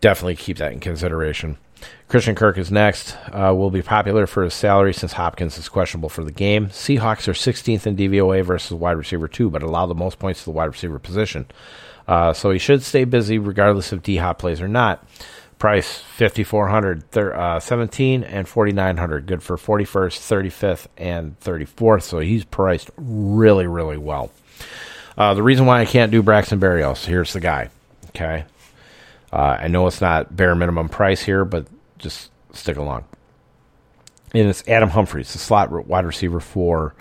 definitely 0.00 0.36
keep 0.36 0.58
that 0.58 0.72
in 0.72 0.80
consideration. 0.80 1.58
Christian 2.08 2.34
Kirk 2.34 2.56
is 2.56 2.70
next. 2.70 3.16
Uh, 3.32 3.52
will 3.54 3.70
be 3.70 3.82
popular 3.82 4.26
for 4.26 4.44
his 4.44 4.54
salary 4.54 4.94
since 4.94 5.14
Hopkins 5.14 5.58
is 5.58 5.68
questionable 5.68 6.08
for 6.08 6.22
the 6.22 6.32
game. 6.32 6.68
Seahawks 6.68 7.26
are 7.26 7.32
16th 7.32 7.86
in 7.86 7.96
DVOA 7.96 8.44
versus 8.44 8.72
wide 8.72 8.92
receiver 8.96 9.26
two, 9.26 9.50
but 9.50 9.62
allow 9.62 9.86
the 9.86 9.94
most 9.94 10.18
points 10.18 10.40
to 10.40 10.46
the 10.46 10.52
wide 10.52 10.66
receiver 10.66 10.98
position. 10.98 11.46
Uh, 12.06 12.32
so 12.32 12.50
he 12.50 12.58
should 12.58 12.82
stay 12.82 13.04
busy 13.04 13.38
regardless 13.38 13.92
if 13.92 14.02
D 14.02 14.16
Hop 14.16 14.38
plays 14.38 14.60
or 14.60 14.68
not. 14.68 15.04
Price 15.58 15.98
5400 15.98 17.10
thir- 17.10 17.34
uh, 17.34 17.58
17 17.58 18.22
and 18.22 18.46
4900 18.46 19.26
good 19.26 19.42
for 19.42 19.56
41st 19.56 20.50
35th 20.50 20.86
and 20.98 21.40
34th 21.40 22.02
so 22.02 22.18
he's 22.18 22.44
priced 22.44 22.90
really 22.98 23.66
really 23.66 23.96
well 23.96 24.30
uh, 25.16 25.32
the 25.32 25.42
reason 25.42 25.64
why 25.64 25.80
i 25.80 25.86
can't 25.86 26.12
do 26.12 26.22
braxton 26.22 26.60
berrios 26.60 27.06
here's 27.06 27.32
the 27.32 27.40
guy 27.40 27.70
okay 28.08 28.44
uh, 29.36 29.58
I 29.60 29.68
know 29.68 29.86
it's 29.86 30.00
not 30.00 30.34
bare 30.34 30.54
minimum 30.54 30.88
price 30.88 31.22
here, 31.22 31.44
but 31.44 31.66
just 31.98 32.30
stick 32.54 32.78
along. 32.78 33.04
And 34.32 34.48
it's 34.48 34.66
Adam 34.66 34.88
Humphries, 34.88 35.30
the 35.30 35.38
slot 35.38 35.70
wide 35.86 36.06
receiver 36.06 36.40
for 36.40 36.94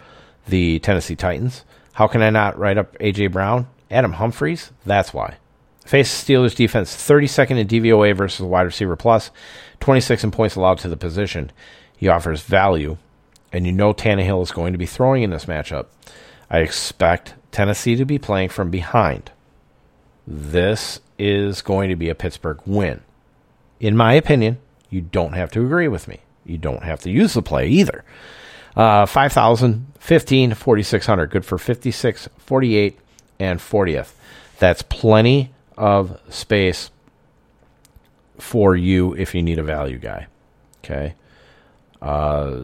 the 0.46 0.80
Tennessee 0.80 1.16
Titans. 1.16 1.64
How 1.94 2.08
can 2.08 2.22
I 2.22 2.32
not 2.32 2.60
write 2.60 2.78
up 2.78 2.98
A.J. 3.00 3.28
Brown? 3.28 3.68
Adam 3.90 4.12
Humphries? 4.12 4.74
That's 4.86 5.14
why. 5.14 5.38
Face 5.86 6.12
Steelers 6.12 6.54
defense 6.54 6.94
32nd 6.94 7.58
in 7.58 7.68
DVOA 7.70 8.14
versus 8.18 8.42
wide 8.42 8.64
receiver 8.64 8.98
plus, 8.98 9.32
26 9.80 10.26
in 10.26 10.32
points 10.32 10.58
allowed 10.58 10.80
to 10.80 10.90
the 10.90 10.98
position. 10.98 11.54
He 11.96 12.10
offers 12.10 12.42
value, 12.42 12.98
and 13.54 13.66
you 13.66 13.72
know 13.72 13.94
Tannehill 13.94 14.44
is 14.44 14.52
going 14.52 14.74
to 14.74 14.78
be 14.78 14.86
throwing 14.86 15.24
in 15.24 15.30
this 15.30 15.46
matchup. 15.46 15.86
I 16.50 16.60
expect 16.60 17.36
Tennessee 17.54 17.96
to 17.96 18.04
be 18.04 18.20
playing 18.20 18.50
from 18.50 18.72
behind. 18.72 19.32
This 20.28 21.00
is 21.18 21.62
going 21.62 21.90
to 21.90 21.96
be 21.96 22.10
a 22.10 22.16
Pittsburgh 22.16 22.60
win. 22.66 23.02
In 23.80 23.96
my 23.96 24.14
opinion, 24.14 24.58
you 24.90 25.02
don't 25.02 25.34
have 25.34 25.52
to 25.52 25.66
agree 25.66 25.88
with 25.88 26.08
me. 26.08 26.20
You 26.46 26.58
don't 26.58 26.84
have 26.84 27.02
to 27.02 27.12
use 27.12 27.34
the 27.34 27.42
play 27.42 27.68
either. 27.68 28.04
Uh, 28.76 29.06
5,000, 29.06 29.88
15, 30.00 30.54
4,600. 30.54 31.30
Good 31.30 31.46
for 31.46 31.58
56, 31.58 32.30
48, 32.38 33.00
and 33.40 33.60
40th. 33.60 34.12
That's 34.60 34.82
plenty 34.82 35.52
of 35.78 36.20
space 36.30 36.92
for 38.38 38.76
you 38.76 39.14
if 39.14 39.34
you 39.34 39.42
need 39.42 39.60
a 39.60 39.64
value 39.64 39.98
guy. 39.98 40.28
Okay. 40.84 41.16
Uh, 42.02 42.64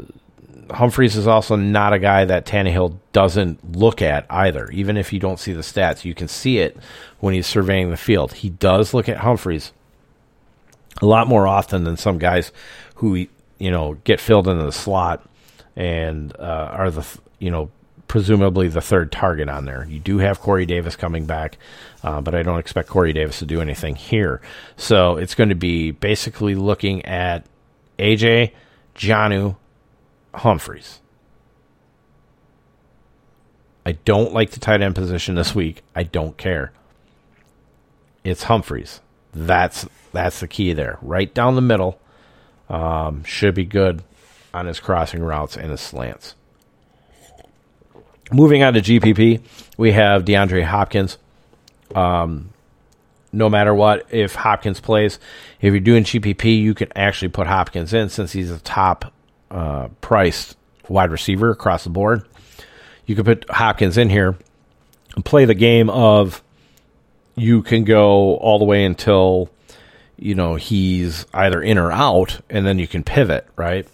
Humphries 0.70 1.16
is 1.16 1.28
also 1.28 1.56
not 1.56 1.94
a 1.94 2.00
guy 2.00 2.26
that 2.26 2.46
Tannehill 2.46 2.98
doesn't 3.14 3.76
look 3.76 4.02
at 4.02 4.26
either. 4.30 4.70
Even 4.72 4.98
if 4.98 5.12
you 5.12 5.20
don't 5.20 5.40
see 5.40 5.54
the 5.54 5.62
stats, 5.62 6.06
you 6.06 6.14
can 6.14 6.28
see 6.28 6.60
it 6.60 6.78
when 7.20 7.34
he's 7.34 7.48
surveying 7.48 7.90
the 7.90 7.98
field. 7.98 8.34
He 8.34 8.50
does 8.50 8.94
look 8.94 9.10
at 9.10 9.18
Humphries 9.18 9.72
a 11.02 11.06
lot 11.06 11.28
more 11.28 11.48
often 11.48 11.84
than 11.84 11.98
some 11.98 12.18
guys 12.18 12.52
who 12.96 13.16
you 13.16 13.72
know 13.72 13.96
get 14.04 14.20
filled 14.20 14.48
into 14.48 14.64
the 14.64 14.72
slot 14.72 15.28
and 15.76 16.36
uh, 16.38 16.70
are 16.72 16.92
the 16.92 17.06
you 17.40 17.50
know 17.50 17.70
presumably 18.08 18.68
the 18.68 18.82
third 18.82 19.10
target 19.10 19.48
on 19.48 19.64
there. 19.64 19.86
You 19.86 20.00
do 20.00 20.18
have 20.18 20.42
Corey 20.42 20.66
Davis 20.66 20.98
coming 20.98 21.26
back, 21.26 21.58
uh, 22.04 22.20
but 22.20 22.36
I 22.36 22.44
don't 22.44 22.60
expect 22.60 22.90
Corey 22.90 23.14
Davis 23.14 23.40
to 23.40 23.46
do 23.46 23.62
anything 23.62 23.96
here. 23.96 24.42
So 24.76 25.16
it's 25.16 25.34
going 25.34 25.48
to 25.48 25.56
be 25.56 25.92
basically 25.92 26.54
looking 26.54 27.06
at 27.06 27.46
AJ, 27.98 28.52
Jonnu, 28.96 29.56
Humphries. 30.34 31.00
I 33.86 33.94
don't 33.94 34.34
like 34.34 34.52
the 34.52 34.60
tight 34.60 34.82
end 34.82 34.96
position 34.96 35.36
this 35.36 35.56
week. 35.56 35.84
I 35.96 36.04
don't 36.04 36.38
care. 36.38 36.72
it's 38.24 38.44
Humphries. 38.44 39.02
That's 39.34 39.88
that's 40.14 40.40
the 40.42 40.48
key 40.48 40.74
there. 40.74 40.98
Right 41.02 41.34
down 41.34 41.56
the 41.56 41.62
middle. 41.62 42.00
Um, 42.70 43.24
should 43.26 43.56
be 43.56 43.66
good 43.66 44.04
on 44.54 44.66
his 44.66 44.80
crossing 44.80 45.22
routes 45.24 45.58
and 45.58 45.72
his 45.72 45.82
slants. 45.82 46.36
Moving 48.32 48.64
on 48.64 48.74
to 48.76 48.82
GPP, 48.82 49.42
we 49.78 49.92
have 49.92 50.24
DeAndre 50.24 50.64
Hopkins. 50.64 51.18
Um, 51.94 52.52
no 53.34 53.50
matter 53.50 53.74
what, 53.74 54.06
if 54.10 54.36
Hopkins 54.36 54.80
plays, 54.80 55.20
if 55.60 55.74
you're 55.74 55.82
doing 55.82 56.06
GPP, 56.06 56.62
you 56.62 56.74
can 56.74 56.90
actually 56.96 57.30
put 57.30 57.48
Hopkins 57.48 57.94
in 57.94 58.08
since 58.08 58.32
he's 58.32 58.52
a 58.52 58.60
top 58.60 59.12
uh, 59.52 59.90
priced 60.00 60.58
wide 60.88 61.12
receiver 61.12 61.52
across 61.52 61.84
the 61.84 61.90
board. 61.90 62.28
You 63.06 63.16
could 63.16 63.26
put 63.26 63.50
Hopkins 63.50 63.98
in 63.98 64.10
here 64.10 64.38
and 65.16 65.26
play 65.26 65.46
the 65.46 65.54
game 65.54 65.90
of 65.90 66.42
you 67.36 67.62
can 67.62 67.84
go 67.84 68.36
all 68.36 68.60
the 68.60 68.66
way 68.66 68.86
until 68.86 69.50
you 70.18 70.36
know 70.36 70.56
he's 70.56 71.26
either 71.34 71.62
in 71.62 71.78
or 71.78 71.92
out, 71.92 72.40
and 72.50 72.66
then 72.66 72.80
you 72.80 72.88
can 72.88 73.04
pivot, 73.04 73.48
right? 73.56 73.88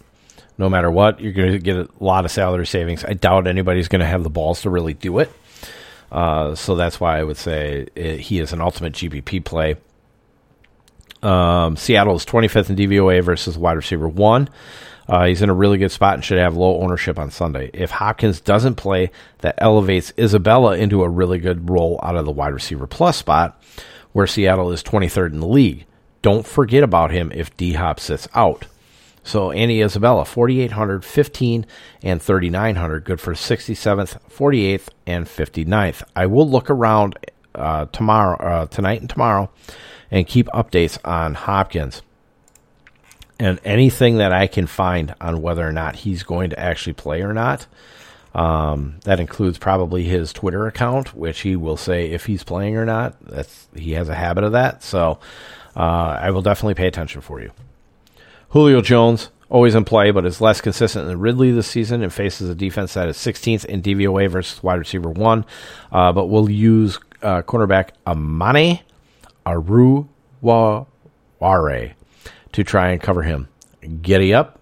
No 0.56 0.68
matter 0.68 0.90
what, 0.90 1.20
you're 1.20 1.32
going 1.32 1.52
to 1.52 1.58
get 1.58 1.76
a 1.76 1.88
lot 2.00 2.24
of 2.24 2.30
salary 2.30 2.66
savings. 2.66 3.04
I 3.04 3.12
doubt 3.14 3.46
anybody's 3.46 3.88
going 3.88 4.00
to 4.00 4.06
have 4.06 4.24
the 4.24 4.30
balls 4.30 4.62
to 4.62 4.70
really 4.70 4.94
do 4.94 5.18
it. 5.18 5.30
Uh, 6.10 6.54
so 6.54 6.74
that's 6.74 6.98
why 6.98 7.18
I 7.18 7.22
would 7.22 7.36
say 7.36 7.86
it, 7.94 8.20
he 8.20 8.40
is 8.40 8.52
an 8.52 8.60
ultimate 8.60 8.94
GPP 8.94 9.44
play. 9.44 9.76
Um, 11.22 11.76
Seattle 11.76 12.16
is 12.16 12.24
25th 12.24 12.70
in 12.70 12.76
DVOA 12.76 13.22
versus 13.22 13.58
wide 13.58 13.76
receiver 13.76 14.08
one. 14.08 14.48
Uh, 15.08 15.26
he's 15.26 15.40
in 15.40 15.48
a 15.48 15.54
really 15.54 15.78
good 15.78 15.90
spot 15.90 16.14
and 16.14 16.24
should 16.24 16.38
have 16.38 16.56
low 16.56 16.80
ownership 16.80 17.18
on 17.18 17.30
Sunday. 17.30 17.70
If 17.72 17.90
Hopkins 17.90 18.40
doesn't 18.40 18.74
play, 18.74 19.10
that 19.38 19.54
elevates 19.58 20.12
Isabella 20.18 20.76
into 20.76 21.02
a 21.02 21.08
really 21.08 21.38
good 21.38 21.70
role 21.70 21.98
out 22.02 22.16
of 22.16 22.26
the 22.26 22.32
wide 22.32 22.52
receiver 22.52 22.86
plus 22.86 23.16
spot, 23.16 23.62
where 24.12 24.26
Seattle 24.26 24.70
is 24.70 24.82
23rd 24.82 25.32
in 25.32 25.40
the 25.40 25.46
league. 25.46 25.86
Don't 26.20 26.46
forget 26.46 26.82
about 26.82 27.10
him 27.10 27.32
if 27.34 27.56
D 27.56 27.74
Hop 27.74 28.00
sits 28.00 28.28
out. 28.34 28.66
So 29.22 29.50
Andy 29.50 29.82
Isabella, 29.82 30.24
4,800, 30.24 31.04
15, 31.04 31.66
and 32.02 32.20
3,900. 32.20 33.04
Good 33.04 33.20
for 33.20 33.34
67th, 33.34 34.18
48th, 34.30 34.88
and 35.06 35.26
59th. 35.26 36.02
I 36.16 36.26
will 36.26 36.48
look 36.48 36.70
around 36.70 37.18
uh, 37.54 37.86
tomorrow, 37.86 38.36
uh, 38.38 38.66
tonight 38.66 39.00
and 39.00 39.10
tomorrow, 39.10 39.50
and 40.10 40.26
keep 40.26 40.46
updates 40.48 40.98
on 41.04 41.34
Hopkins 41.34 42.02
and 43.38 43.60
anything 43.64 44.18
that 44.18 44.32
I 44.32 44.46
can 44.46 44.66
find 44.66 45.14
on 45.20 45.42
whether 45.42 45.66
or 45.66 45.72
not 45.72 45.96
he's 45.96 46.22
going 46.22 46.50
to 46.50 46.58
actually 46.58 46.94
play 46.94 47.22
or 47.22 47.32
not. 47.32 47.66
Um, 48.34 48.96
that 49.04 49.20
includes 49.20 49.58
probably 49.58 50.04
his 50.04 50.32
Twitter 50.32 50.66
account, 50.66 51.14
which 51.14 51.40
he 51.40 51.56
will 51.56 51.76
say 51.76 52.10
if 52.10 52.26
he's 52.26 52.44
playing 52.44 52.76
or 52.76 52.84
not. 52.84 53.16
That's 53.24 53.66
he 53.74 53.92
has 53.92 54.08
a 54.08 54.14
habit 54.14 54.44
of 54.44 54.52
that, 54.52 54.82
so 54.82 55.18
uh, 55.76 56.18
I 56.20 56.30
will 56.30 56.42
definitely 56.42 56.74
pay 56.74 56.86
attention 56.86 57.20
for 57.20 57.40
you. 57.40 57.52
Julio 58.50 58.80
Jones, 58.80 59.30
always 59.48 59.74
in 59.74 59.84
play, 59.84 60.10
but 60.10 60.26
is 60.26 60.40
less 60.40 60.60
consistent 60.60 61.06
than 61.06 61.20
Ridley 61.20 61.50
this 61.50 61.66
season 61.66 62.02
and 62.02 62.12
faces 62.12 62.48
a 62.48 62.54
defense 62.54 62.94
that 62.94 63.08
is 63.08 63.16
16th 63.16 63.64
in 63.64 63.82
DVOA 63.82 64.28
versus 64.30 64.62
wide 64.62 64.78
receiver 64.78 65.10
one. 65.10 65.44
Uh, 65.90 66.12
but 66.12 66.26
we'll 66.26 66.50
use 66.50 66.98
uh, 67.22 67.42
cornerback 67.42 67.90
Amani 68.06 68.82
Oruwariye 69.44 70.06
to 72.58 72.64
try 72.64 72.90
and 72.90 73.00
cover 73.00 73.22
him. 73.22 73.48
Giddy 74.02 74.34
up. 74.34 74.58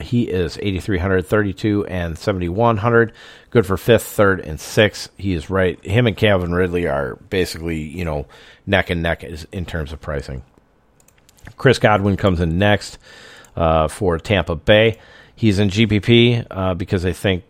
He 0.00 0.22
is 0.22 0.56
8,300, 0.62 1.26
32, 1.26 1.84
and 1.86 2.16
7,100. 2.16 3.12
Good 3.50 3.66
for 3.66 3.76
fifth, 3.76 4.04
third, 4.04 4.40
and 4.40 4.60
sixth. 4.60 5.10
He 5.18 5.34
is 5.34 5.50
right. 5.50 5.84
Him 5.84 6.06
and 6.06 6.16
Calvin 6.16 6.52
Ridley 6.52 6.86
are 6.86 7.16
basically, 7.16 7.80
you 7.80 8.04
know, 8.04 8.26
neck 8.66 8.88
and 8.88 9.02
neck 9.02 9.24
in 9.24 9.66
terms 9.66 9.92
of 9.92 10.00
pricing. 10.00 10.44
Chris 11.56 11.80
Godwin 11.80 12.16
comes 12.16 12.40
in 12.40 12.56
next 12.56 12.98
uh, 13.56 13.88
for 13.88 14.18
Tampa 14.18 14.54
Bay. 14.54 14.98
He's 15.34 15.58
in 15.58 15.70
GPP 15.70 16.46
uh, 16.48 16.74
because 16.74 17.04
I 17.04 17.12
think 17.12 17.42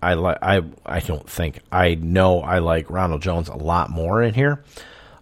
I 0.00 0.14
like. 0.14 0.38
I 0.42 0.62
I 0.86 1.00
don't 1.00 1.28
think 1.28 1.58
I 1.72 1.96
know 1.96 2.40
I 2.40 2.60
like 2.60 2.88
Ronald 2.88 3.22
Jones 3.22 3.48
a 3.48 3.56
lot 3.56 3.90
more 3.90 4.22
in 4.22 4.32
here, 4.34 4.62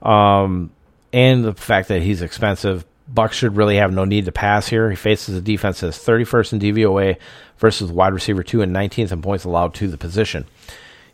um, 0.03 0.71
and 1.15 1.45
the 1.45 1.55
fact 1.55 1.89
that 1.89 2.03
he's 2.03 2.21
expensive. 2.21 2.85
Bucks 3.13 3.37
should 3.37 3.57
really 3.57 3.77
have 3.77 3.93
no 3.93 4.05
need 4.05 4.25
to 4.25 4.33
pass 4.33 4.69
here. 4.69 4.89
He 4.91 4.97
faces 4.97 5.37
a 5.37 5.41
defense 5.41 5.81
that's 5.81 5.99
31st 5.99 6.53
in 6.55 6.59
DVOA 6.61 7.17
versus 7.59 7.91
wide 7.91 8.15
receiver 8.15 8.43
two 8.43 8.63
and 8.63 8.75
19th 8.75 9.13
in 9.13 9.23
points 9.23 9.45
allowed 9.45 9.75
to 9.75 9.89
the 9.89 9.99
position. 9.99 10.47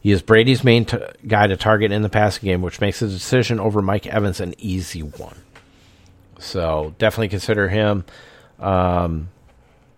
He 0.01 0.13
is 0.13 0.23
Brady's 0.23 0.63
main 0.63 0.85
t- 0.85 0.99
guy 1.27 1.47
to 1.47 1.57
target 1.57 1.91
in 1.91 2.03
the 2.03 2.09
passing 2.09 2.45
game, 2.45 2.63
which 2.63 2.81
makes 2.81 3.01
the 3.01 3.09
decision 3.09 3.59
over 3.59 3.83
Mike 3.83 4.07
Evans 4.07 4.41
an 4.41 4.55
easy 4.59 5.03
one. 5.03 5.37
So 6.39 6.95
definitely 6.99 7.29
consider 7.29 7.69
him. 7.69 8.05
Um, 8.61 9.31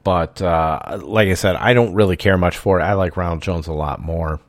but 0.03 0.41
uh, 0.41 1.01
like 1.03 1.29
I 1.29 1.35
said, 1.35 1.57
I 1.57 1.75
don't 1.75 1.95
really 1.95 2.17
care 2.17 2.39
much 2.39 2.57
for 2.57 2.81
it. 2.81 2.83
I 2.83 2.95
like 2.95 3.17
Ronald 3.17 3.43
Jones 3.43 3.67
a 3.67 3.75
lot 3.75 4.01
more. 4.01 4.41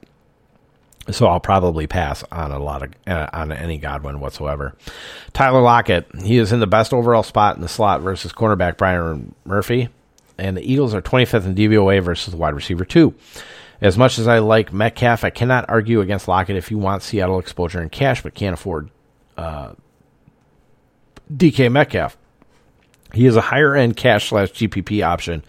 So 1.09 1.25
I'll 1.25 1.39
probably 1.39 1.87
pass 1.87 2.23
on 2.31 2.51
a 2.51 2.59
lot 2.59 2.83
of 2.83 2.93
uh, 3.07 3.27
on 3.33 3.51
any 3.51 3.77
Godwin 3.77 4.19
whatsoever. 4.19 4.75
Tyler 5.33 5.61
Lockett, 5.61 6.07
he 6.21 6.37
is 6.37 6.51
in 6.51 6.59
the 6.59 6.67
best 6.67 6.93
overall 6.93 7.23
spot 7.23 7.55
in 7.55 7.61
the 7.61 7.67
slot 7.67 8.01
versus 8.01 8.31
cornerback 8.31 8.77
Byron 8.77 9.33
Murphy, 9.43 9.89
and 10.37 10.55
the 10.55 10.61
Eagles 10.61 10.93
are 10.93 11.01
25th 11.01 11.45
in 11.45 11.55
DVOA 11.55 12.03
versus 12.03 12.35
wide 12.35 12.53
receiver 12.53 12.85
two. 12.85 13.15
As 13.81 13.97
much 13.97 14.19
as 14.19 14.27
I 14.27 14.39
like 14.39 14.71
Metcalf, 14.71 15.23
I 15.23 15.31
cannot 15.31 15.65
argue 15.67 16.01
against 16.01 16.27
Lockett 16.27 16.55
if 16.55 16.69
you 16.69 16.77
want 16.77 17.01
Seattle 17.01 17.39
exposure 17.39 17.81
in 17.81 17.89
cash 17.89 18.21
but 18.21 18.35
can't 18.35 18.53
afford 18.53 18.91
uh, 19.37 19.73
DK 21.33 21.71
Metcalf. 21.71 22.15
He 23.13 23.25
is 23.25 23.35
a 23.35 23.41
higher 23.41 23.75
end 23.75 23.97
cash 23.97 24.29
slash 24.29 24.51
GPP 24.51 25.05
option 25.05 25.43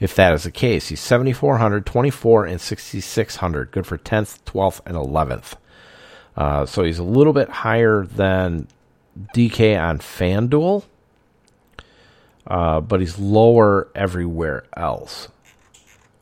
if 0.00 0.14
that 0.14 0.32
is 0.32 0.44
the 0.44 0.50
case. 0.50 0.88
He's 0.88 1.00
7,400, 1.00 1.84
24, 1.84 2.46
and 2.46 2.60
6,600. 2.60 3.70
Good 3.72 3.86
for 3.86 3.98
10th, 3.98 4.40
12th, 4.44 4.80
and 4.86 4.96
11th. 4.96 5.54
Uh, 6.36 6.66
so 6.66 6.84
he's 6.84 7.00
a 7.00 7.04
little 7.04 7.32
bit 7.32 7.48
higher 7.48 8.06
than 8.06 8.68
DK 9.34 9.80
on 9.80 9.98
FanDuel, 9.98 10.84
uh, 12.46 12.80
but 12.80 13.00
he's 13.00 13.18
lower 13.18 13.88
everywhere 13.94 14.64
else. 14.76 15.28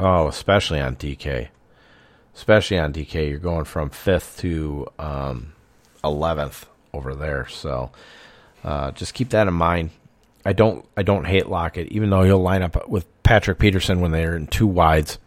Oh, 0.00 0.28
especially 0.28 0.80
on 0.80 0.96
DK. 0.96 1.48
Especially 2.34 2.78
on 2.78 2.92
DK, 2.92 3.28
you're 3.28 3.38
going 3.38 3.64
from 3.64 3.90
5th 3.90 4.38
to 4.38 4.86
um, 4.98 5.52
11th 6.02 6.64
over 6.92 7.14
there. 7.14 7.46
So 7.48 7.90
uh, 8.64 8.90
just 8.92 9.14
keep 9.14 9.30
that 9.30 9.48
in 9.48 9.54
mind. 9.54 9.90
I 10.46 10.52
don't 10.52 10.86
I 10.96 11.02
don't 11.02 11.24
hate 11.24 11.48
Lockett, 11.48 11.88
even 11.88 12.10
though 12.10 12.22
he'll 12.22 12.38
line 12.40 12.62
up 12.62 12.88
with 12.88 13.04
Patrick 13.24 13.58
Peterson 13.58 14.00
when 14.00 14.12
they're 14.12 14.36
in 14.36 14.46
two 14.46 14.66
wides, 14.66 15.18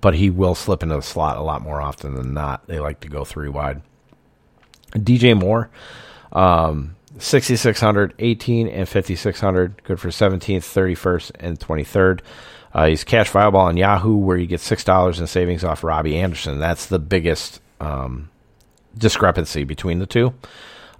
but 0.00 0.14
he 0.14 0.30
will 0.30 0.54
slip 0.54 0.82
into 0.82 0.96
the 0.96 1.02
slot 1.02 1.36
a 1.36 1.42
lot 1.42 1.60
more 1.60 1.82
often 1.82 2.14
than 2.14 2.32
not. 2.32 2.66
They 2.66 2.80
like 2.80 3.00
to 3.00 3.08
go 3.08 3.24
three 3.24 3.50
wide. 3.50 3.82
DJ 4.92 5.38
Moore, 5.38 5.70
um, 6.32 6.96
6,600, 7.18 8.14
18, 8.18 8.68
and 8.68 8.88
5,600. 8.88 9.84
Good 9.84 10.00
for 10.00 10.08
17th, 10.08 10.60
31st, 10.60 11.30
and 11.38 11.60
23rd. 11.60 12.20
Uh, 12.74 12.86
he's 12.86 13.04
cash 13.04 13.30
viable 13.30 13.60
on 13.60 13.76
Yahoo, 13.76 14.16
where 14.16 14.36
you 14.36 14.46
get 14.46 14.60
$6 14.60 15.20
in 15.20 15.26
savings 15.26 15.64
off 15.64 15.84
Robbie 15.84 16.18
Anderson. 16.18 16.58
That's 16.58 16.86
the 16.86 16.98
biggest 16.98 17.60
um, 17.80 18.30
discrepancy 18.96 19.64
between 19.64 19.98
the 19.98 20.06
two. 20.06 20.32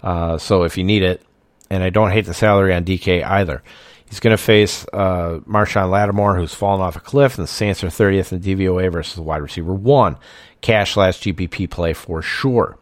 Uh, 0.01 0.37
so 0.37 0.63
if 0.63 0.77
you 0.77 0.83
need 0.83 1.01
it, 1.01 1.23
and 1.73 1.83
I 1.83 1.89
don't 1.89 2.11
hate 2.11 2.25
the 2.25 2.35
salary 2.35 2.71
on 2.71 2.85
DK 2.85 3.25
either. 3.25 3.63
He's 4.07 4.19
going 4.19 4.37
to 4.37 4.41
face 4.41 4.85
uh, 4.93 5.39
Marshon 5.47 5.89
Lattimore, 5.89 6.35
who's 6.35 6.53
fallen 6.53 6.81
off 6.81 6.95
a 6.95 6.99
cliff, 6.99 7.35
and 7.35 7.47
the 7.47 7.51
Saints 7.51 7.83
are 7.83 7.87
30th 7.87 8.31
in 8.31 8.41
DVOA 8.41 8.91
versus 8.91 9.19
wide 9.19 9.41
receiver 9.41 9.73
one. 9.73 10.17
Cash 10.61 10.93
slash 10.93 11.19
GPP 11.19 11.71
play 11.71 11.93
for 11.93 12.21
sure. 12.21 12.77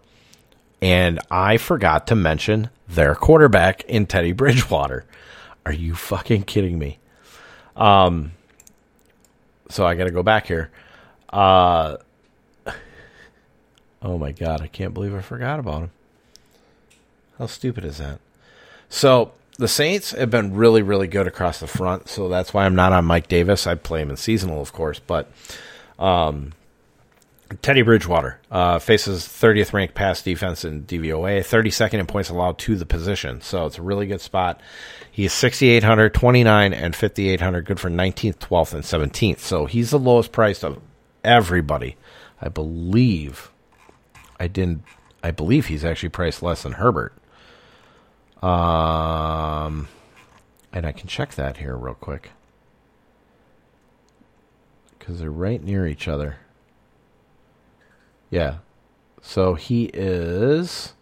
And 0.82 1.22
I 1.32 1.56
forgot 1.56 2.06
to 2.08 2.16
mention 2.16 2.70
their 2.90 3.16
quarterback 3.16 3.84
in 3.86 4.08
Teddy 4.08 4.34
Bridgewater. 4.34 5.06
Are 5.66 5.72
you 5.72 5.96
fucking 5.96 6.44
kidding 6.44 6.78
me? 6.78 7.00
Um, 7.78 8.34
so 9.70 9.86
I 9.86 9.96
got 9.96 10.04
to 10.04 10.12
go 10.12 10.22
back 10.22 10.48
here. 10.48 10.70
Uh, 11.30 11.96
oh 14.02 14.18
my 14.18 14.34
god, 14.34 14.60
I 14.60 14.68
can't 14.68 14.94
believe 14.94 15.16
I 15.16 15.22
forgot 15.22 15.60
about 15.60 15.84
him. 15.84 15.92
How 17.38 17.46
stupid 17.46 17.86
is 17.86 18.00
that? 18.00 18.20
So 18.92 19.32
the 19.58 19.70
Saints 19.70 20.12
have 20.12 20.30
been 20.30 20.54
really, 20.54 20.82
really 20.82 21.08
good 21.08 21.26
across 21.26 21.62
the 21.62 21.68
front. 21.68 22.10
So 22.10 22.28
that's 22.28 22.54
why 22.54 22.66
I'm 22.66 22.76
not 22.76 22.92
on 22.92 23.06
Mike 23.06 23.30
Davis. 23.30 23.66
I 23.66 23.76
play 23.76 24.02
him 24.02 24.10
in 24.10 24.18
seasonal, 24.18 24.62
of 24.62 24.74
course, 24.74 25.00
but 25.00 25.32
um, 25.98 26.52
Teddy 27.62 27.84
Bridgewater 27.84 28.40
uh, 28.52 28.80
faces 28.80 29.24
30th 29.24 29.72
ranked 29.72 29.96
pass 29.96 30.22
defense 30.22 30.66
in 30.66 30.84
DVOA, 30.84 31.40
32nd 31.40 32.00
in 32.00 32.06
points 32.06 32.30
allowed 32.30 32.58
to 32.60 32.76
the 32.76 32.86
position. 32.86 33.40
So 33.40 33.66
it's 33.66 33.78
a 33.78 33.82
really 33.82 34.08
good 34.08 34.20
spot. 34.20 34.60
He's 35.10 35.32
6,800, 35.32 36.14
29, 36.14 36.74
and 36.74 36.94
5,800, 36.94 37.66
good 37.66 37.80
for 37.80 37.90
19th, 37.90 38.40
12th, 38.40 38.74
and 38.74 38.84
17th. 38.84 39.40
So 39.40 39.68
he's 39.68 39.92
the 39.92 40.00
lowest 40.00 40.34
priced 40.34 40.66
of 40.66 40.82
everybody. 41.24 41.96
I 42.42 42.50
believe 42.50 43.52
I 44.38 44.48
didn't. 44.48 44.84
I 45.24 45.32
believe 45.32 45.68
he's 45.68 45.86
actually 45.86 46.10
priced 46.10 46.44
less 46.44 46.64
than 46.64 46.74
Herbert. 46.74 47.14
Um, 48.42 49.88
and 50.74 50.86
I 50.86 50.92
can 50.92 51.08
check 51.08 51.36
that 51.36 51.58
here 51.58 51.76
real 51.76 51.94
quick 51.94 52.32
because 54.98 55.20
they're 55.20 55.30
right 55.32 55.64
near 55.64 55.86
each 55.88 56.08
other. 56.08 56.38
Yeah. 58.30 58.58
So 59.22 59.54
he 59.54 59.86
is 59.94 60.94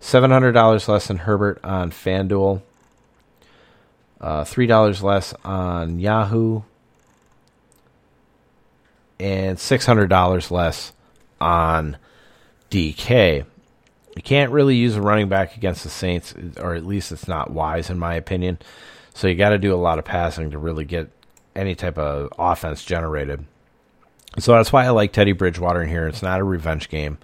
$700 0.00 0.88
less 0.88 1.06
than 1.08 1.18
Herbert 1.18 1.58
on 1.64 1.90
FanDuel, 1.90 2.62
uh, 4.20 4.44
$3 4.44 5.02
less 5.02 5.34
on 5.44 5.98
Yahoo, 5.98 6.62
and 9.18 9.58
$600 9.58 10.50
less 10.50 10.92
on 11.40 11.96
DK. 12.70 13.46
You 14.16 14.22
can't 14.22 14.50
really 14.50 14.76
use 14.76 14.96
a 14.96 15.02
running 15.02 15.28
back 15.28 15.56
against 15.56 15.84
the 15.84 15.90
Saints, 15.90 16.34
or 16.58 16.74
at 16.74 16.86
least 16.86 17.12
it's 17.12 17.28
not 17.28 17.50
wise, 17.50 17.90
in 17.90 17.98
my 17.98 18.14
opinion. 18.14 18.58
So 19.14 19.28
you 19.28 19.34
got 19.34 19.50
to 19.50 19.58
do 19.58 19.74
a 19.74 19.76
lot 19.76 19.98
of 19.98 20.04
passing 20.04 20.50
to 20.50 20.58
really 20.58 20.84
get 20.84 21.10
any 21.54 21.74
type 21.74 21.98
of 21.98 22.32
offense 22.38 22.84
generated. 22.84 23.44
So 24.38 24.52
that's 24.52 24.72
why 24.72 24.84
I 24.84 24.90
like 24.90 25.12
Teddy 25.12 25.32
Bridgewater 25.32 25.82
in 25.82 25.88
here. 25.88 26.08
It's 26.08 26.22
not 26.22 26.40
a 26.40 26.44
revenge 26.44 26.88
game. 26.88 27.18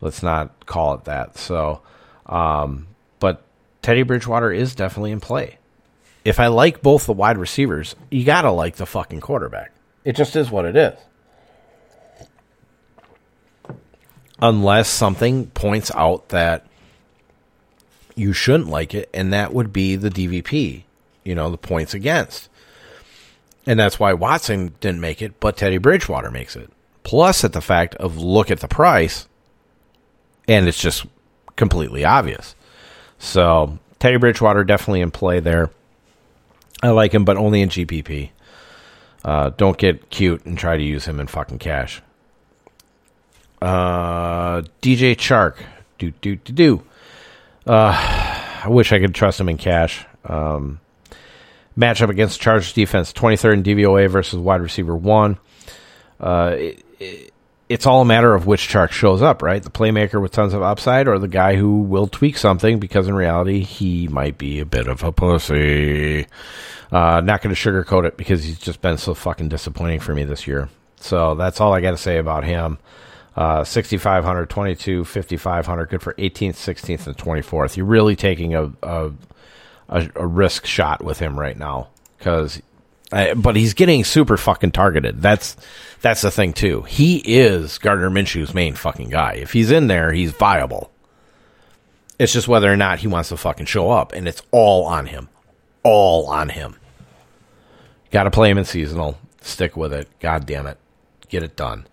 Let's 0.00 0.22
not 0.22 0.66
call 0.66 0.94
it 0.94 1.04
that. 1.04 1.38
So, 1.38 1.80
um, 2.26 2.88
but 3.20 3.42
Teddy 3.80 4.02
Bridgewater 4.02 4.52
is 4.52 4.74
definitely 4.74 5.12
in 5.12 5.20
play. 5.20 5.58
If 6.24 6.38
I 6.38 6.48
like 6.48 6.82
both 6.82 7.06
the 7.06 7.12
wide 7.12 7.38
receivers, 7.38 7.96
you 8.10 8.24
got 8.24 8.42
to 8.42 8.50
like 8.52 8.76
the 8.76 8.86
fucking 8.86 9.20
quarterback. 9.20 9.72
It 10.04 10.16
just 10.16 10.36
is 10.36 10.50
what 10.50 10.64
it 10.64 10.76
is. 10.76 10.98
Unless 14.42 14.88
something 14.88 15.46
points 15.46 15.90
out 15.94 16.28
that 16.30 16.66
you 18.14 18.32
shouldn't 18.32 18.68
like 18.68 18.92
it, 18.92 19.08
and 19.14 19.32
that 19.32 19.54
would 19.54 19.72
be 19.72 19.96
the 19.96 20.10
DVP, 20.10 20.82
you 21.24 21.34
know, 21.34 21.50
the 21.50 21.56
points 21.56 21.94
against. 21.94 22.48
And 23.66 23.78
that's 23.78 24.00
why 24.00 24.12
Watson 24.12 24.74
didn't 24.80 25.00
make 25.00 25.22
it, 25.22 25.38
but 25.38 25.56
Teddy 25.56 25.78
Bridgewater 25.78 26.30
makes 26.30 26.56
it. 26.56 26.70
Plus, 27.04 27.44
at 27.44 27.52
the 27.52 27.60
fact 27.60 27.94
of 27.96 28.18
look 28.18 28.50
at 28.50 28.60
the 28.60 28.68
price, 28.68 29.28
and 30.48 30.68
it's 30.68 30.80
just 30.80 31.06
completely 31.56 32.04
obvious. 32.04 32.54
So, 33.18 33.78
Teddy 34.00 34.16
Bridgewater 34.16 34.64
definitely 34.64 35.00
in 35.00 35.12
play 35.12 35.38
there. 35.40 35.70
I 36.82 36.90
like 36.90 37.14
him, 37.14 37.24
but 37.24 37.36
only 37.36 37.62
in 37.62 37.68
GPP. 37.68 38.30
Uh, 39.24 39.50
don't 39.50 39.78
get 39.78 40.10
cute 40.10 40.44
and 40.44 40.58
try 40.58 40.76
to 40.76 40.82
use 40.82 41.04
him 41.04 41.20
in 41.20 41.28
fucking 41.28 41.60
cash. 41.60 42.02
Uh, 43.62 44.62
DJ 44.80 45.14
Chark. 45.14 45.54
Do, 45.98 46.10
do, 46.20 46.34
do, 46.34 46.52
do. 46.52 46.82
Uh, 47.64 47.92
I 48.64 48.66
wish 48.68 48.92
I 48.92 48.98
could 48.98 49.14
trust 49.14 49.40
him 49.40 49.48
in 49.48 49.56
cash. 49.56 50.04
Um, 50.24 50.80
matchup 51.78 52.08
against 52.08 52.40
Chargers 52.40 52.72
defense, 52.72 53.12
23rd 53.12 53.52
in 53.54 53.62
DVOA 53.62 54.10
versus 54.10 54.40
wide 54.40 54.62
receiver 54.62 54.96
one. 54.96 55.38
Uh, 56.18 56.56
it, 56.58 56.84
it, 56.98 57.32
it's 57.68 57.86
all 57.86 58.02
a 58.02 58.04
matter 58.04 58.34
of 58.34 58.46
which 58.46 58.68
Chark 58.68 58.90
shows 58.90 59.22
up, 59.22 59.42
right? 59.42 59.62
The 59.62 59.70
playmaker 59.70 60.20
with 60.20 60.32
tons 60.32 60.54
of 60.54 60.62
upside, 60.62 61.06
or 61.06 61.20
the 61.20 61.28
guy 61.28 61.54
who 61.54 61.82
will 61.82 62.08
tweak 62.08 62.38
something 62.38 62.80
because 62.80 63.06
in 63.06 63.14
reality 63.14 63.60
he 63.60 64.08
might 64.08 64.38
be 64.38 64.58
a 64.58 64.66
bit 64.66 64.88
of 64.88 65.04
a 65.04 65.12
pussy. 65.12 66.26
Uh, 66.90 67.20
not 67.20 67.40
going 67.40 67.54
to 67.54 67.60
sugarcoat 67.60 68.06
it 68.06 68.16
because 68.16 68.42
he's 68.42 68.58
just 68.58 68.80
been 68.82 68.98
so 68.98 69.14
fucking 69.14 69.48
disappointing 69.48 70.00
for 70.00 70.14
me 70.14 70.24
this 70.24 70.48
year. 70.48 70.68
So 70.96 71.36
that's 71.36 71.60
all 71.60 71.72
I 71.72 71.80
got 71.80 71.92
to 71.92 71.96
say 71.96 72.18
about 72.18 72.42
him. 72.42 72.78
Uh, 73.34 73.64
6,500, 73.64 74.50
22, 74.50 75.04
5,500, 75.04 75.86
good 75.86 76.02
for 76.02 76.12
18th, 76.14 76.50
16th, 76.50 77.06
and 77.06 77.16
24th. 77.16 77.76
You're 77.78 77.86
really 77.86 78.14
taking 78.14 78.54
a, 78.54 78.70
a 78.82 79.12
a, 79.92 80.26
risk 80.26 80.66
shot 80.66 81.02
with 81.04 81.18
him 81.18 81.38
right 81.38 81.56
now 81.56 81.88
because, 82.18 82.60
but 83.10 83.56
he's 83.56 83.74
getting 83.74 84.04
super 84.04 84.36
fucking 84.36 84.72
targeted. 84.72 85.20
That's 85.20 85.56
that's 86.00 86.22
the 86.22 86.30
thing 86.30 86.52
too. 86.52 86.82
He 86.82 87.18
is 87.18 87.78
Gardner 87.78 88.10
Minshew's 88.10 88.54
main 88.54 88.74
fucking 88.74 89.10
guy. 89.10 89.34
If 89.34 89.52
he's 89.52 89.70
in 89.70 89.86
there, 89.86 90.12
he's 90.12 90.32
viable. 90.32 90.90
It's 92.18 92.32
just 92.32 92.48
whether 92.48 92.72
or 92.72 92.76
not 92.76 93.00
he 93.00 93.06
wants 93.06 93.30
to 93.30 93.36
fucking 93.36 93.66
show 93.66 93.90
up, 93.90 94.12
and 94.12 94.28
it's 94.28 94.42
all 94.50 94.84
on 94.84 95.06
him, 95.06 95.28
all 95.82 96.26
on 96.26 96.50
him. 96.50 96.76
Got 98.10 98.24
to 98.24 98.30
play 98.30 98.50
him 98.50 98.58
in 98.58 98.64
seasonal. 98.64 99.18
Stick 99.40 99.76
with 99.76 99.92
it. 99.92 100.08
God 100.20 100.46
damn 100.46 100.66
it, 100.66 100.78
get 101.28 101.42
it 101.42 101.56
done. 101.56 101.86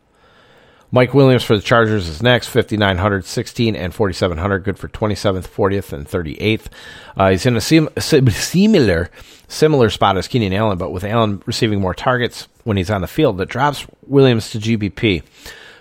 Mike 0.92 1.14
Williams 1.14 1.44
for 1.44 1.56
the 1.56 1.62
Chargers 1.62 2.08
is 2.08 2.24
next, 2.24 2.48
5,900, 2.48 3.24
16, 3.24 3.76
and 3.76 3.94
4,700. 3.94 4.60
Good 4.60 4.80
for 4.80 4.88
27th, 4.88 5.48
40th, 5.48 5.94
and 5.94 6.08
38th. 6.08 6.66
Uh, 7.16 7.30
he's 7.30 7.46
in 7.46 7.56
a 7.56 7.62
sim- 7.62 7.90
similar 8.00 9.10
similar 9.48 9.90
spot 9.90 10.18
as 10.18 10.28
Keenan 10.28 10.54
Allen, 10.54 10.78
but 10.78 10.92
with 10.92 11.04
Allen 11.04 11.42
receiving 11.46 11.82
more 11.82 11.94
targets 11.94 12.48
when 12.64 12.78
he's 12.78 12.92
on 12.92 13.02
the 13.02 13.08
field, 13.08 13.38
that 13.38 13.50
drops 13.50 13.86
Williams 14.06 14.52
to 14.52 14.60
GPP 14.60 15.24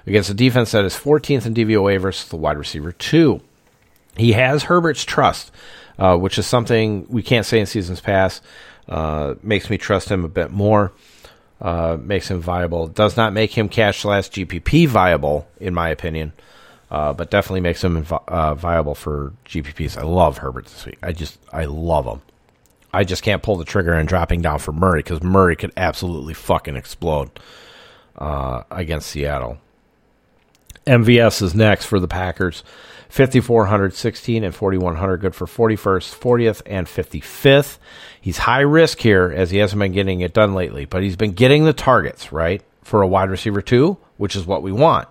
against 0.06 0.30
a 0.30 0.34
defense 0.34 0.72
that 0.72 0.84
is 0.84 0.94
14th 0.94 1.46
in 1.46 1.54
DVOA 1.54 2.00
versus 2.00 2.28
the 2.28 2.36
wide 2.36 2.56
receiver 2.56 2.92
2. 2.92 3.40
He 4.16 4.32
has 4.32 4.64
Herbert's 4.64 5.04
trust, 5.04 5.52
uh, 5.98 6.16
which 6.16 6.38
is 6.38 6.46
something 6.46 7.06
we 7.09 7.22
can't 7.22 7.46
say 7.46 7.61
in 7.61 7.66
seasons 7.66 8.00
past. 8.00 8.42
Uh, 8.88 9.34
makes 9.42 9.68
me 9.68 9.76
trust 9.76 10.11
him 10.11 10.24
a 10.24 10.28
bit 10.28 10.50
more 10.50 10.92
uh, 11.61 11.96
makes 12.00 12.30
him 12.30 12.40
viable. 12.40 12.86
Does 12.86 13.16
not 13.16 13.32
make 13.32 13.56
him 13.56 13.68
cash 13.68 14.00
slash 14.00 14.30
GPP 14.30 14.86
viable, 14.86 15.48
in 15.61 15.74
my 15.74 15.88
opinion, 15.88 16.32
uh, 16.90 17.12
but 17.12 17.30
definitely 17.30 17.61
makes 17.61 17.82
him 17.82 18.06
uh, 18.28 18.54
viable 18.54 18.94
for 18.94 19.32
GPPs. 19.46 19.96
I 19.96 20.02
love 20.02 20.38
Herbert 20.38 20.66
this 20.66 20.86
week. 20.86 20.98
I 21.02 21.12
just 21.12 21.38
I 21.52 21.64
love 21.64 22.06
him. 22.06 22.22
I 22.92 23.04
just 23.04 23.22
can't 23.22 23.42
pull 23.42 23.56
the 23.56 23.64
trigger 23.64 23.92
and 23.92 24.09
dropping 24.09 24.40
down 24.40 24.61
for 24.61 24.72
Murray 24.72 25.00
because 25.00 25.22
Murray 25.22 25.56
could 25.56 25.72
absolutely 25.76 26.34
fucking 26.34 26.76
explode 26.76 27.30
uh, 28.16 28.62
against 28.70 29.09
Seattle. 29.09 29.59
MVS 30.86 31.42
is 31.42 31.54
next 31.54 31.84
for 31.84 32.00
the 32.00 32.09
Packers. 32.09 32.64
5,400, 33.09 33.94
16, 33.94 34.44
and 34.44 34.54
4,100. 34.54 35.16
Good 35.18 35.34
for 35.34 35.46
41st, 35.46 36.18
40th, 36.18 36.62
and 36.66 36.86
55th. 36.86 37.78
He's 38.20 38.38
high 38.38 38.61
risk 38.61 39.00
here 39.00 39.32
as 39.34 39.50
he 39.50 39.59
hasn't 39.59 39.80
been 39.80 39.92
getting 39.92 40.20
it 40.20 40.34
done 40.34 40.54
lately, 40.54 40.84
but 40.84 41.02
he's 41.02 41.16
been 41.16 41.32
getting 41.32 41.64
the 41.64 41.72
targets, 41.72 42.32
right? 42.32 42.62
For 42.82 43.02
a 43.02 43.09
wide 43.09 43.30
receiver, 43.30 43.62
too, 43.62 43.98
which 44.16 44.36
is 44.36 44.46
what 44.46 44.62
we 44.62 44.72
want. 44.72 45.09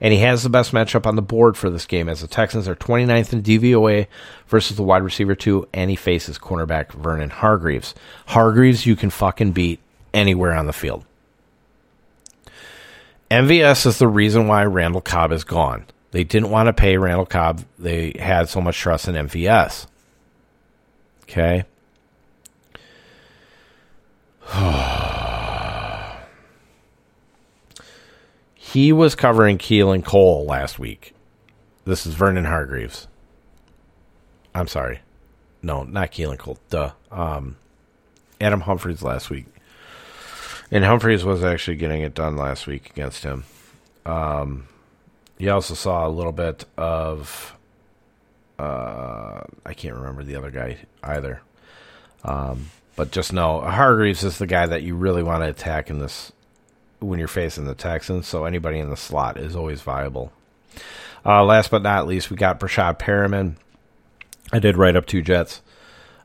And 0.00 0.12
he 0.12 0.20
has 0.20 0.42
the 0.42 0.50
best 0.50 0.72
matchup 0.72 1.06
on 1.06 1.14
the 1.14 1.22
board 1.22 1.56
for 1.56 1.70
this 1.70 1.86
game 1.86 2.08
as 2.08 2.20
the 2.20 2.26
Texans 2.26 2.66
are 2.66 2.74
29th 2.74 3.32
in 3.32 3.42
DVOA 3.42 4.08
versus 4.48 4.76
the 4.76 4.82
wide 4.82 5.04
receiver, 5.04 5.36
two, 5.36 5.68
and 5.72 5.90
he 5.90 5.96
faces 5.96 6.38
cornerback 6.38 6.92
Vernon 6.92 7.30
Hargreaves. 7.30 7.94
Hargreaves, 8.26 8.84
you 8.84 8.96
can 8.96 9.10
fucking 9.10 9.52
beat 9.52 9.78
anywhere 10.12 10.54
on 10.54 10.66
the 10.66 10.72
field. 10.72 11.04
MVS 13.30 13.86
is 13.86 13.98
the 13.98 14.08
reason 14.08 14.48
why 14.48 14.64
Randall 14.64 15.00
Cobb 15.00 15.32
is 15.32 15.44
gone. 15.44 15.86
They 16.12 16.22
didn't 16.24 16.50
want 16.50 16.68
to 16.68 16.72
pay 16.74 16.96
Randall 16.98 17.26
Cobb. 17.26 17.64
They 17.78 18.12
had 18.18 18.48
so 18.48 18.60
much 18.60 18.78
trust 18.78 19.08
in 19.08 19.14
MVS. 19.14 19.86
Okay. 21.22 21.64
he 28.54 28.92
was 28.92 29.14
covering 29.14 29.56
Keelan 29.56 30.04
Cole 30.04 30.44
last 30.44 30.78
week. 30.78 31.14
This 31.86 32.06
is 32.06 32.14
Vernon 32.14 32.44
Hargreaves. 32.44 33.08
I'm 34.54 34.68
sorry. 34.68 35.00
No, 35.62 35.84
not 35.84 36.12
Keelan 36.12 36.38
Cole. 36.38 36.58
Duh. 36.68 36.90
Um, 37.10 37.56
Adam 38.38 38.60
Humphries 38.60 39.02
last 39.02 39.30
week. 39.30 39.46
And 40.70 40.84
Humphreys 40.84 41.24
was 41.24 41.42
actually 41.42 41.78
getting 41.78 42.02
it 42.02 42.12
done 42.14 42.36
last 42.36 42.66
week 42.66 42.90
against 42.90 43.24
him. 43.24 43.44
Um, 44.04 44.68
you 45.38 45.50
also 45.50 45.74
saw 45.74 46.06
a 46.06 46.10
little 46.10 46.32
bit 46.32 46.64
of 46.76 47.56
uh, 48.58 49.42
I 49.66 49.74
can't 49.74 49.96
remember 49.96 50.22
the 50.22 50.36
other 50.36 50.50
guy 50.50 50.78
either. 51.02 51.42
Um, 52.24 52.70
but 52.94 53.10
just 53.10 53.32
know 53.32 53.60
Hargreaves 53.60 54.22
is 54.22 54.38
the 54.38 54.46
guy 54.46 54.66
that 54.66 54.82
you 54.82 54.94
really 54.94 55.22
want 55.22 55.42
to 55.42 55.48
attack 55.48 55.90
in 55.90 55.98
this 55.98 56.32
when 57.00 57.18
you're 57.18 57.28
facing 57.28 57.64
the 57.64 57.74
Texans. 57.74 58.28
So 58.28 58.44
anybody 58.44 58.78
in 58.78 58.90
the 58.90 58.96
slot 58.96 59.36
is 59.36 59.56
always 59.56 59.80
viable. 59.80 60.32
Uh, 61.24 61.44
last 61.44 61.70
but 61.70 61.82
not 61.82 62.06
least, 62.06 62.30
we 62.30 62.36
got 62.36 62.60
Breshad 62.60 62.98
Perriman. 62.98 63.54
I 64.52 64.58
did 64.58 64.76
write 64.76 64.96
up 64.96 65.06
two 65.06 65.22
Jets. 65.22 65.62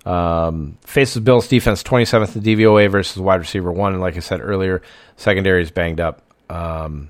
Um, 0.05 0.78
faces 0.82 1.22
Bills 1.22 1.47
defense 1.47 1.84
27th 1.84 2.36
in 2.36 2.41
DVOA 2.41 2.89
versus 2.89 3.22
wide 3.22 3.39
receiver 3.39 3.72
one. 3.72 3.93
And 3.93 4.01
like 4.01 4.16
I 4.16 4.20
said 4.20 4.41
earlier, 4.41 4.82
secondary 5.16 5.64
is 5.64 5.72
banged 5.72 5.99
up. 5.99 6.22
Um, 6.49 7.10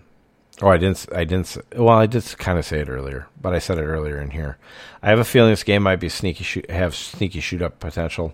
Oh, 0.62 0.70
I 0.70 0.78
didn't. 0.78 1.06
I 1.14 1.24
didn't. 1.24 1.56
Well, 1.76 1.90
I 1.90 2.08
did 2.08 2.24
kind 2.40 2.58
of 2.58 2.66
say 2.66 2.80
it 2.80 2.90
earlier, 2.90 3.28
but 3.40 3.54
I 3.54 3.60
said 3.60 3.78
it 3.78 3.84
earlier 3.84 4.20
in 4.20 4.32
here. 4.32 4.58
I 5.04 5.10
have 5.10 5.20
a 5.20 5.24
feeling 5.24 5.52
this 5.52 5.64
game 5.64 5.84
might 5.84 6.00
be 6.00 6.10
sneaky. 6.10 6.44
Shoot, 6.44 6.70
have 6.72 6.96
sneaky 6.96 7.42
shoot 7.42 7.62
up 7.62 7.80
potential. 7.80 8.34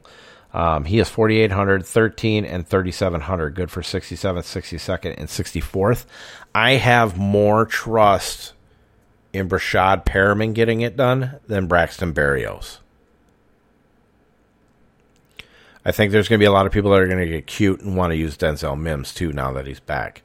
Um, 0.53 0.85
he 0.85 0.99
is 0.99 1.09
4,800, 1.09 1.85
13, 1.85 2.45
and 2.45 2.67
3,700. 2.67 3.55
Good 3.55 3.71
for 3.71 3.81
67th, 3.81 4.43
62nd, 4.43 5.15
and 5.17 5.27
64th. 5.27 6.05
I 6.53 6.73
have 6.73 7.17
more 7.17 7.65
trust 7.65 8.53
in 9.33 9.49
Breshad 9.49 10.05
Perriman 10.05 10.53
getting 10.53 10.81
it 10.81 10.95
done 10.95 11.39
than 11.47 11.67
Braxton 11.67 12.13
Berrios. 12.13 12.77
I 15.83 15.91
think 15.91 16.11
there's 16.11 16.29
going 16.29 16.39
to 16.39 16.43
be 16.43 16.47
a 16.47 16.51
lot 16.51 16.67
of 16.67 16.71
people 16.71 16.91
that 16.91 17.01
are 17.01 17.07
going 17.07 17.19
to 17.19 17.27
get 17.27 17.47
cute 17.47 17.81
and 17.81 17.97
want 17.97 18.11
to 18.11 18.15
use 18.15 18.37
Denzel 18.37 18.79
Mims 18.79 19.13
too 19.13 19.33
now 19.33 19.51
that 19.53 19.67
he's 19.67 19.81
back. 19.81 20.21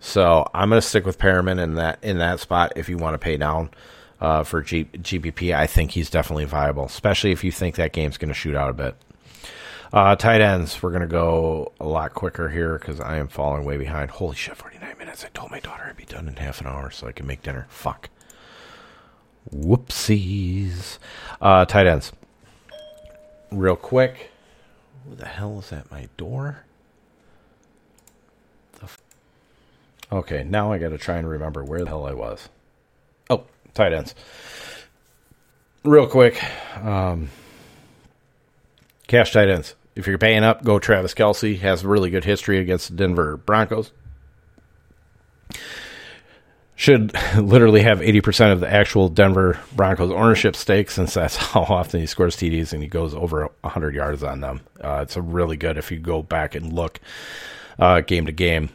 So 0.00 0.48
I'm 0.54 0.68
going 0.68 0.80
to 0.80 0.86
stick 0.86 1.06
with 1.06 1.18
Perriman 1.18 1.60
in 1.62 1.74
that 1.74 1.98
in 2.02 2.18
that 2.18 2.40
spot. 2.40 2.72
If 2.76 2.88
you 2.88 2.96
want 2.96 3.14
to 3.14 3.18
pay 3.18 3.36
down 3.36 3.70
uh, 4.20 4.42
for 4.44 4.62
G- 4.62 4.84
GPP, 4.84 5.54
I 5.54 5.66
think 5.66 5.92
he's 5.92 6.10
definitely 6.10 6.44
viable, 6.44 6.84
especially 6.84 7.32
if 7.32 7.42
you 7.42 7.50
think 7.50 7.76
that 7.76 7.92
game's 7.92 8.18
going 8.18 8.28
to 8.28 8.34
shoot 8.34 8.54
out 8.54 8.70
a 8.70 8.74
bit. 8.74 8.94
Uh, 9.92 10.16
tight 10.16 10.40
ends, 10.40 10.82
we're 10.82 10.90
going 10.90 11.00
to 11.00 11.06
go 11.06 11.72
a 11.80 11.86
lot 11.86 12.12
quicker 12.12 12.48
here 12.48 12.78
because 12.78 13.00
I 13.00 13.16
am 13.18 13.28
falling 13.28 13.64
way 13.64 13.76
behind. 13.76 14.10
Holy 14.10 14.34
shit, 14.34 14.56
49 14.56 14.98
minutes. 14.98 15.24
I 15.24 15.28
told 15.28 15.50
my 15.50 15.60
daughter 15.60 15.84
I'd 15.88 15.96
be 15.96 16.04
done 16.04 16.28
in 16.28 16.36
half 16.36 16.60
an 16.60 16.66
hour 16.66 16.90
so 16.90 17.06
I 17.06 17.12
can 17.12 17.26
make 17.26 17.42
dinner. 17.42 17.66
Fuck. 17.70 18.10
Whoopsies. 19.54 20.98
Uh, 21.40 21.64
tight 21.64 21.86
ends. 21.86 22.12
Real 23.52 23.76
quick. 23.76 24.30
Who 25.08 25.14
the 25.14 25.26
hell 25.26 25.60
is 25.60 25.72
at 25.72 25.90
my 25.90 26.08
door? 26.16 26.64
Okay, 30.10 30.44
now 30.44 30.72
I 30.72 30.78
got 30.78 30.90
to 30.90 30.98
try 30.98 31.16
and 31.16 31.28
remember 31.28 31.64
where 31.64 31.80
the 31.80 31.88
hell 31.88 32.06
I 32.06 32.12
was. 32.12 32.48
Oh, 33.28 33.44
tight 33.74 33.92
ends. 33.92 34.14
Real 35.84 36.06
quick. 36.06 36.42
Um, 36.76 37.30
cash 39.06 39.32
tight 39.32 39.48
ends. 39.48 39.74
If 39.94 40.06
you're 40.06 40.18
paying 40.18 40.44
up, 40.44 40.62
go 40.62 40.78
Travis 40.78 41.14
Kelce. 41.14 41.58
Has 41.58 41.84
really 41.84 42.10
good 42.10 42.24
history 42.24 42.58
against 42.58 42.90
the 42.90 42.96
Denver 42.96 43.36
Broncos 43.36 43.92
should 46.76 47.12
literally 47.36 47.82
have 47.82 47.98
80% 48.00 48.52
of 48.52 48.60
the 48.60 48.72
actual 48.72 49.08
Denver 49.08 49.58
Broncos 49.74 50.12
ownership 50.12 50.54
stake 50.54 50.90
since 50.90 51.14
that's 51.14 51.36
how 51.52 51.62
often 51.62 52.00
he 52.00 52.06
scores 52.06 52.36
TDs 52.36 52.72
and 52.72 52.82
he 52.82 52.88
goes 52.88 53.14
over 53.14 53.50
100 53.62 53.94
yards 53.94 54.22
on 54.22 54.40
them. 54.40 54.60
Uh, 54.80 55.00
it's 55.02 55.16
a 55.16 55.22
really 55.22 55.56
good 55.56 55.78
if 55.78 55.90
you 55.90 55.98
go 55.98 56.22
back 56.22 56.54
and 56.54 56.72
look 56.72 57.00
uh, 57.78 58.02
game 58.02 58.26
to 58.26 58.32
game 58.32 58.68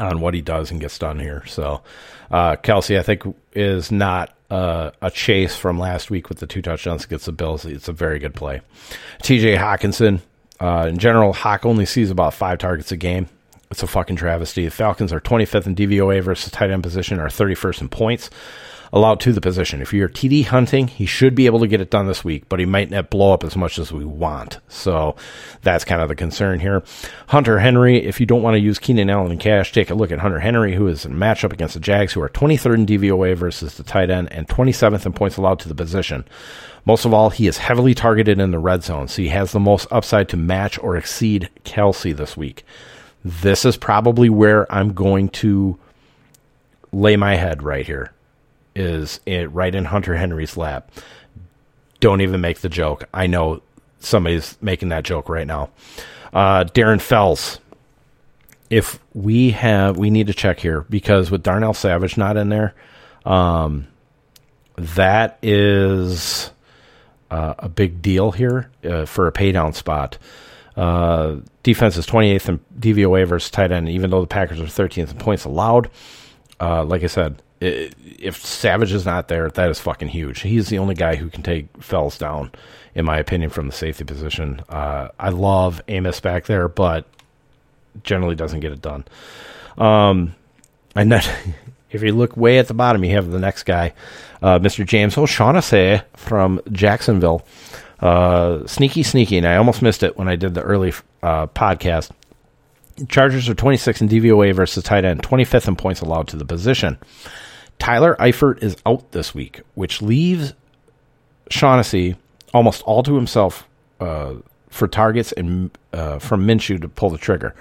on 0.00 0.20
what 0.20 0.34
he 0.34 0.40
does 0.40 0.70
and 0.70 0.80
gets 0.80 0.98
done 0.98 1.18
here. 1.18 1.44
So 1.46 1.82
uh, 2.30 2.56
Kelce, 2.56 2.98
I 2.98 3.02
think, 3.02 3.22
is 3.52 3.92
not 3.92 4.34
uh, 4.50 4.90
a 5.00 5.10
chase 5.10 5.54
from 5.54 5.78
last 5.78 6.10
week 6.10 6.28
with 6.28 6.38
the 6.38 6.46
two 6.46 6.62
touchdowns 6.62 7.04
against 7.04 7.26
the 7.26 7.32
Bills. 7.32 7.64
It's 7.64 7.88
a 7.88 7.92
very 7.92 8.18
good 8.18 8.34
play. 8.34 8.62
TJ 9.22 9.58
Hockenson, 9.58 10.20
uh, 10.58 10.86
in 10.88 10.98
general, 10.98 11.32
Hawk 11.32 11.64
only 11.66 11.86
sees 11.86 12.10
about 12.10 12.34
five 12.34 12.58
targets 12.58 12.90
a 12.92 12.96
game. 12.96 13.28
It's 13.70 13.82
a 13.82 13.86
fucking 13.86 14.16
travesty. 14.16 14.64
The 14.64 14.70
Falcons 14.70 15.12
are 15.12 15.20
25th 15.20 15.66
in 15.66 15.76
DVOA 15.76 16.22
versus 16.22 16.50
tight 16.50 16.70
end 16.70 16.82
position, 16.82 17.20
are 17.20 17.28
31st 17.28 17.82
in 17.82 17.88
points 17.88 18.30
allowed 18.92 19.20
to 19.20 19.32
the 19.32 19.40
position. 19.40 19.80
If 19.80 19.92
you're 19.92 20.08
TD 20.08 20.46
hunting, 20.46 20.88
he 20.88 21.06
should 21.06 21.34
be 21.34 21.46
able 21.46 21.60
to 21.60 21.68
get 21.68 21.80
it 21.80 21.90
done 21.90 22.06
this 22.06 22.24
week, 22.24 22.48
but 22.48 22.58
he 22.58 22.66
might 22.66 22.90
not 22.90 23.10
blow 23.10 23.32
up 23.32 23.44
as 23.44 23.56
much 23.56 23.78
as 23.78 23.92
we 23.92 24.04
want. 24.04 24.58
So 24.68 25.16
that's 25.62 25.84
kind 25.84 26.02
of 26.02 26.08
the 26.08 26.16
concern 26.16 26.60
here. 26.60 26.82
Hunter 27.28 27.58
Henry, 27.58 27.98
if 28.04 28.20
you 28.20 28.26
don't 28.26 28.42
want 28.42 28.54
to 28.54 28.60
use 28.60 28.78
Keenan 28.78 29.10
Allen 29.10 29.32
and 29.32 29.40
cash, 29.40 29.72
take 29.72 29.90
a 29.90 29.94
look 29.94 30.10
at 30.10 30.18
Hunter 30.18 30.40
Henry, 30.40 30.74
who 30.74 30.86
is 30.86 31.04
in 31.04 31.12
matchup 31.14 31.52
against 31.52 31.74
the 31.74 31.80
Jags, 31.80 32.12
who 32.12 32.22
are 32.22 32.28
23rd 32.28 32.74
in 32.74 32.86
DVOA 32.86 33.36
versus 33.36 33.76
the 33.76 33.82
tight 33.82 34.10
end 34.10 34.32
and 34.32 34.48
27th 34.48 35.06
in 35.06 35.12
points 35.12 35.36
allowed 35.36 35.60
to 35.60 35.68
the 35.68 35.74
position. 35.74 36.24
Most 36.84 37.04
of 37.04 37.12
all, 37.12 37.30
he 37.30 37.46
is 37.46 37.58
heavily 37.58 37.94
targeted 37.94 38.40
in 38.40 38.50
the 38.50 38.58
red 38.58 38.82
zone, 38.82 39.06
so 39.06 39.22
he 39.22 39.28
has 39.28 39.52
the 39.52 39.60
most 39.60 39.86
upside 39.90 40.28
to 40.30 40.36
match 40.36 40.78
or 40.78 40.96
exceed 40.96 41.50
Kelce 41.64 42.16
this 42.16 42.36
week 42.36 42.64
this 43.24 43.64
is 43.64 43.76
probably 43.76 44.28
where 44.30 44.70
I'm 44.72 44.92
going 44.92 45.28
to 45.30 45.78
lay 46.92 47.16
my 47.16 47.36
head 47.36 47.62
right 47.62 47.86
here. 47.86 48.12
Is 48.74 49.20
it 49.26 49.50
right 49.52 49.74
in 49.74 49.86
Hunter 49.86 50.16
Henry's 50.16 50.56
lap? 50.56 50.90
Don't 51.98 52.20
even 52.20 52.40
make 52.40 52.60
the 52.60 52.68
joke. 52.68 53.04
I 53.12 53.26
know 53.26 53.62
somebody's 53.98 54.56
making 54.60 54.88
that 54.90 55.04
joke 55.04 55.28
right 55.28 55.46
now. 55.46 55.70
Uh, 56.32 56.64
Darren 56.64 57.00
Fells. 57.00 57.58
If 58.70 59.00
we 59.14 59.50
have, 59.50 59.96
we 59.96 60.10
need 60.10 60.28
to 60.28 60.34
check 60.34 60.60
here 60.60 60.82
because 60.88 61.28
with 61.28 61.42
Darnell 61.42 61.74
Savage 61.74 62.16
not 62.16 62.36
in 62.36 62.50
there, 62.50 62.72
um, 63.24 63.88
that 64.76 65.38
is 65.42 66.52
uh, 67.30 67.54
a 67.58 67.68
big 67.68 68.00
deal 68.00 68.30
here 68.30 68.70
uh, 68.84 69.06
for 69.06 69.26
a 69.26 69.32
paydown 69.32 69.74
spot. 69.74 70.18
Uh, 70.76 71.36
defense 71.62 71.96
is 71.96 72.06
28th 72.06 72.48
in 72.48 72.60
DVOA 72.78 73.26
versus 73.26 73.50
tight 73.50 73.72
end, 73.72 73.88
even 73.88 74.10
though 74.10 74.20
the 74.20 74.26
Packers 74.26 74.60
are 74.60 74.64
13th 74.64 75.10
in 75.10 75.18
points 75.18 75.44
allowed. 75.44 75.90
Uh, 76.60 76.84
like 76.84 77.02
I 77.02 77.08
said, 77.08 77.42
if 77.60 78.44
Savage 78.44 78.92
is 78.92 79.04
not 79.04 79.28
there, 79.28 79.50
that 79.50 79.70
is 79.70 79.78
fucking 79.78 80.08
huge. 80.08 80.40
He's 80.40 80.68
the 80.68 80.78
only 80.78 80.94
guy 80.94 81.16
who 81.16 81.28
can 81.28 81.42
take 81.42 81.68
Fells 81.82 82.16
down, 82.16 82.52
in 82.94 83.04
my 83.04 83.18
opinion, 83.18 83.50
from 83.50 83.66
the 83.66 83.72
safety 83.72 84.04
position. 84.04 84.62
Uh, 84.68 85.08
I 85.18 85.28
love 85.28 85.82
Amos 85.88 86.20
back 86.20 86.46
there, 86.46 86.68
but 86.68 87.06
generally 88.02 88.34
doesn't 88.34 88.60
get 88.60 88.72
it 88.72 88.80
done. 88.80 89.04
Um, 89.76 90.34
and 90.96 91.12
then 91.12 91.22
if 91.90 92.02
you 92.02 92.12
look 92.12 92.36
way 92.36 92.58
at 92.58 92.68
the 92.68 92.74
bottom, 92.74 93.04
you 93.04 93.14
have 93.14 93.30
the 93.30 93.38
next 93.38 93.64
guy, 93.64 93.92
uh, 94.42 94.58
Mr. 94.58 94.86
James 94.86 95.18
O'Shaughnessy 95.18 96.00
from 96.16 96.60
Jacksonville. 96.72 97.44
Uh, 98.00 98.66
sneaky, 98.66 99.02
sneaky, 99.02 99.36
and 99.36 99.46
I 99.46 99.56
almost 99.56 99.82
missed 99.82 100.02
it 100.02 100.16
when 100.16 100.28
I 100.28 100.36
did 100.36 100.54
the 100.54 100.62
early 100.62 100.94
uh, 101.22 101.46
podcast. 101.48 102.10
Chargers 103.08 103.48
are 103.48 103.54
26 103.54 104.00
in 104.00 104.08
DVOA 104.08 104.54
versus 104.54 104.82
tight 104.82 105.04
end, 105.04 105.22
25th 105.22 105.68
in 105.68 105.76
points 105.76 106.00
allowed 106.00 106.28
to 106.28 106.36
the 106.36 106.46
position. 106.46 106.96
Tyler 107.80 108.14
Eifert 108.20 108.62
is 108.62 108.76
out 108.86 109.10
this 109.10 109.34
week, 109.34 109.62
which 109.74 110.00
leaves 110.00 110.52
Shaughnessy 111.50 112.14
almost 112.54 112.82
all 112.82 113.02
to 113.02 113.16
himself 113.16 113.66
uh, 113.98 114.34
for 114.68 114.86
targets 114.86 115.32
and 115.32 115.76
uh, 115.92 116.20
from 116.20 116.46
Minshew 116.46 116.80
to 116.80 116.88
pull 116.88 117.10
the 117.10 117.18
trigger. 117.18 117.56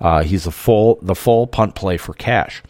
Uh, 0.00 0.22
he's 0.22 0.44
the 0.44 0.50
full 0.50 0.98
the 1.00 1.14
full 1.14 1.46
punt 1.46 1.74
play 1.74 1.96
for 1.96 2.12
cash. 2.14 2.62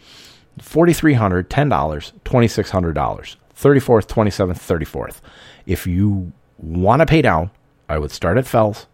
Forty 0.59 0.93
three 0.93 1.13
hundred, 1.13 1.49
ten 1.49 1.69
dollars, 1.69 2.13
twenty 2.23 2.47
six 2.47 2.69
hundred 2.69 2.93
dollars, 2.93 3.35
thirty 3.55 3.79
fourth, 3.79 4.07
twenty 4.07 4.31
seventh, 4.31 4.61
thirty 4.61 4.85
fourth. 4.85 5.21
If 5.65 5.87
you 5.87 6.31
want 6.57 6.99
to 6.99 7.05
pay 7.05 7.21
down, 7.21 7.51
I 7.89 7.97
would 7.97 8.11
start 8.11 8.37
at 8.37 8.45
Fells. 8.47 8.85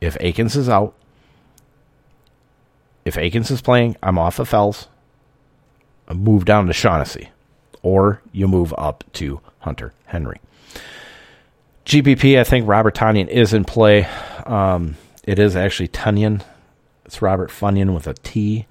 If 0.00 0.16
Akins 0.20 0.54
is 0.54 0.68
out, 0.68 0.94
if 3.04 3.18
Akins 3.18 3.50
is 3.50 3.60
playing, 3.60 3.96
I'm 4.02 4.18
off 4.18 4.38
of 4.38 4.48
Fells. 4.48 4.86
I 6.06 6.14
move 6.14 6.44
down 6.44 6.66
to 6.68 6.72
Shaughnessy. 6.72 7.30
Or 7.88 8.20
you 8.32 8.48
move 8.48 8.74
up 8.76 9.02
to 9.14 9.40
Hunter 9.60 9.94
Henry. 10.04 10.42
GPP, 11.86 12.38
I 12.38 12.44
think 12.44 12.68
Robert 12.68 12.94
Tonyan 12.94 13.28
is 13.28 13.54
in 13.54 13.64
play. 13.64 14.06
Um, 14.44 14.98
it 15.24 15.38
is 15.38 15.56
actually 15.56 15.88
Tunyon. 15.88 16.42
It's 17.06 17.22
Robert 17.22 17.48
Funyon 17.48 17.94
with 17.94 18.06
a 18.06 18.12
T. 18.12 18.66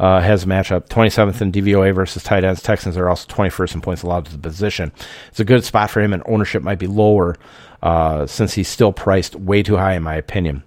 Uh, 0.00 0.22
has 0.22 0.44
a 0.44 0.46
matchup 0.46 0.88
27th 0.88 1.42
in 1.42 1.52
DVOA 1.52 1.94
versus 1.94 2.22
tight 2.22 2.44
ends. 2.44 2.62
Texans 2.62 2.96
are 2.96 3.10
also 3.10 3.28
21st 3.28 3.74
in 3.74 3.80
points 3.82 4.02
allowed 4.02 4.24
to 4.24 4.32
the 4.32 4.38
position. 4.38 4.90
It's 5.28 5.40
a 5.40 5.44
good 5.44 5.62
spot 5.62 5.90
for 5.90 6.00
him, 6.00 6.14
and 6.14 6.22
ownership 6.24 6.62
might 6.62 6.78
be 6.78 6.86
lower 6.86 7.36
uh, 7.82 8.24
since 8.26 8.54
he's 8.54 8.68
still 8.68 8.92
priced 8.92 9.34
way 9.34 9.62
too 9.62 9.76
high, 9.76 9.96
in 9.96 10.02
my 10.02 10.14
opinion. 10.14 10.62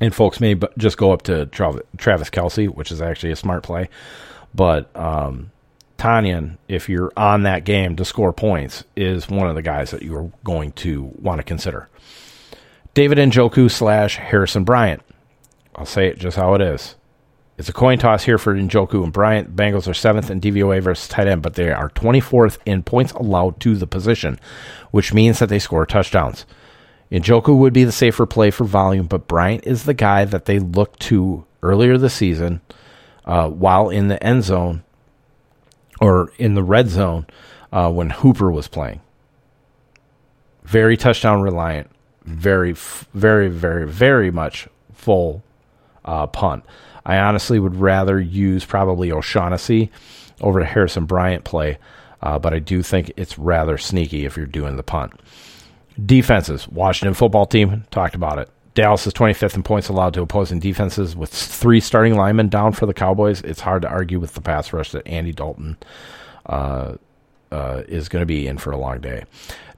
And 0.00 0.14
folks 0.14 0.40
may 0.40 0.58
just 0.78 0.96
go 0.96 1.12
up 1.12 1.22
to 1.24 1.44
Travis 1.44 2.30
Kelce, 2.30 2.74
which 2.74 2.90
is 2.90 3.02
actually 3.02 3.32
a 3.32 3.36
smart 3.36 3.64
play. 3.64 3.90
But 4.54 4.94
um, 4.96 5.50
Tonyan, 5.98 6.58
if 6.68 6.88
you're 6.88 7.12
on 7.16 7.44
that 7.44 7.64
game 7.64 7.96
to 7.96 8.04
score 8.04 8.32
points, 8.32 8.84
is 8.96 9.28
one 9.28 9.48
of 9.48 9.54
the 9.54 9.62
guys 9.62 9.90
that 9.90 10.02
you're 10.02 10.32
going 10.44 10.72
to 10.72 11.12
want 11.20 11.38
to 11.38 11.44
consider. 11.44 11.88
David 12.94 13.18
Njoku 13.18 13.70
slash 13.70 14.16
Harrison 14.16 14.64
Bryant. 14.64 15.02
I'll 15.74 15.86
say 15.86 16.08
it 16.08 16.18
just 16.18 16.36
how 16.36 16.54
it 16.54 16.60
is. 16.60 16.96
It's 17.58 17.68
a 17.68 17.72
coin 17.72 17.98
toss 17.98 18.24
here 18.24 18.38
for 18.38 18.54
Njoku 18.54 19.04
and 19.04 19.12
Bryant. 19.12 19.54
Bengals 19.54 19.86
are 19.86 19.94
seventh 19.94 20.30
in 20.30 20.40
DVOA 20.40 20.82
versus 20.82 21.08
tight 21.08 21.28
end, 21.28 21.42
but 21.42 21.54
they 21.54 21.70
are 21.70 21.90
24th 21.90 22.58
in 22.66 22.82
points 22.82 23.12
allowed 23.12 23.60
to 23.60 23.76
the 23.76 23.86
position, 23.86 24.38
which 24.90 25.14
means 25.14 25.38
that 25.38 25.48
they 25.48 25.58
score 25.58 25.86
touchdowns. 25.86 26.44
Njoku 27.10 27.56
would 27.56 27.72
be 27.72 27.84
the 27.84 27.92
safer 27.92 28.26
play 28.26 28.50
for 28.50 28.64
volume, 28.64 29.06
but 29.06 29.28
Bryant 29.28 29.66
is 29.66 29.84
the 29.84 29.94
guy 29.94 30.24
that 30.24 30.46
they 30.46 30.58
looked 30.58 31.00
to 31.00 31.44
earlier 31.62 31.98
this 31.98 32.14
season 32.14 32.62
uh, 33.24 33.48
while 33.48 33.90
in 33.90 34.08
the 34.08 34.22
end 34.22 34.44
zone 34.44 34.82
or 36.02 36.32
in 36.36 36.54
the 36.54 36.62
red 36.64 36.88
zone 36.88 37.26
uh, 37.72 37.90
when 37.90 38.10
Hooper 38.10 38.50
was 38.50 38.66
playing. 38.66 39.00
Very 40.64 40.96
touchdown 40.96 41.42
reliant, 41.42 41.88
very, 42.24 42.72
very, 42.72 43.48
very, 43.48 43.86
very 43.86 44.30
much 44.30 44.68
full 44.92 45.44
uh, 46.04 46.26
punt. 46.26 46.64
I 47.06 47.18
honestly 47.18 47.58
would 47.58 47.76
rather 47.76 48.20
use 48.20 48.64
probably 48.64 49.12
O'Shaughnessy 49.12 49.90
over 50.40 50.58
to 50.58 50.66
Harrison 50.66 51.06
Bryant 51.06 51.44
play, 51.44 51.78
uh, 52.20 52.38
but 52.38 52.52
I 52.52 52.58
do 52.58 52.82
think 52.82 53.12
it's 53.16 53.38
rather 53.38 53.78
sneaky 53.78 54.24
if 54.24 54.36
you're 54.36 54.46
doing 54.46 54.76
the 54.76 54.82
punt. 54.82 55.12
Defenses, 56.04 56.66
Washington 56.68 57.14
football 57.14 57.46
team, 57.46 57.84
talked 57.90 58.16
about 58.16 58.38
it. 58.38 58.48
Dallas 58.74 59.06
is 59.06 59.12
25th 59.12 59.54
in 59.54 59.62
points 59.62 59.88
allowed 59.88 60.14
to 60.14 60.22
opposing 60.22 60.58
defenses 60.58 61.14
with 61.14 61.30
three 61.30 61.80
starting 61.80 62.16
linemen 62.16 62.48
down 62.48 62.72
for 62.72 62.86
the 62.86 62.94
Cowboys. 62.94 63.42
It's 63.42 63.60
hard 63.60 63.82
to 63.82 63.88
argue 63.88 64.18
with 64.18 64.34
the 64.34 64.40
pass 64.40 64.72
rush 64.72 64.92
that 64.92 65.06
Andy 65.06 65.32
Dalton 65.32 65.76
uh, 66.46 66.94
uh, 67.50 67.82
is 67.86 68.08
going 68.08 68.22
to 68.22 68.26
be 68.26 68.46
in 68.46 68.58
for 68.58 68.70
a 68.70 68.78
long 68.78 69.00
day. 69.00 69.24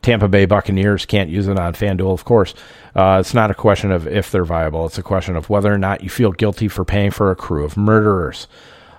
Tampa 0.01 0.28
Bay 0.28 0.45
Buccaneers 0.45 1.07
can't 1.07 1.30
use 1.30 1.49
it 1.49 1.59
on 1.59 1.72
FanDuel, 1.72 2.12
of 2.12 2.24
course. 2.24 2.55
Uh, 2.95 3.16
it's 3.20 3.34
not 3.34 3.51
a 3.51 3.55
question 3.55 3.90
of 3.90 4.07
if 4.07 4.30
they're 4.30 4.45
viable. 4.45 4.86
It's 4.86 4.99
a 4.99 5.03
question 5.03 5.34
of 5.34 5.49
whether 5.49 5.72
or 5.72 5.78
not 5.78 6.03
you 6.03 6.11
feel 6.11 6.30
guilty 6.30 6.68
for 6.68 6.84
paying 6.84 7.11
for 7.11 7.30
a 7.30 7.36
crew 7.36 7.64
of 7.64 7.76
murderers. 7.76 8.47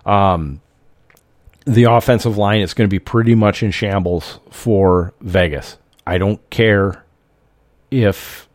Um, 0.06 0.62
the 1.66 1.84
offensive 1.84 2.38
line 2.38 2.62
is 2.62 2.74
going 2.74 2.90
to 2.90 2.94
be 2.94 3.00
pretty 3.00 3.36
much 3.36 3.64
in 3.64 3.72
shambles 3.72 4.40
for 4.50 5.14
Vegas. 5.22 5.78
I 6.06 6.18
don't 6.18 6.48
care 6.50 7.04
if 7.92 8.48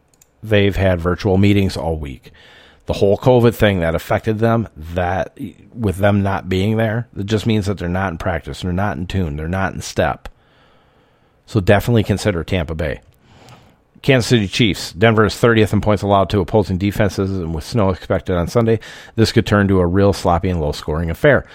they've 0.42 0.76
had 0.76 1.00
virtual 1.00 1.38
meetings 1.38 1.76
all 1.76 1.98
week. 1.98 2.32
The 2.86 2.94
whole 2.94 3.16
COVID 3.16 3.54
thing 3.54 3.80
that 3.80 3.94
affected 3.94 4.38
them, 4.38 4.68
that 4.76 5.38
with 5.72 5.98
them 5.98 6.22
not 6.22 6.48
being 6.48 6.76
there, 6.76 7.08
it 7.16 7.26
just 7.26 7.46
means 7.46 7.66
that 7.66 7.78
they're 7.78 7.88
not 7.88 8.12
in 8.12 8.18
practice, 8.18 8.62
they're 8.62 8.72
not 8.72 8.96
in 8.96 9.06
tune, 9.06 9.36
they're 9.36 9.48
not 9.48 9.74
in 9.74 9.80
step. 9.80 10.28
So 11.46 11.60
definitely 11.60 12.04
consider 12.04 12.42
Tampa 12.42 12.74
Bay. 12.74 13.00
Kansas 14.02 14.28
City 14.28 14.48
Chiefs. 14.48 14.92
Denver 14.92 15.26
is 15.26 15.34
30th 15.34 15.72
in 15.72 15.80
points 15.80 16.02
allowed 16.02 16.30
to 16.30 16.40
opposing 16.40 16.78
defenses, 16.78 17.30
and 17.30 17.54
with 17.54 17.64
snow 17.64 17.90
expected 17.90 18.36
on 18.36 18.48
Sunday, 18.48 18.80
this 19.14 19.32
could 19.32 19.46
turn 19.46 19.68
to 19.68 19.80
a 19.80 19.86
real 19.86 20.12
sloppy 20.12 20.48
and 20.48 20.60
low 20.60 20.72
scoring 20.72 21.10
affair. 21.10 21.46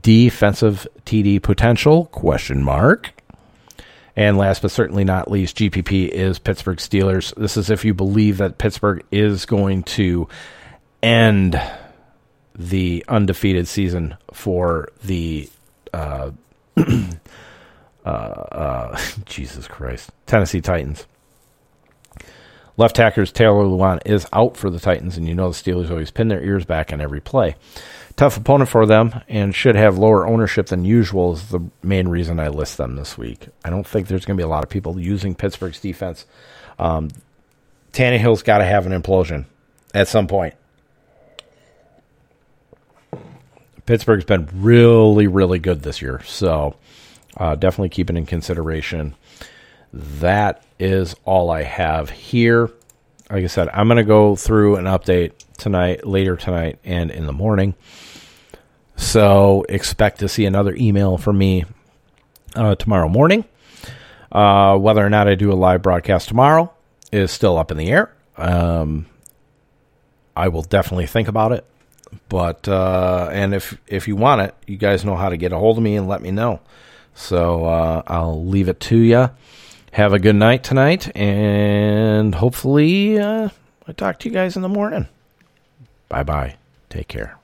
Defensive 0.00 0.86
TD 1.06 1.40
potential? 1.42 2.06
Question 2.06 2.62
mark. 2.62 3.12
And 4.14 4.36
last 4.36 4.62
but 4.62 4.70
certainly 4.70 5.04
not 5.04 5.30
least, 5.30 5.56
GPP 5.56 6.08
is 6.08 6.38
Pittsburgh 6.38 6.78
Steelers. 6.78 7.34
This 7.34 7.56
is 7.56 7.70
if 7.70 7.84
you 7.84 7.94
believe 7.94 8.38
that 8.38 8.58
Pittsburgh 8.58 9.04
is 9.10 9.46
going 9.46 9.84
to 9.84 10.28
end 11.02 11.60
the 12.54 13.04
undefeated 13.08 13.66
season 13.66 14.16
for 14.32 14.90
the 15.04 15.48
uh, 15.94 16.30
uh, 16.76 18.08
uh, 18.08 19.00
Jesus 19.24 19.66
Christ 19.66 20.10
Tennessee 20.26 20.60
Titans. 20.60 21.06
Left 22.76 22.96
tackers 22.96 23.30
Taylor 23.30 23.64
Lewan 23.64 24.00
is 24.06 24.26
out 24.32 24.56
for 24.56 24.70
the 24.70 24.80
Titans, 24.80 25.16
and 25.16 25.28
you 25.28 25.34
know 25.34 25.50
the 25.50 25.54
Steelers 25.54 25.90
always 25.90 26.10
pin 26.10 26.28
their 26.28 26.42
ears 26.42 26.64
back 26.64 26.92
on 26.92 27.00
every 27.00 27.20
play. 27.20 27.56
Tough 28.16 28.36
opponent 28.36 28.70
for 28.70 28.86
them, 28.86 29.20
and 29.28 29.54
should 29.54 29.76
have 29.76 29.98
lower 29.98 30.26
ownership 30.26 30.66
than 30.66 30.84
usual. 30.84 31.32
Is 31.32 31.48
the 31.48 31.60
main 31.82 32.08
reason 32.08 32.40
I 32.40 32.48
list 32.48 32.78
them 32.78 32.96
this 32.96 33.18
week. 33.18 33.48
I 33.64 33.70
don't 33.70 33.86
think 33.86 34.06
there's 34.06 34.24
going 34.24 34.36
to 34.36 34.40
be 34.40 34.44
a 34.44 34.48
lot 34.48 34.64
of 34.64 34.70
people 34.70 34.98
using 34.98 35.34
Pittsburgh's 35.34 35.80
defense. 35.80 36.26
Um, 36.78 37.10
Tannehill's 37.92 38.42
got 38.42 38.58
to 38.58 38.64
have 38.64 38.86
an 38.86 39.00
implosion 39.00 39.44
at 39.94 40.08
some 40.08 40.26
point. 40.26 40.54
Pittsburgh's 43.84 44.24
been 44.24 44.48
really, 44.54 45.26
really 45.26 45.58
good 45.58 45.82
this 45.82 46.00
year, 46.00 46.22
so 46.24 46.76
uh, 47.36 47.56
definitely 47.56 47.88
keep 47.88 48.08
it 48.08 48.16
in 48.16 48.26
consideration. 48.26 49.14
That 49.92 50.64
is 50.78 51.14
all 51.24 51.50
I 51.50 51.62
have 51.62 52.10
here. 52.10 52.70
Like 53.30 53.44
I 53.44 53.46
said, 53.46 53.68
I'm 53.72 53.88
going 53.88 53.96
to 53.98 54.04
go 54.04 54.36
through 54.36 54.76
an 54.76 54.84
update 54.84 55.32
tonight, 55.58 56.06
later 56.06 56.36
tonight, 56.36 56.78
and 56.84 57.10
in 57.10 57.26
the 57.26 57.32
morning. 57.32 57.74
So 58.96 59.64
expect 59.68 60.20
to 60.20 60.28
see 60.28 60.44
another 60.44 60.74
email 60.76 61.18
from 61.18 61.38
me 61.38 61.64
uh, 62.54 62.74
tomorrow 62.74 63.08
morning. 63.08 63.44
Uh, 64.30 64.78
whether 64.78 65.04
or 65.04 65.10
not 65.10 65.28
I 65.28 65.34
do 65.34 65.52
a 65.52 65.54
live 65.54 65.82
broadcast 65.82 66.28
tomorrow 66.28 66.72
is 67.10 67.30
still 67.30 67.58
up 67.58 67.70
in 67.70 67.76
the 67.76 67.90
air. 67.90 68.14
Um, 68.36 69.06
I 70.34 70.48
will 70.48 70.62
definitely 70.62 71.06
think 71.06 71.28
about 71.28 71.52
it. 71.52 71.66
But 72.28 72.68
uh, 72.68 73.30
and 73.32 73.54
if 73.54 73.78
if 73.86 74.06
you 74.08 74.16
want 74.16 74.42
it, 74.42 74.54
you 74.66 74.76
guys 74.76 75.04
know 75.04 75.16
how 75.16 75.30
to 75.30 75.36
get 75.36 75.52
a 75.52 75.58
hold 75.58 75.78
of 75.78 75.82
me 75.82 75.96
and 75.96 76.08
let 76.08 76.20
me 76.20 76.30
know. 76.30 76.60
So 77.14 77.64
uh, 77.64 78.02
I'll 78.06 78.44
leave 78.46 78.68
it 78.68 78.80
to 78.80 78.96
you. 78.96 79.30
Have 79.92 80.14
a 80.14 80.18
good 80.18 80.36
night 80.36 80.64
tonight, 80.64 81.14
and 81.14 82.34
hopefully 82.34 83.18
uh, 83.18 83.50
I 83.86 83.92
talk 83.92 84.18
to 84.20 84.28
you 84.28 84.34
guys 84.34 84.56
in 84.56 84.62
the 84.62 84.68
morning. 84.68 85.06
Bye 86.08 86.22
bye. 86.22 86.56
Take 86.88 87.08
care. 87.08 87.38